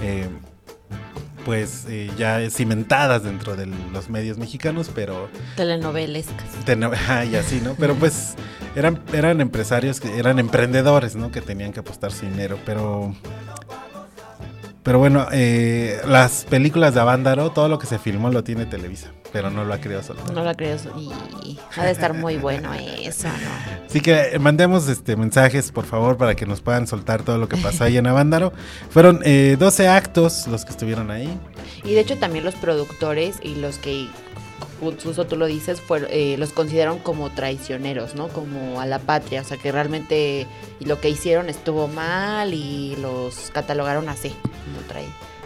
eh, 0.00 0.28
pues 1.44 1.84
eh, 1.88 2.10
ya 2.16 2.48
cimentadas 2.50 3.22
dentro 3.22 3.56
de 3.56 3.66
los 3.66 4.08
medios 4.08 4.38
mexicanos, 4.38 4.90
pero 4.94 5.28
Telenovelescas. 5.56 6.64
Y 7.30 7.36
así, 7.36 7.60
¿no? 7.62 7.74
Pero 7.74 7.94
pues 7.94 8.34
eran, 8.74 9.02
eran 9.12 9.40
empresarios, 9.40 10.00
que 10.00 10.18
eran 10.18 10.38
emprendedores, 10.38 11.16
¿no? 11.16 11.30
Que 11.30 11.40
tenían 11.40 11.72
que 11.72 11.80
apostar 11.80 12.12
su 12.12 12.26
dinero, 12.26 12.58
pero... 12.64 13.14
Pero 14.84 14.98
bueno, 14.98 15.26
eh, 15.32 15.98
las 16.06 16.44
películas 16.44 16.92
de 16.92 17.00
Avándaro, 17.00 17.50
todo 17.50 17.70
lo 17.70 17.78
que 17.78 17.86
se 17.86 17.98
filmó 17.98 18.30
lo 18.30 18.44
tiene 18.44 18.66
Televisa, 18.66 19.12
pero 19.32 19.48
no 19.48 19.64
lo 19.64 19.72
ha 19.72 19.80
querido 19.80 20.02
soltar. 20.02 20.30
No 20.30 20.44
la 20.44 20.54
creo. 20.54 20.76
Y 21.42 21.58
ha 21.74 21.86
de 21.86 21.90
estar 21.90 22.12
muy 22.12 22.36
bueno 22.36 22.70
eso, 22.74 23.28
¿no? 23.28 23.86
Así 23.88 24.02
que 24.02 24.34
eh, 24.34 24.38
mandemos 24.38 24.86
este 24.88 25.16
mensajes, 25.16 25.72
por 25.72 25.86
favor, 25.86 26.18
para 26.18 26.34
que 26.34 26.44
nos 26.44 26.60
puedan 26.60 26.86
soltar 26.86 27.22
todo 27.22 27.38
lo 27.38 27.48
que 27.48 27.56
pasó 27.56 27.84
ahí 27.84 27.96
en 27.96 28.06
Avándaro. 28.06 28.52
Fueron 28.90 29.22
eh, 29.24 29.56
12 29.58 29.88
actos 29.88 30.46
los 30.48 30.66
que 30.66 30.72
estuvieron 30.72 31.10
ahí. 31.10 31.34
Y 31.82 31.94
de 31.94 32.00
hecho 32.00 32.18
también 32.18 32.44
los 32.44 32.54
productores 32.54 33.36
y 33.42 33.54
los 33.54 33.78
que, 33.78 34.06
justo 34.92 35.26
tú 35.26 35.36
lo 35.36 35.46
dices, 35.46 35.80
fueron, 35.80 36.08
eh, 36.12 36.36
los 36.38 36.52
consideraron 36.52 36.98
como 36.98 37.30
traicioneros, 37.30 38.14
¿no? 38.14 38.28
Como 38.28 38.80
a 38.80 38.86
la 38.86 38.98
patria. 38.98 39.40
O 39.40 39.44
sea 39.44 39.56
que 39.56 39.72
realmente 39.72 40.46
lo 40.80 41.00
que 41.00 41.10
hicieron 41.10 41.48
estuvo 41.48 41.88
mal 41.88 42.54
y 42.54 42.96
los 42.96 43.50
catalogaron 43.52 44.08
así, 44.08 44.34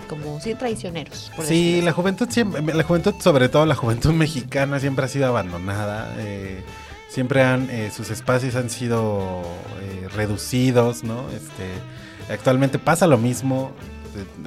como, 0.09 0.41
sí 0.41 0.55
traicioneros. 0.55 1.31
por 1.37 1.45
Sí, 1.45 1.83
la 1.83 1.93
juventud 1.93 2.29
siempre, 2.31 2.63
la 2.63 2.83
juventud, 2.83 3.15
sobre 3.21 3.49
todo 3.49 3.67
la 3.67 3.75
juventud 3.75 4.13
mexicana, 4.15 4.81
siempre 4.81 5.05
ha 5.05 5.09
sido 5.09 5.27
abandonada. 5.27 6.15
eh, 6.19 6.63
siempre 7.09 7.43
han, 7.43 7.69
eh, 7.71 7.91
sus 7.91 8.11
espacios 8.11 8.55
han 8.55 8.71
sido 8.71 9.43
eh, 9.81 10.09
reducidos, 10.15 11.05
¿no? 11.05 11.29
Este, 11.31 12.33
actualmente 12.33 12.79
pasa 12.79 13.07
lo 13.07 13.19
mismo. 13.19 13.73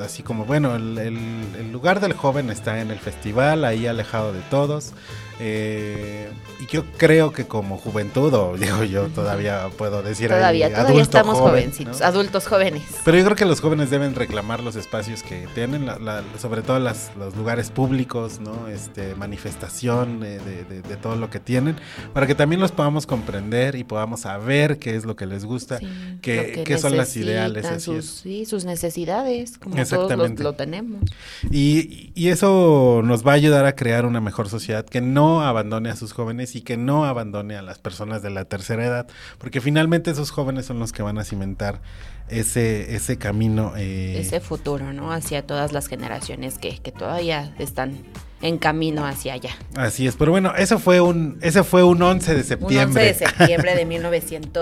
Así 0.04 0.24
como, 0.24 0.46
bueno, 0.46 0.76
el- 0.76 0.98
el 0.98 1.72
lugar 1.72 2.00
del 2.00 2.14
joven 2.14 2.50
está 2.50 2.82
en 2.82 2.92
el 2.92 3.00
festival, 3.00 3.64
ahí 3.66 3.88
alejado 3.88 4.34
de 4.34 4.42
todos. 4.50 4.94
Eh, 5.40 6.30
y 6.60 6.68
yo 6.68 6.84
creo 6.98 7.32
que 7.32 7.46
como 7.48 7.78
juventud, 7.78 8.34
o 8.34 8.56
digo 8.58 8.84
yo, 8.84 9.08
todavía 9.08 9.68
puedo 9.78 10.02
decir 10.04 10.32
ahí, 10.32 10.38
Todavía, 10.40 10.70
todavía 10.74 11.02
estamos 11.02 11.38
joven, 11.38 11.52
jovencitos, 11.52 12.00
¿no? 12.00 12.06
adultos 12.06 12.48
jóvenes. 12.48 12.84
Pero 13.04 13.18
yo 13.18 13.24
creo 13.26 13.36
que 13.36 13.46
los 13.46 13.60
jóvenes 13.62 13.90
deben 13.90 14.14
reclamar 14.16 14.62
los 14.62 14.76
espacios 14.76 15.24
que 15.24 15.48
tienen, 15.56 15.86
la- 15.86 15.98
la- 16.00 16.24
sobre 16.40 16.62
todo 16.62 16.78
las- 16.80 17.12
los 17.18 17.36
lugares 17.36 17.72
públicos, 17.72 18.40
¿no? 18.40 18.68
Este, 18.68 19.16
manifestación 19.16 20.20
de, 20.20 20.40
de- 20.40 20.64
de- 20.66 20.82
de 20.82 20.96
todo 20.98 21.16
lo 21.16 21.30
que 21.30 21.40
tienen, 21.40 21.76
para 22.14 22.28
que 22.28 22.36
también 22.36 22.62
los 22.62 22.72
podamos 22.72 23.06
comprender 23.08 23.76
y 23.76 23.84
podamos 23.84 24.22
saber 24.22 24.78
qué 24.78 24.96
es 24.96 25.06
lo 25.06 25.16
que 25.16 25.26
les 25.26 25.46
gusta, 25.46 25.80
Sí, 25.80 25.88
qué, 26.22 26.78
son 26.80 26.96
las 26.98 27.16
ideales. 27.18 27.66
así 27.66 27.80
sus, 27.86 27.98
es. 27.98 28.06
sí, 28.22 28.46
sus 28.46 28.66
necesidades, 28.66 29.58
como 29.58 29.76
todos 29.76 29.92
Exactamente. 29.92 30.44
los- 30.44 30.52
lo 30.54 30.58
tenemos. 30.58 31.02
Y, 31.50 32.12
y 32.16 32.28
eso 32.30 33.02
nos 33.04 33.26
va 33.26 33.32
a 33.32 33.36
ayudar 33.36 33.66
a 33.66 33.76
crear 33.76 34.06
una 34.06 34.22
mejor 34.22 34.48
sociedad 34.50 34.86
que 34.86 35.02
no 35.02 35.21
abandone 35.42 35.90
a 35.90 35.96
sus 35.96 36.14
jóvenes 36.14 36.56
y 36.56 36.62
que 36.62 36.78
no 36.78 37.06
abandone 37.06 37.56
a 37.56 37.62
las 37.62 37.80
personas 37.80 38.22
de 38.22 38.30
la 38.30 38.46
tercera 38.46 38.86
edad, 38.86 39.08
porque 39.38 39.62
finalmente 39.62 40.12
esos 40.12 40.32
jóvenes 40.32 40.66
son 40.66 40.80
los 40.80 40.92
que 40.92 41.02
van 41.04 41.18
a 41.18 41.24
cimentar 41.24 41.82
ese, 42.30 42.96
ese 42.96 43.18
camino. 43.18 43.74
eh, 43.78 44.20
Ese 44.20 44.40
futuro, 44.40 44.94
¿no? 44.94 45.12
Hacia 45.12 45.46
todas 45.46 45.72
las 45.74 45.88
generaciones 45.88 46.58
que, 46.58 46.78
que 46.80 46.92
todavía 46.92 47.54
están 47.60 47.98
en 48.42 48.58
camino 48.58 49.06
hacia 49.06 49.34
allá. 49.34 49.52
Así 49.76 50.08
es, 50.08 50.16
pero 50.16 50.32
bueno, 50.32 50.54
eso 50.58 50.80
fue 50.80 51.00
un, 51.02 51.38
ese 51.42 51.64
fue 51.64 51.84
un 51.84 52.02
11 52.02 52.32
de 52.34 52.40
Un 52.40 52.44
septiembre. 52.44 52.84
11 52.86 53.00
de 53.02 53.14
septiembre 53.14 53.76
de 53.76 53.86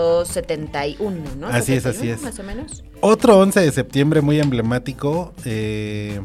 1971, 0.03 1.15
¿no? 1.37 1.47
Así 1.47 1.73
es, 1.73 1.85
así 1.85 1.99
71, 2.07 2.13
es. 2.15 2.21
Más 2.23 2.39
o 2.39 2.43
menos. 2.43 2.83
Otro 3.01 3.37
11 3.39 3.61
de 3.61 3.71
septiembre 3.71 4.21
muy 4.21 4.39
emblemático, 4.39 5.33
eh, 5.45 6.19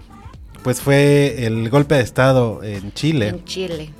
pues 0.64 0.80
fue 0.80 1.44
el 1.46 1.68
golpe 1.70 1.94
de 1.94 2.00
Estado 2.02 2.62
en 2.64 2.92
Chile. 2.94 3.28
En 3.28 3.44
Chile. 3.44 3.90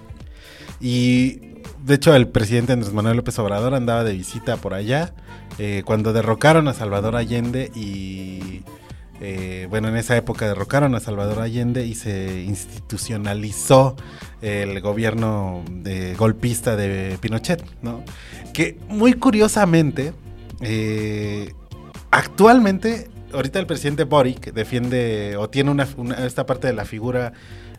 Y 0.87 1.41
de 1.83 1.95
hecho 1.95 2.15
el 2.15 2.29
presidente 2.29 2.75
Andrés 2.75 2.93
Manuel 2.93 3.17
López 3.17 3.39
Obrador 3.39 3.75
andaba 3.75 4.05
de 4.05 4.13
visita 4.13 4.59
por 4.59 4.75
allá 4.75 5.15
eh, 5.59 5.83
cuando 5.87 6.13
derrocaron 6.13 6.69
a 6.69 6.75
Salvador 6.75 7.17
Allende 7.17 7.71
y 7.75 8.61
eh, 9.23 9.67
bueno 9.71 9.89
en 9.89 9.97
esa 9.97 10.15
época 10.15 10.47
derrocaron 10.47 10.95
a 10.95 11.01
Salvador 11.01 11.41
Allende 11.41 11.87
y 11.87 11.95
se 11.95 12.43
institucionalizó 12.43 13.97
el 14.43 14.79
gobierno 14.83 15.65
de 15.71 16.15
golpista 16.17 16.77
de 16.77 17.17
Pinochet, 17.19 17.63
¿no? 17.81 18.05
Que 18.53 18.77
muy 18.89 19.15
curiosamente 19.15 20.13
eh, 20.61 21.55
actualmente 22.11 23.09
ahorita 23.33 23.59
el 23.59 23.67
presidente 23.67 24.05
Boric 24.05 24.53
defiende 24.53 25.37
o 25.39 25.49
tiene 25.49 25.71
una, 25.71 25.89
una- 25.97 26.27
esta 26.27 26.45
parte 26.45 26.67
de 26.67 26.75
la 26.75 26.85
figura 26.85 27.33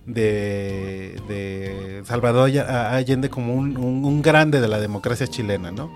de, 0.06 1.20
de 1.28 2.02
Salvador 2.06 2.50
Allende 2.60 3.30
como 3.30 3.54
un, 3.56 3.78
un- 3.78 4.06
un 4.06 4.22
grande 4.22 4.62
de 4.62 4.68
la 4.68 4.80
democracia 4.80 5.28
chilena, 5.28 5.72
¿no? 5.72 5.92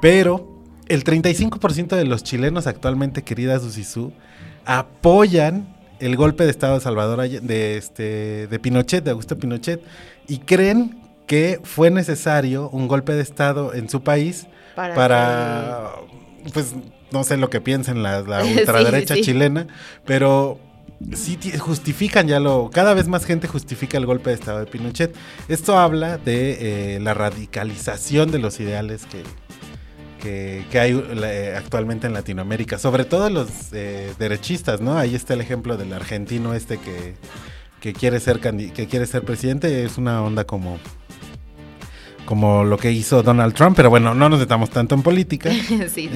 Pero 0.00 0.48
el 0.88 1.04
35% 1.04 1.96
de 1.96 2.04
los 2.04 2.22
chilenos 2.22 2.66
actualmente, 2.66 3.22
querida 3.22 3.58
Susisú, 3.58 4.12
apoyan 4.64 5.76
el 6.00 6.16
golpe 6.16 6.44
de 6.44 6.50
Estado 6.50 6.74
de 6.74 6.80
Salvador 6.80 7.20
Allende, 7.20 7.46
de, 7.54 7.76
este, 7.76 8.46
de 8.46 8.58
Pinochet, 8.60 9.02
de 9.04 9.10
Augusto 9.10 9.36
Pinochet, 9.36 9.82
y 10.28 10.38
creen 10.38 11.00
que 11.26 11.60
fue 11.64 11.90
necesario 11.90 12.70
un 12.70 12.86
golpe 12.88 13.12
de 13.12 13.22
Estado 13.22 13.74
en 13.74 13.88
su 13.90 14.02
país 14.02 14.46
Para, 14.74 14.94
para 14.94 15.90
pues 16.54 16.74
no 17.10 17.24
sé 17.24 17.36
lo 17.36 17.50
que 17.50 17.60
piensen 17.60 18.02
la, 18.02 18.20
la 18.26 18.44
ultraderecha 18.44 19.14
sí. 19.14 19.22
chilena, 19.22 19.66
pero 20.04 20.58
sí 21.14 21.36
ti- 21.36 21.56
justifican 21.58 22.26
ya 22.28 22.40
lo, 22.40 22.70
cada 22.70 22.94
vez 22.94 23.08
más 23.08 23.24
gente 23.24 23.46
justifica 23.46 23.98
el 23.98 24.06
golpe 24.06 24.30
de 24.30 24.36
estado 24.36 24.60
de 24.60 24.66
Pinochet. 24.66 25.14
Esto 25.48 25.78
habla 25.78 26.18
de 26.18 26.96
eh, 26.96 27.00
la 27.00 27.14
radicalización 27.14 28.30
de 28.30 28.38
los 28.38 28.60
ideales 28.60 29.06
que, 29.06 29.22
que, 30.70 30.80
hay 30.80 30.92
eh, 31.24 31.54
actualmente 31.56 32.06
en 32.06 32.12
Latinoamérica, 32.12 32.78
sobre 32.78 33.04
todo 33.04 33.30
los 33.30 33.48
eh, 33.72 34.12
derechistas, 34.18 34.80
¿no? 34.80 34.98
Ahí 34.98 35.14
está 35.14 35.34
el 35.34 35.40
ejemplo 35.40 35.76
del 35.76 35.92
argentino 35.92 36.54
este 36.54 36.78
que, 36.78 37.14
que 37.80 37.92
quiere 37.92 38.20
ser 38.20 38.40
que 38.40 38.86
quiere 38.88 39.06
ser 39.06 39.22
presidente, 39.22 39.84
es 39.84 39.98
una 39.98 40.22
onda 40.22 40.44
como 40.44 40.78
como 42.28 42.62
lo 42.62 42.76
que 42.76 42.92
hizo 42.92 43.22
Donald 43.22 43.54
Trump, 43.54 43.74
pero 43.74 43.88
bueno, 43.88 44.14
no 44.14 44.28
nos 44.28 44.38
metamos 44.38 44.68
tanto 44.68 44.94
en 44.94 45.02
política. 45.02 45.50
sí. 45.90 46.10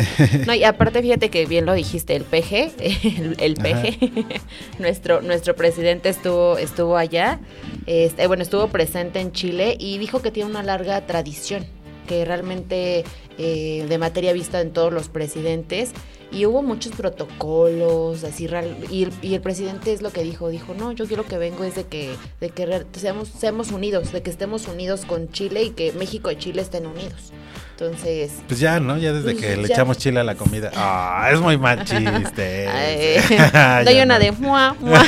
No, 0.47 0.53
y 0.53 0.63
aparte 0.63 1.01
fíjate 1.01 1.31
que 1.31 1.47
bien 1.47 1.65
lo 1.65 1.73
dijiste, 1.73 2.15
el 2.15 2.25
PG, 2.25 2.75
el, 2.81 3.37
el 3.39 3.55
PG, 3.55 4.39
nuestro, 4.79 5.23
nuestro 5.23 5.57
presidente 5.57 6.11
estuvo, 6.11 6.59
estuvo 6.59 6.99
allá, 6.99 7.41
este, 7.87 8.27
bueno, 8.27 8.43
estuvo 8.43 8.69
presente 8.69 9.21
en 9.21 9.33
Chile 9.33 9.75
y 9.81 9.97
dijo 9.97 10.21
que 10.21 10.31
tiene 10.31 10.51
una 10.51 10.63
larga 10.63 11.01
tradición, 11.07 11.65
que 12.07 12.27
realmente 12.27 13.05
eh, 13.39 13.87
de 13.89 13.97
materia 13.97 14.35
vista 14.35 14.61
en 14.61 14.75
todos 14.75 14.93
los 14.93 15.09
presidentes 15.09 15.93
y 16.33 16.47
hubo 16.47 16.63
muchos 16.63 16.93
protocolos, 16.93 18.25
así 18.25 18.47
real- 18.47 18.77
y 18.91 19.05
el, 19.05 19.13
y 19.23 19.35
el 19.35 19.41
presidente 19.41 19.93
es 19.93 20.03
lo 20.03 20.11
que 20.11 20.23
dijo, 20.23 20.49
dijo, 20.49 20.75
no, 20.75 20.93
yo 20.93 21.07
quiero 21.07 21.25
que 21.27 21.39
vengo 21.39 21.65
es 21.65 21.75
de 21.75 21.85
que, 21.85 22.11
de 22.41 22.49
que 22.51 22.85
seamos, 22.97 23.29
seamos 23.29 23.71
unidos, 23.71 24.13
de 24.13 24.23
que 24.23 24.31
estemos 24.31 24.67
unidos 24.69 25.05
con 25.05 25.31
Chile 25.31 25.63
y 25.65 25.71
que 25.71 25.93
México 25.93 26.31
y 26.31 26.37
Chile 26.37 26.63
estén 26.63 26.87
unidos. 26.87 27.33
Entonces, 27.79 28.31
Pues 28.47 28.61
ya, 28.61 28.79
¿no? 28.79 28.97
Ya 28.97 29.13
desde 29.13 29.35
que 29.35 29.57
le 29.57 29.67
echamos 29.67 29.99
chile 29.99 30.21
a 30.21 30.25
la 30.25 30.37
comida. 30.37 30.71
Ah, 30.77 31.31
es 31.33 31.41
muy 31.41 31.59
mal 31.59 31.85
chiste. 31.85 32.69
Ay, 32.69 33.17
Ya 33.53 33.83
doy 33.85 33.97
una 33.97 34.19
no. 34.19 34.25
de 34.25 34.33
mua, 34.33 34.77
mua. 34.79 35.05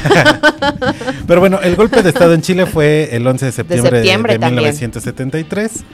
Pero 1.27 1.41
bueno, 1.41 1.61
el 1.63 1.77
golpe 1.77 2.03
de 2.03 2.09
Estado 2.09 2.35
en 2.35 2.43
Chile 2.43 2.67
fue 2.67 3.11
el 3.15 3.27
11 3.27 3.47
de 3.47 3.53
septiembre 3.53 3.91
de, 3.91 3.97
septiembre 3.99 4.33
de 4.35 4.39
también. 4.41 4.63
1973. 4.65 5.85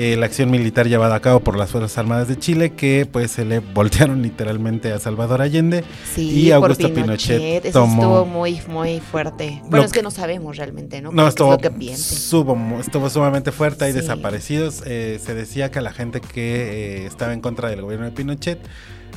Eh, 0.00 0.16
la 0.16 0.26
acción 0.26 0.48
militar 0.48 0.86
llevada 0.86 1.16
a 1.16 1.20
cabo 1.20 1.40
por 1.40 1.56
las 1.58 1.70
Fuerzas 1.70 1.98
Armadas 1.98 2.28
de 2.28 2.38
Chile 2.38 2.74
que 2.74 3.04
pues 3.10 3.32
se 3.32 3.44
le 3.44 3.58
voltearon 3.74 4.22
literalmente 4.22 4.92
a 4.92 5.00
Salvador 5.00 5.42
Allende 5.42 5.82
Sí, 6.14 6.30
y 6.30 6.52
Augusto 6.52 6.94
Pinochet, 6.94 7.64
Eso 7.64 7.80
tomó... 7.80 8.02
estuvo 8.02 8.24
muy, 8.24 8.60
muy 8.68 9.00
fuerte. 9.00 9.58
Bueno, 9.62 9.78
Lo 9.78 9.84
es 9.84 9.92
que 9.92 10.02
no 10.04 10.12
sabemos 10.12 10.56
realmente, 10.56 11.02
¿no? 11.02 11.10
No, 11.10 11.24
¿Qué 11.24 11.28
estuvo, 11.30 11.52
es 11.54 11.58
lo 11.64 11.70
que 11.70 11.76
piense. 11.76 12.14
subo- 12.14 12.78
estuvo 12.78 13.10
sumamente 13.10 13.50
fuerte, 13.50 13.86
hay 13.86 13.92
Sí. 13.92 13.98
desaparecidos. 13.98 14.82
Eh, 14.86 15.18
se 15.20 15.34
decía 15.34 15.72
que 15.72 15.80
la 15.80 15.92
gente 15.92 16.20
que 16.20 17.02
eh, 17.02 17.06
estaba 17.06 17.32
en 17.32 17.40
contra 17.40 17.68
del 17.68 17.82
gobierno 17.82 18.06
de 18.06 18.12
Pinochet 18.12 18.60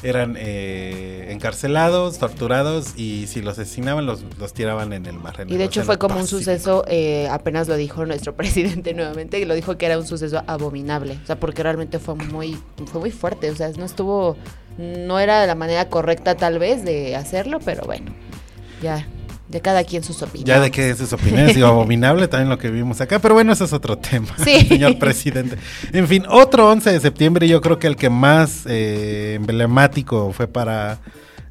eran 0.04 0.36
eh, 0.38 1.28
encarcelados, 1.30 2.18
torturados 2.18 2.98
y 2.98 3.28
si 3.28 3.42
los 3.42 3.60
asesinaban 3.60 4.06
los, 4.06 4.24
los 4.40 4.54
tiraban 4.54 4.94
en 4.94 5.06
el 5.06 5.18
mar. 5.18 5.40
en 5.40 5.50
Y 5.50 5.58
de 5.58 5.66
hecho 5.66 5.84
fue 5.84 5.98
como 5.98 6.18
un 6.18 6.28
suceso, 6.28 6.84
eh, 6.88 7.28
apenas 7.30 7.68
lo 7.68 7.76
dijo 7.76 8.06
nuestro 8.06 8.36
presidente 8.36 8.94
nuevamente, 8.94 9.40
y 9.40 9.46
lo 9.46 9.54
dijo 9.54 9.78
que 9.78 9.86
era 9.86 9.98
un 9.98 10.08
suceso 10.08 10.44
abominable, 10.48 11.20
o 11.24 11.28
sea, 11.28 11.40
porque 11.40 11.64
realmente 11.64 12.00
fue 12.00 12.16
muy, 12.16 12.58
fue 12.92 13.02
muy 13.02 13.12
fuerte, 13.12 13.52
o 13.52 13.56
sea, 13.56 13.70
no 13.70 13.86
estuvo, 13.86 14.38
no 14.78 15.20
era 15.20 15.46
la 15.46 15.56
manera 15.56 15.90
correcta 15.90 16.36
tal 16.36 16.60
vez 16.60 16.84
de 16.84 17.16
hacerlo, 17.16 17.60
pero 17.64 17.84
bueno, 17.86 18.12
ya, 18.82 19.08
de 19.52 19.62
cada 19.62 19.84
quien 19.84 20.04
sus 20.04 20.22
opiniones. 20.22 20.48
Ya 20.48 20.60
de 20.60 20.72
que 20.72 20.96
sus 20.96 21.12
opiniones, 21.14 21.56
digo, 21.56 21.68
abominable 21.68 22.28
también 22.28 22.50
lo 22.50 22.58
que 22.58 22.70
vimos 22.72 23.02
acá, 23.02 23.20
pero 23.20 23.34
bueno, 23.34 23.54
eso 23.54 23.66
es 23.66 23.74
otro 23.74 23.98
tema, 23.98 24.28
Sí. 24.44 24.62
señor 24.68 24.98
presidente. 24.98 25.58
En 25.92 26.08
fin, 26.08 26.24
otro 26.30 26.70
11 26.70 26.92
de 26.92 27.00
septiembre, 27.00 27.48
yo 27.48 27.62
creo 27.62 27.78
que 27.78 27.88
el 27.88 27.96
que 27.96 28.10
más 28.10 28.64
eh, 28.66 29.34
emblemático 29.36 30.32
fue 30.34 30.48
para 30.48 31.00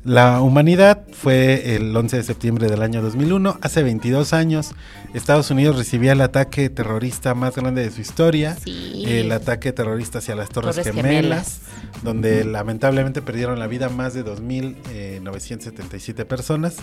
la 0.05 0.41
humanidad 0.41 1.03
fue 1.13 1.75
el 1.77 1.95
11 1.95 2.17
de 2.19 2.23
septiembre 2.23 2.69
del 2.69 2.81
año 2.83 3.03
2001, 3.03 3.59
hace 3.61 3.83
22 3.83 4.33
años. 4.33 4.71
Estados 5.13 5.51
Unidos 5.51 5.77
recibía 5.77 6.13
el 6.13 6.21
ataque 6.23 6.71
terrorista 6.71 7.35
más 7.35 7.55
grande 7.57 7.83
de 7.83 7.91
su 7.91 8.01
historia, 8.01 8.57
Sí. 8.65 9.03
el 9.07 9.31
ataque 9.33 9.73
terrorista 9.73 10.19
hacia 10.19 10.35
las 10.37 10.49
Torres, 10.49 10.77
Torres 10.77 10.95
Gemelas, 10.95 11.13
Gemelas. 11.13 11.61
donde 12.03 12.45
lamentablemente 12.45 13.21
perdieron 13.21 13.59
la 13.59 13.67
vida 13.67 13.89
más 13.91 14.15
de 14.15 14.25
2.977 14.25 16.25
personas 16.25 16.77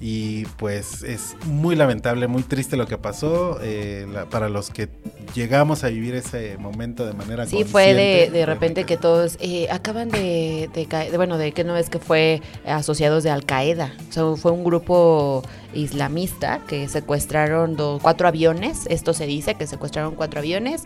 y 0.00 0.44
pues 0.58 1.02
es 1.02 1.34
muy 1.46 1.74
lamentable, 1.76 2.26
muy 2.28 2.42
triste 2.42 2.76
lo 2.76 2.86
que 2.86 2.98
pasó 2.98 3.58
eh, 3.62 4.06
la- 4.12 4.26
para 4.26 4.48
los 4.48 4.70
que 4.70 4.88
llegamos 5.34 5.84
a 5.84 5.88
vivir 5.88 6.14
ese 6.14 6.56
momento 6.58 7.06
de 7.06 7.14
manera 7.14 7.46
Sí, 7.46 7.64
fue 7.64 7.94
de, 7.94 8.30
de 8.30 8.46
repente 8.46 8.84
que 8.84 8.96
todos 8.96 9.36
eh, 9.40 9.68
acaban 9.70 10.10
de, 10.10 10.70
de 10.74 10.86
caer, 10.86 11.10
de- 11.10 11.16
bueno, 11.16 11.38
de 11.38 11.52
que 11.52 11.64
no 11.64 11.76
es 11.76 11.88
que 11.90 11.98
fue 11.98 12.42
asociados 12.66 13.22
de 13.24 13.30
Al 13.30 13.44
Qaeda, 13.44 13.92
o 14.08 14.12
sea, 14.12 14.24
fue 14.36 14.52
un 14.52 14.64
grupo 14.64 15.42
islamista 15.74 16.60
que 16.68 16.88
secuestraron 16.88 17.76
do- 17.76 17.98
cuatro 18.02 18.28
aviones, 18.28 18.86
esto 18.88 19.12
se 19.14 19.26
dice 19.26 19.54
que 19.54 19.66
secuestraron 19.66 20.14
cuatro 20.14 20.40
aviones 20.40 20.84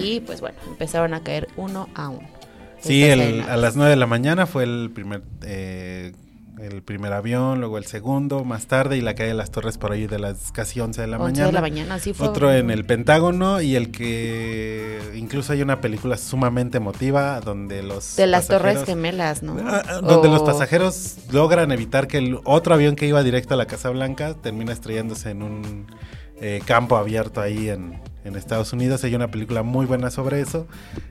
y 0.00 0.20
pues 0.20 0.40
bueno, 0.40 0.56
empezaron 0.68 1.14
a 1.14 1.20
caer 1.22 1.48
uno 1.56 1.88
a 1.94 2.08
uno. 2.08 2.28
Sí, 2.80 3.02
el- 3.04 3.42
a 3.42 3.56
las 3.56 3.76
9 3.76 3.90
de 3.90 3.96
la 3.96 4.06
mañana 4.06 4.46
fue 4.46 4.64
el 4.64 4.90
primer 4.94 5.22
eh, 5.44 6.12
el 6.62 6.82
primer 6.82 7.12
avión, 7.12 7.60
luego 7.60 7.78
el 7.78 7.86
segundo, 7.86 8.44
más 8.44 8.66
tarde 8.66 8.96
y 8.96 9.00
la 9.00 9.14
caída 9.14 9.30
de 9.30 9.38
las 9.38 9.50
torres 9.50 9.78
por 9.78 9.92
ahí 9.92 10.06
de 10.06 10.18
las 10.18 10.52
casi 10.52 10.80
11 10.80 11.00
de 11.00 11.06
la 11.06 11.16
11 11.16 11.24
mañana. 11.24 11.46
de 11.46 11.52
la 11.52 11.60
mañana, 11.60 11.98
sí 11.98 12.12
fue. 12.12 12.28
Otro 12.28 12.52
en 12.52 12.70
el 12.70 12.84
Pentágono 12.84 13.60
y 13.60 13.76
el 13.76 13.90
que 13.90 15.00
incluso 15.14 15.52
hay 15.52 15.62
una 15.62 15.80
película 15.80 16.16
sumamente 16.16 16.76
emotiva 16.76 17.40
donde 17.40 17.82
los 17.82 18.16
de 18.16 18.26
las 18.26 18.48
Torres 18.48 18.84
Gemelas, 18.84 19.42
¿no? 19.42 19.56
Ah, 19.64 19.82
ah, 19.86 20.00
donde 20.02 20.28
los 20.28 20.42
pasajeros 20.42 21.16
logran 21.30 21.72
evitar 21.72 22.06
que 22.06 22.18
el 22.18 22.38
otro 22.44 22.74
avión 22.74 22.96
que 22.96 23.06
iba 23.06 23.22
directo 23.22 23.54
a 23.54 23.56
la 23.56 23.66
Casa 23.66 23.90
Blanca 23.90 24.34
termina 24.34 24.72
estrellándose 24.72 25.30
en 25.30 25.42
un 25.42 25.86
eh, 26.40 26.60
campo 26.66 26.96
abierto 26.96 27.40
ahí 27.40 27.68
en, 27.68 28.00
en 28.24 28.36
Estados 28.36 28.72
Unidos. 28.72 29.04
Hay 29.04 29.14
una 29.14 29.30
película 29.30 29.62
muy 29.62 29.86
buena 29.86 30.10
sobre 30.10 30.40
eso 30.40 30.66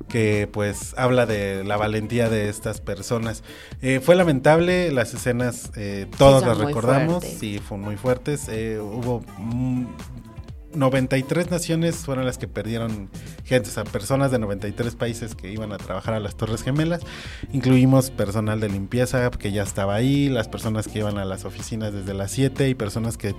que 0.08 0.50
pues 0.52 0.94
habla 0.98 1.26
de 1.26 1.64
la 1.64 1.78
valentía 1.78 2.30
de 2.30 2.50
estas 2.50 2.82
personas. 2.82 3.44
Eh, 3.82 4.00
fue 4.00 4.16
lamentable, 4.16 4.92
las 4.92 5.14
escenas 5.14 5.72
eh, 5.76 6.08
todos 6.18 6.46
las 6.46 6.58
recordamos 6.58 7.24
fuertes. 7.24 7.44
y 7.44 7.60
fueron 7.60 7.86
muy 7.86 7.98
fuertes. 7.98 8.48
Eh, 8.50 8.80
hubo 8.80 9.22
mm, 9.38 9.86
93 10.74 11.50
naciones 11.52 11.96
fueron 11.98 12.26
las 12.26 12.38
que 12.38 12.48
perdieron 12.48 13.10
gente, 13.44 13.70
o 13.70 13.72
sea, 13.72 13.84
personas 13.84 14.32
de 14.32 14.40
93 14.40 14.96
países 14.96 15.36
que 15.36 15.52
iban 15.52 15.72
a 15.72 15.78
trabajar 15.78 16.14
a 16.14 16.20
las 16.20 16.36
Torres 16.36 16.64
Gemelas. 16.64 17.02
Incluimos 17.54 18.12
personal 18.12 18.60
de 18.60 18.70
limpieza 18.70 19.30
que 19.32 19.52
ya 19.52 19.64
estaba 19.64 19.96
ahí, 19.96 20.30
las 20.30 20.48
personas 20.48 20.88
que 20.88 21.00
iban 21.00 21.18
a 21.18 21.26
las 21.26 21.46
oficinas 21.46 21.94
desde 21.94 22.14
las 22.14 22.32
7 22.32 22.70
y 22.70 22.76
personas 22.76 23.18
que 23.18 23.36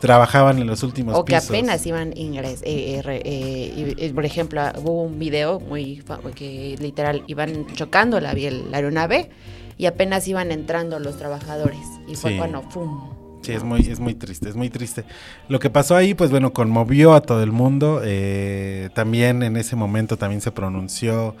trabajaban 0.00 0.58
en 0.58 0.66
los 0.66 0.82
últimos 0.82 1.16
O 1.16 1.24
que 1.24 1.34
pisos. 1.34 1.50
apenas 1.50 1.86
iban 1.86 2.16
ingres, 2.16 2.62
eh, 2.62 3.00
eh, 3.04 3.22
eh, 3.24 3.94
y, 3.98 4.08
por 4.12 4.24
ejemplo, 4.24 4.62
hubo 4.78 5.02
un 5.04 5.18
video 5.18 5.60
muy 5.60 6.02
que 6.34 6.76
literal 6.80 7.22
iban 7.26 7.66
chocando 7.74 8.20
la, 8.20 8.30
aeronave 8.30 9.30
y 9.78 9.86
apenas 9.86 10.26
iban 10.26 10.50
entrando 10.52 10.98
los 10.98 11.16
trabajadores 11.16 11.80
y 12.08 12.14
fue 12.16 12.32
Sí. 12.32 12.38
cuando 12.38 12.62
¡pum! 12.62 13.21
Sí, 13.42 13.52
es 13.52 13.64
muy, 13.64 13.80
es 13.80 14.00
muy 14.00 14.14
triste, 14.14 14.48
es 14.48 14.56
muy 14.56 14.70
triste. 14.70 15.04
Lo 15.48 15.58
que 15.58 15.68
pasó 15.70 15.96
ahí, 15.96 16.14
pues 16.14 16.30
bueno, 16.30 16.52
conmovió 16.52 17.14
a 17.14 17.20
todo 17.20 17.42
el 17.42 17.52
mundo. 17.52 18.00
eh, 18.04 18.88
también 18.94 19.42
en 19.42 19.56
ese 19.56 19.76
momento 19.76 20.16
también 20.16 20.40
se 20.40 20.52
pronunció, 20.52 21.34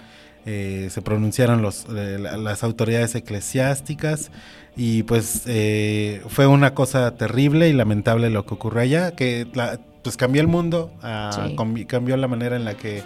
eh, 0.46 0.88
se 0.90 1.00
pronunciaron 1.02 1.62
los, 1.62 1.86
eh, 1.94 2.18
la- 2.20 2.36
las 2.36 2.64
autoridades 2.64 3.14
eclesiásticas 3.14 4.30
y 4.76 5.02
pues 5.04 5.42
eh, 5.46 6.22
fue 6.28 6.46
una 6.46 6.74
cosa 6.74 7.14
terrible 7.14 7.68
y 7.68 7.72
lamentable 7.72 8.30
lo 8.30 8.44
que 8.46 8.54
ocurrió 8.54 8.82
allá, 8.82 9.12
que 9.12 9.46
la- 9.54 9.78
pues 10.02 10.16
cambió 10.16 10.40
el 10.42 10.48
mundo, 10.48 10.90
ah, 11.02 11.48
Sí. 11.48 11.84
cambió 11.86 12.16
la 12.16 12.26
manera 12.26 12.56
en 12.56 12.64
la 12.64 12.74
que 12.74 13.02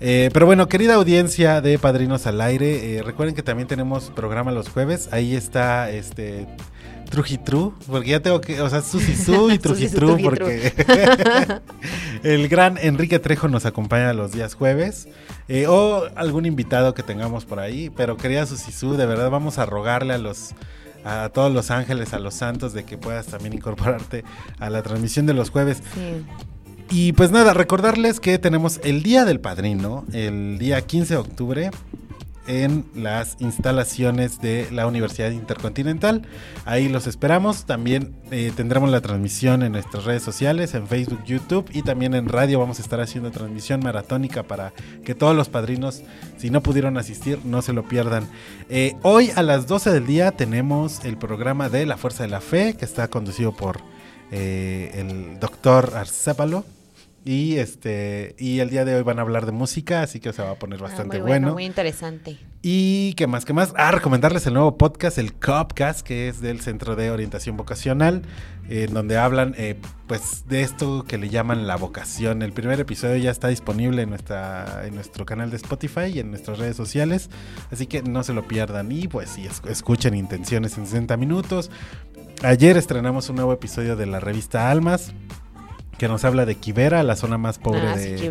Eh, 0.00 0.30
pero 0.32 0.46
bueno, 0.46 0.68
querida 0.68 0.94
audiencia 0.94 1.60
de 1.60 1.78
Padrinos 1.78 2.26
al 2.26 2.40
Aire, 2.40 2.96
eh, 2.96 3.02
recuerden 3.02 3.34
que 3.34 3.42
también 3.42 3.66
tenemos 3.66 4.10
programa 4.10 4.52
los 4.52 4.68
jueves. 4.68 5.08
Ahí 5.12 5.34
está 5.34 5.90
este 5.90 6.46
Trujitru, 7.10 7.74
porque 7.86 8.10
ya 8.10 8.20
tengo 8.20 8.40
que, 8.40 8.60
o 8.60 8.68
sea, 8.68 8.82
Susisú 8.82 9.50
y 9.50 9.58
Trujitru. 9.58 10.18
porque 10.22 10.72
el 12.22 12.48
gran 12.48 12.78
Enrique 12.78 13.18
Trejo 13.18 13.48
nos 13.48 13.66
acompaña 13.66 14.12
los 14.12 14.32
días 14.32 14.54
jueves. 14.54 15.08
eh, 15.48 15.66
o 15.66 16.06
algún 16.14 16.46
invitado 16.46 16.94
que 16.94 17.02
tengamos 17.02 17.44
por 17.44 17.58
ahí. 17.58 17.90
Pero 17.96 18.16
querida 18.16 18.46
Susisú, 18.46 18.96
de 18.96 19.06
verdad 19.06 19.30
vamos 19.30 19.58
a 19.58 19.66
rogarle 19.66 20.14
a 20.14 20.18
los 20.18 20.54
a 21.04 21.30
todos 21.30 21.52
los 21.52 21.70
ángeles, 21.70 22.12
a 22.12 22.18
los 22.18 22.34
santos, 22.34 22.72
de 22.74 22.84
que 22.84 22.98
puedas 22.98 23.26
también 23.26 23.54
incorporarte 23.54 24.24
a 24.58 24.68
la 24.68 24.82
transmisión 24.82 25.26
de 25.26 25.32
los 25.32 25.48
jueves. 25.48 25.78
Sí. 25.94 26.24
Y 26.90 27.12
pues 27.12 27.30
nada, 27.30 27.52
recordarles 27.52 28.18
que 28.18 28.38
tenemos 28.38 28.80
el 28.82 29.02
Día 29.02 29.26
del 29.26 29.40
Padrino, 29.40 30.06
el 30.12 30.58
día 30.58 30.80
15 30.80 31.14
de 31.14 31.20
octubre, 31.20 31.70
en 32.46 32.86
las 32.94 33.36
instalaciones 33.40 34.40
de 34.40 34.68
la 34.72 34.86
Universidad 34.86 35.30
Intercontinental. 35.30 36.22
Ahí 36.64 36.88
los 36.88 37.06
esperamos. 37.06 37.66
También 37.66 38.14
eh, 38.30 38.52
tendremos 38.56 38.90
la 38.90 39.02
transmisión 39.02 39.62
en 39.62 39.72
nuestras 39.72 40.06
redes 40.06 40.22
sociales, 40.22 40.74
en 40.74 40.88
Facebook, 40.88 41.22
YouTube 41.26 41.68
y 41.72 41.82
también 41.82 42.14
en 42.14 42.26
radio. 42.26 42.58
Vamos 42.58 42.78
a 42.78 42.82
estar 42.82 43.02
haciendo 43.02 43.30
transmisión 43.30 43.80
maratónica 43.80 44.44
para 44.44 44.72
que 45.04 45.14
todos 45.14 45.36
los 45.36 45.50
padrinos, 45.50 46.02
si 46.38 46.48
no 46.48 46.62
pudieron 46.62 46.96
asistir, 46.96 47.38
no 47.44 47.60
se 47.60 47.74
lo 47.74 47.86
pierdan. 47.86 48.26
Eh, 48.70 48.96
hoy 49.02 49.30
a 49.36 49.42
las 49.42 49.66
12 49.66 49.90
del 49.90 50.06
día 50.06 50.32
tenemos 50.32 51.04
el 51.04 51.18
programa 51.18 51.68
de 51.68 51.84
La 51.84 51.98
Fuerza 51.98 52.22
de 52.22 52.30
la 52.30 52.40
Fe, 52.40 52.74
que 52.78 52.86
está 52.86 53.08
conducido 53.08 53.54
por 53.54 53.82
eh, 54.30 54.90
el 54.94 55.38
doctor 55.38 55.92
Arcépalo. 55.94 56.64
Y 57.30 57.58
este 57.58 58.34
y 58.38 58.60
el 58.60 58.70
día 58.70 58.86
de 58.86 58.94
hoy 58.94 59.02
van 59.02 59.18
a 59.18 59.22
hablar 59.22 59.44
de 59.44 59.52
música, 59.52 60.00
así 60.00 60.18
que 60.18 60.32
se 60.32 60.40
va 60.42 60.52
a 60.52 60.54
poner 60.54 60.78
Ah, 60.80 60.84
bastante 60.84 61.18
muy 61.18 61.28
bueno. 61.28 61.52
Muy 61.52 61.66
interesante. 61.66 62.38
Y 62.62 63.12
qué 63.18 63.26
más, 63.26 63.44
qué 63.44 63.52
más. 63.52 63.74
Ah, 63.76 63.90
recomendarles 63.90 64.46
el 64.46 64.54
nuevo 64.54 64.78
podcast, 64.78 65.18
el 65.18 65.34
Copcast, 65.34 66.00
que 66.00 66.28
es 66.28 66.40
del 66.40 66.62
Centro 66.62 66.96
de 66.96 67.10
Orientación 67.10 67.58
Vocacional, 67.58 68.22
eh, 68.70 68.86
en 68.88 68.94
donde 68.94 69.18
hablan 69.18 69.54
eh, 69.58 69.76
pues 70.06 70.44
de 70.48 70.62
esto 70.62 71.04
que 71.06 71.18
le 71.18 71.28
llaman 71.28 71.66
la 71.66 71.76
vocación. 71.76 72.40
El 72.40 72.52
primer 72.54 72.80
episodio 72.80 73.16
ya 73.18 73.30
está 73.30 73.48
disponible 73.48 74.00
en 74.00 74.08
nuestra 74.08 74.86
en 74.86 74.94
nuestro 74.94 75.26
canal 75.26 75.50
de 75.50 75.56
Spotify 75.58 76.06
y 76.14 76.20
en 76.20 76.30
nuestras 76.30 76.58
redes 76.58 76.76
sociales, 76.78 77.28
así 77.70 77.86
que 77.86 78.02
no 78.02 78.22
se 78.24 78.32
lo 78.32 78.48
pierdan 78.48 78.90
y 78.90 79.06
pues 79.06 79.28
sí, 79.28 79.44
es- 79.44 79.60
escuchen 79.68 80.14
Intenciones 80.14 80.78
en 80.78 80.86
60 80.86 81.18
minutos. 81.18 81.70
Ayer 82.42 82.78
estrenamos 82.78 83.28
un 83.28 83.36
nuevo 83.36 83.52
episodio 83.52 83.96
de 83.96 84.06
la 84.06 84.18
revista 84.18 84.70
Almas 84.70 85.12
que 85.98 86.08
nos 86.08 86.24
habla 86.24 86.46
de 86.46 86.54
Kibera, 86.54 87.02
la 87.02 87.16
zona 87.16 87.38
más 87.38 87.58
pobre 87.58 87.80
ah, 87.80 87.96
de, 87.96 88.18
sí, 88.18 88.28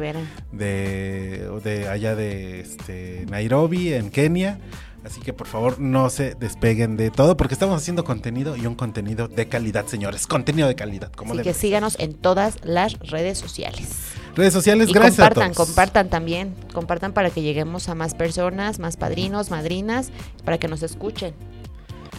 de, 0.52 1.50
de 1.64 1.88
allá 1.90 2.16
de 2.16 2.62
este, 2.62 3.26
Nairobi, 3.30 3.94
en 3.94 4.10
Kenia. 4.10 4.60
Así 5.06 5.22
que 5.22 5.32
por 5.32 5.48
favor 5.48 5.80
no 5.80 6.10
se 6.10 6.36
despeguen 6.36 6.98
de 6.98 7.12
todo 7.12 7.38
porque 7.38 7.54
estamos 7.54 7.82
haciendo 7.82 8.04
contenido 8.04 8.58
y 8.58 8.66
un 8.66 8.76
contenido 8.76 9.28
de 9.28 9.48
calidad, 9.48 9.86
señores. 9.86 10.28
Contenido 10.28 10.68
de 10.68 10.76
calidad. 10.76 11.12
Como 11.14 11.34
Así 11.34 11.44
que 11.44 11.54
síganos 11.54 11.98
en 12.00 12.14
todas 12.14 12.58
las 12.64 13.00
redes 13.00 13.38
sociales. 13.38 13.90
Redes 14.36 14.54
sociales, 14.54 14.90
Y 14.90 14.94
gracias 14.94 15.16
compartan, 15.16 15.52
a 15.52 15.54
todos. 15.54 15.68
compartan 15.68 16.10
también. 16.10 16.56
Compartan 16.74 17.14
para 17.14 17.30
que 17.30 17.42
lleguemos 17.42 17.88
a 17.90 17.96
más 17.96 18.16
personas, 18.16 18.80
más 18.80 18.98
padrinos, 18.98 19.50
madrinas, 19.50 20.12
para 20.44 20.58
que 20.58 20.68
nos 20.68 20.84
escuchen. 20.84 21.34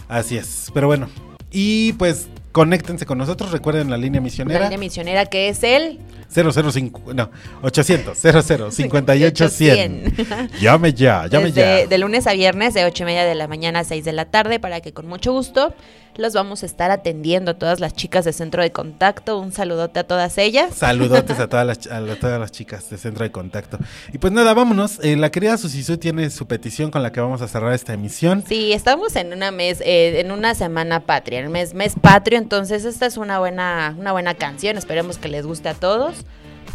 Así 0.07 0.37
es. 0.37 0.71
Pero 0.73 0.87
bueno. 0.87 1.09
Y 1.51 1.93
pues 1.93 2.27
conéctense 2.51 3.05
con 3.05 3.17
nosotros. 3.17 3.51
Recuerden 3.51 3.89
la 3.89 3.97
línea 3.97 4.19
La 4.19 4.23
misionera. 4.23 4.63
línea 4.63 4.77
misionera 4.77 5.25
que 5.25 5.49
es 5.49 5.63
el 5.63 5.99
005, 6.33 7.13
no, 7.13 7.29
800 7.63 8.17
00 8.17 8.71
58 8.71 9.49
100. 9.49 10.13
Llame 10.61 10.93
ya, 10.93 11.27
llame 11.27 11.51
Desde- 11.51 11.81
ya. 11.83 11.87
De 11.87 11.97
lunes 11.97 12.27
a 12.27 12.33
viernes, 12.33 12.73
de 12.73 12.85
8 12.85 13.03
y 13.03 13.05
media 13.05 13.25
de 13.25 13.35
la 13.35 13.47
mañana 13.47 13.79
a 13.79 13.83
6 13.83 14.05
de 14.05 14.13
la 14.13 14.25
tarde, 14.25 14.59
para 14.59 14.81
que 14.81 14.93
con 14.93 15.07
mucho 15.07 15.31
gusto 15.31 15.73
los 16.17 16.33
vamos 16.33 16.63
a 16.63 16.65
estar 16.65 16.91
atendiendo 16.91 17.51
a 17.51 17.53
todas 17.53 17.79
las 17.79 17.93
chicas 17.93 18.25
de 18.25 18.33
Centro 18.33 18.61
de 18.61 18.71
Contacto. 18.73 19.39
Un 19.39 19.53
saludote 19.53 19.99
a 19.99 20.03
todas 20.03 20.37
ellas. 20.37 20.75
Saludotes 20.75 21.39
a 21.39 21.47
todas 21.49 21.65
las, 21.65 21.87
a 21.87 22.03
todas 22.19 22.39
las 22.39 22.51
chicas 22.51 22.89
de 22.89 22.97
Centro 22.97 23.23
de 23.23 23.31
Contacto. 23.31 23.77
Y 24.11 24.17
pues 24.17 24.33
nada, 24.33 24.53
vámonos. 24.53 24.99
Eh, 25.01 25.15
la 25.15 25.31
querida 25.31 25.57
Susisu 25.57 25.97
tiene 25.97 26.29
su 26.29 26.45
petición 26.45 26.91
con 26.91 27.03
la 27.03 27.13
que 27.13 27.21
vamos 27.21 27.41
a 27.41 27.47
cerrar 27.47 27.71
esta 27.73 27.93
emisión. 27.93 28.43
Sí, 28.45 28.73
estamos 28.73 29.15
en 29.15 29.31
una 29.31 29.51
mes, 29.51 29.81
eh, 29.81 30.19
en 30.19 30.31
una 30.31 30.55
semana 30.55 30.99
patria, 31.05 31.39
el 31.39 31.49
mes, 31.49 31.73
mes 31.73 31.93
patrio, 32.01 32.37
entonces 32.37 32.83
esta 32.83 33.05
es 33.05 33.15
una 33.15 33.39
buena, 33.39 33.95
una 33.97 34.11
buena 34.11 34.33
canción, 34.33 34.77
esperemos 34.77 35.17
que 35.19 35.29
les 35.29 35.45
guste 35.45 35.69
a 35.69 35.73
todos. 35.73 36.18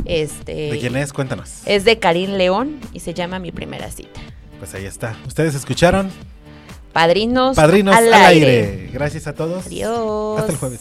Este 0.04 0.70
¿De 0.72 0.78
quién 0.78 0.96
es? 0.96 1.12
Cuéntanos. 1.12 1.62
es 1.66 1.84
de 1.84 1.98
Karim 1.98 2.32
León 2.32 2.80
y 2.92 3.00
se 3.00 3.14
llama 3.14 3.38
Mi 3.38 3.52
primera 3.52 3.90
cita. 3.90 4.20
Pues 4.58 4.74
ahí 4.74 4.84
está. 4.84 5.16
Ustedes 5.26 5.54
escucharon. 5.54 6.10
Padrinos, 6.92 7.56
Padrinos 7.56 7.94
al, 7.94 8.12
aire. 8.14 8.88
Gracias 8.92 9.26
a 9.26 9.34
todos. 9.34 9.66
Adiós. 9.66 10.38
Hasta 10.38 10.52
el 10.52 10.58
jueves. 10.58 10.80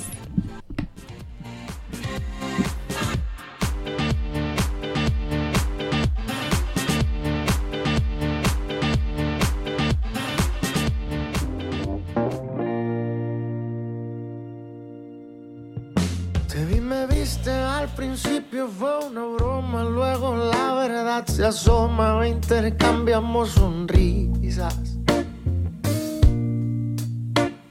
Se 21.36 21.43
asoma, 21.43 22.27
intercambiamos 22.27 23.49
sonrisas. 23.49 24.99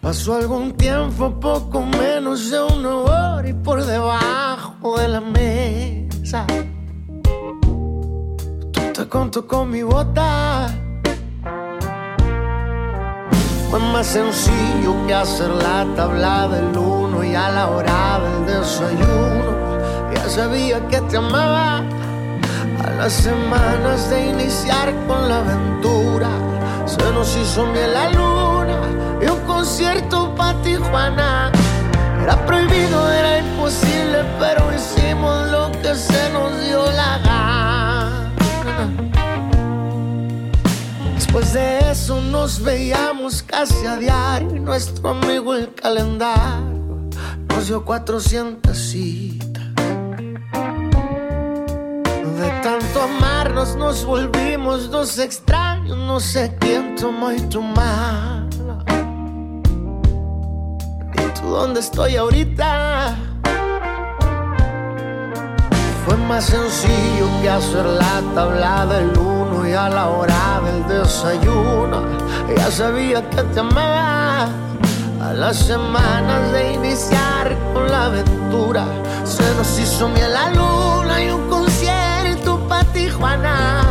Pasó 0.01 0.35
algún 0.35 0.73
tiempo, 0.73 1.31
poco 1.39 1.83
menos 1.83 2.51
de 2.51 2.61
una 2.61 2.97
hora 2.97 3.49
y 3.49 3.53
por 3.53 3.85
debajo 3.85 4.99
de 4.99 5.07
la 5.07 5.21
mesa. 5.21 6.45
Tú 8.73 8.81
te 8.95 9.09
contó 9.09 9.47
con 9.47 9.71
mi 9.71 9.85
bota. 9.85 10.67
Fue 13.71 13.79
más 13.79 14.09
sencillo 14.09 15.07
que 15.07 15.15
hacer 15.15 15.51
la 15.51 15.87
tabla 15.95 16.49
del 16.49 16.77
uno 16.77 17.23
y 17.23 17.33
a 17.37 17.49
la 17.49 17.71
hora 17.71 18.21
del 18.25 18.57
desayuno. 18.57 19.53
Ya 20.13 20.29
sabía 20.29 20.85
que 20.89 21.01
te 21.03 21.17
amaba. 21.17 22.02
A 23.03 23.07
las 23.07 23.15
semanas 23.15 24.11
de 24.11 24.29
iniciar 24.29 24.95
con 25.09 25.29
la 25.29 25.39
aventura, 25.39 26.31
se 26.87 27.03
nos 27.13 27.37
hizo 27.37 27.67
miel 27.67 27.93
la 27.93 28.11
luna 28.11 28.81
y 29.21 29.29
un 29.29 29.41
concierto 29.41 30.33
para 30.37 30.63
Tijuana. 30.63 31.51
Era 32.23 32.47
prohibido, 32.47 33.11
era 33.11 33.39
imposible, 33.39 34.23
pero 34.39 34.73
hicimos 34.73 35.51
lo 35.51 35.73
que 35.83 35.97
se 35.97 36.31
nos 36.31 36.65
dio 36.65 36.93
la 36.93 37.19
gana. 37.25 38.33
Después 41.17 41.55
de 41.55 41.91
eso 41.91 42.21
nos 42.21 42.63
veíamos 42.63 43.43
casi 43.43 43.85
a 43.85 43.97
diario 43.97 44.55
y 44.55 44.61
nuestro 44.61 45.09
amigo 45.09 45.55
el 45.55 45.75
calendario 45.75 47.11
nos 47.49 47.67
dio 47.67 47.85
400 47.85 48.79
citas. 48.79 49.42
De 52.43 52.51
tanto 52.61 53.03
amarnos 53.03 53.77
nos 53.77 54.05
volvimos 54.05 54.91
dos 54.91 55.17
extraños, 55.21 55.97
no 55.97 56.19
sé 56.19 56.57
quién 56.59 56.97
tomó 56.97 57.31
y 57.31 57.41
tu 57.43 57.63
mala. 57.63 58.49
Y 61.15 61.41
tú 61.41 61.47
donde 61.47 61.79
estoy 61.79 62.17
ahorita. 62.17 63.15
Fue 66.05 66.17
más 66.17 66.47
sencillo 66.47 67.29
que 67.41 67.49
hacer 67.49 67.87
la 67.87 68.21
tabla 68.35 68.87
del 68.87 69.17
uno 69.17 69.69
y 69.69 69.75
a 69.75 69.89
la 69.89 70.09
hora 70.09 70.61
del 70.65 70.89
desayuno. 70.89 72.03
Ya 72.57 72.73
sabía 72.73 73.23
que 73.31 73.43
te 73.55 73.61
amaba. 73.61 74.49
A 75.21 75.33
las 75.33 75.59
semanas 75.59 76.51
de 76.51 76.73
iniciar 76.73 77.57
con 77.73 77.89
la 77.89 78.07
aventura, 78.07 78.85
se 79.25 79.45
nos 79.55 79.79
hizo 79.79 80.09
miel 80.09 80.33
la 80.33 80.51
luna 80.51 81.23
y 81.23 81.31
un 81.31 81.43
para 81.49 81.82
Tijuana. 83.03 83.83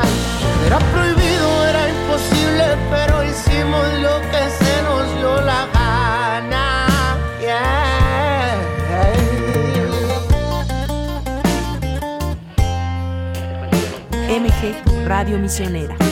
Era 0.66 0.80
prohibido, 0.80 1.66
era 1.68 1.90
imposible, 1.90 2.78
pero 2.90 3.24
hicimos 3.26 3.86
lo 4.06 4.22
que 4.32 4.44
se 4.60 4.74
nos 4.84 5.04
dio 5.18 5.42
la 5.42 5.68
gana. 5.74 6.88
Yeah. 7.42 8.56
MG 14.30 15.06
Radio 15.06 15.38
Misionera. 15.40 16.11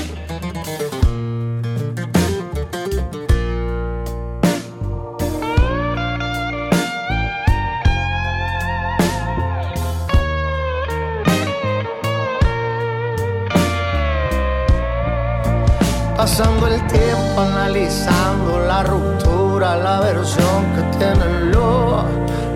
Pasando 16.39 16.67
el 16.67 16.87
tiempo 16.87 17.41
analizando 17.41 18.59
la 18.65 18.81
ruptura, 18.83 19.75
la 19.75 19.99
versión 19.99 20.73
que 20.73 20.97
tienen 20.97 21.51
lo 21.51 22.05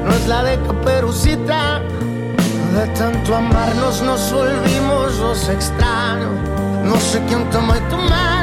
no 0.05 0.13
es 0.13 0.25
la 0.25 0.41
de 0.41 0.57
Caperucita. 0.61 1.81
De 2.77 2.87
tanto 2.97 3.35
amarnos 3.35 4.01
nos 4.03 4.31
volvimos 4.31 5.17
los 5.19 5.49
extraños. 5.49 6.31
No 6.85 6.95
sé 6.95 7.21
quién 7.27 7.49
tomó 7.49 7.73
tu 7.89 7.97
mano 7.97 8.42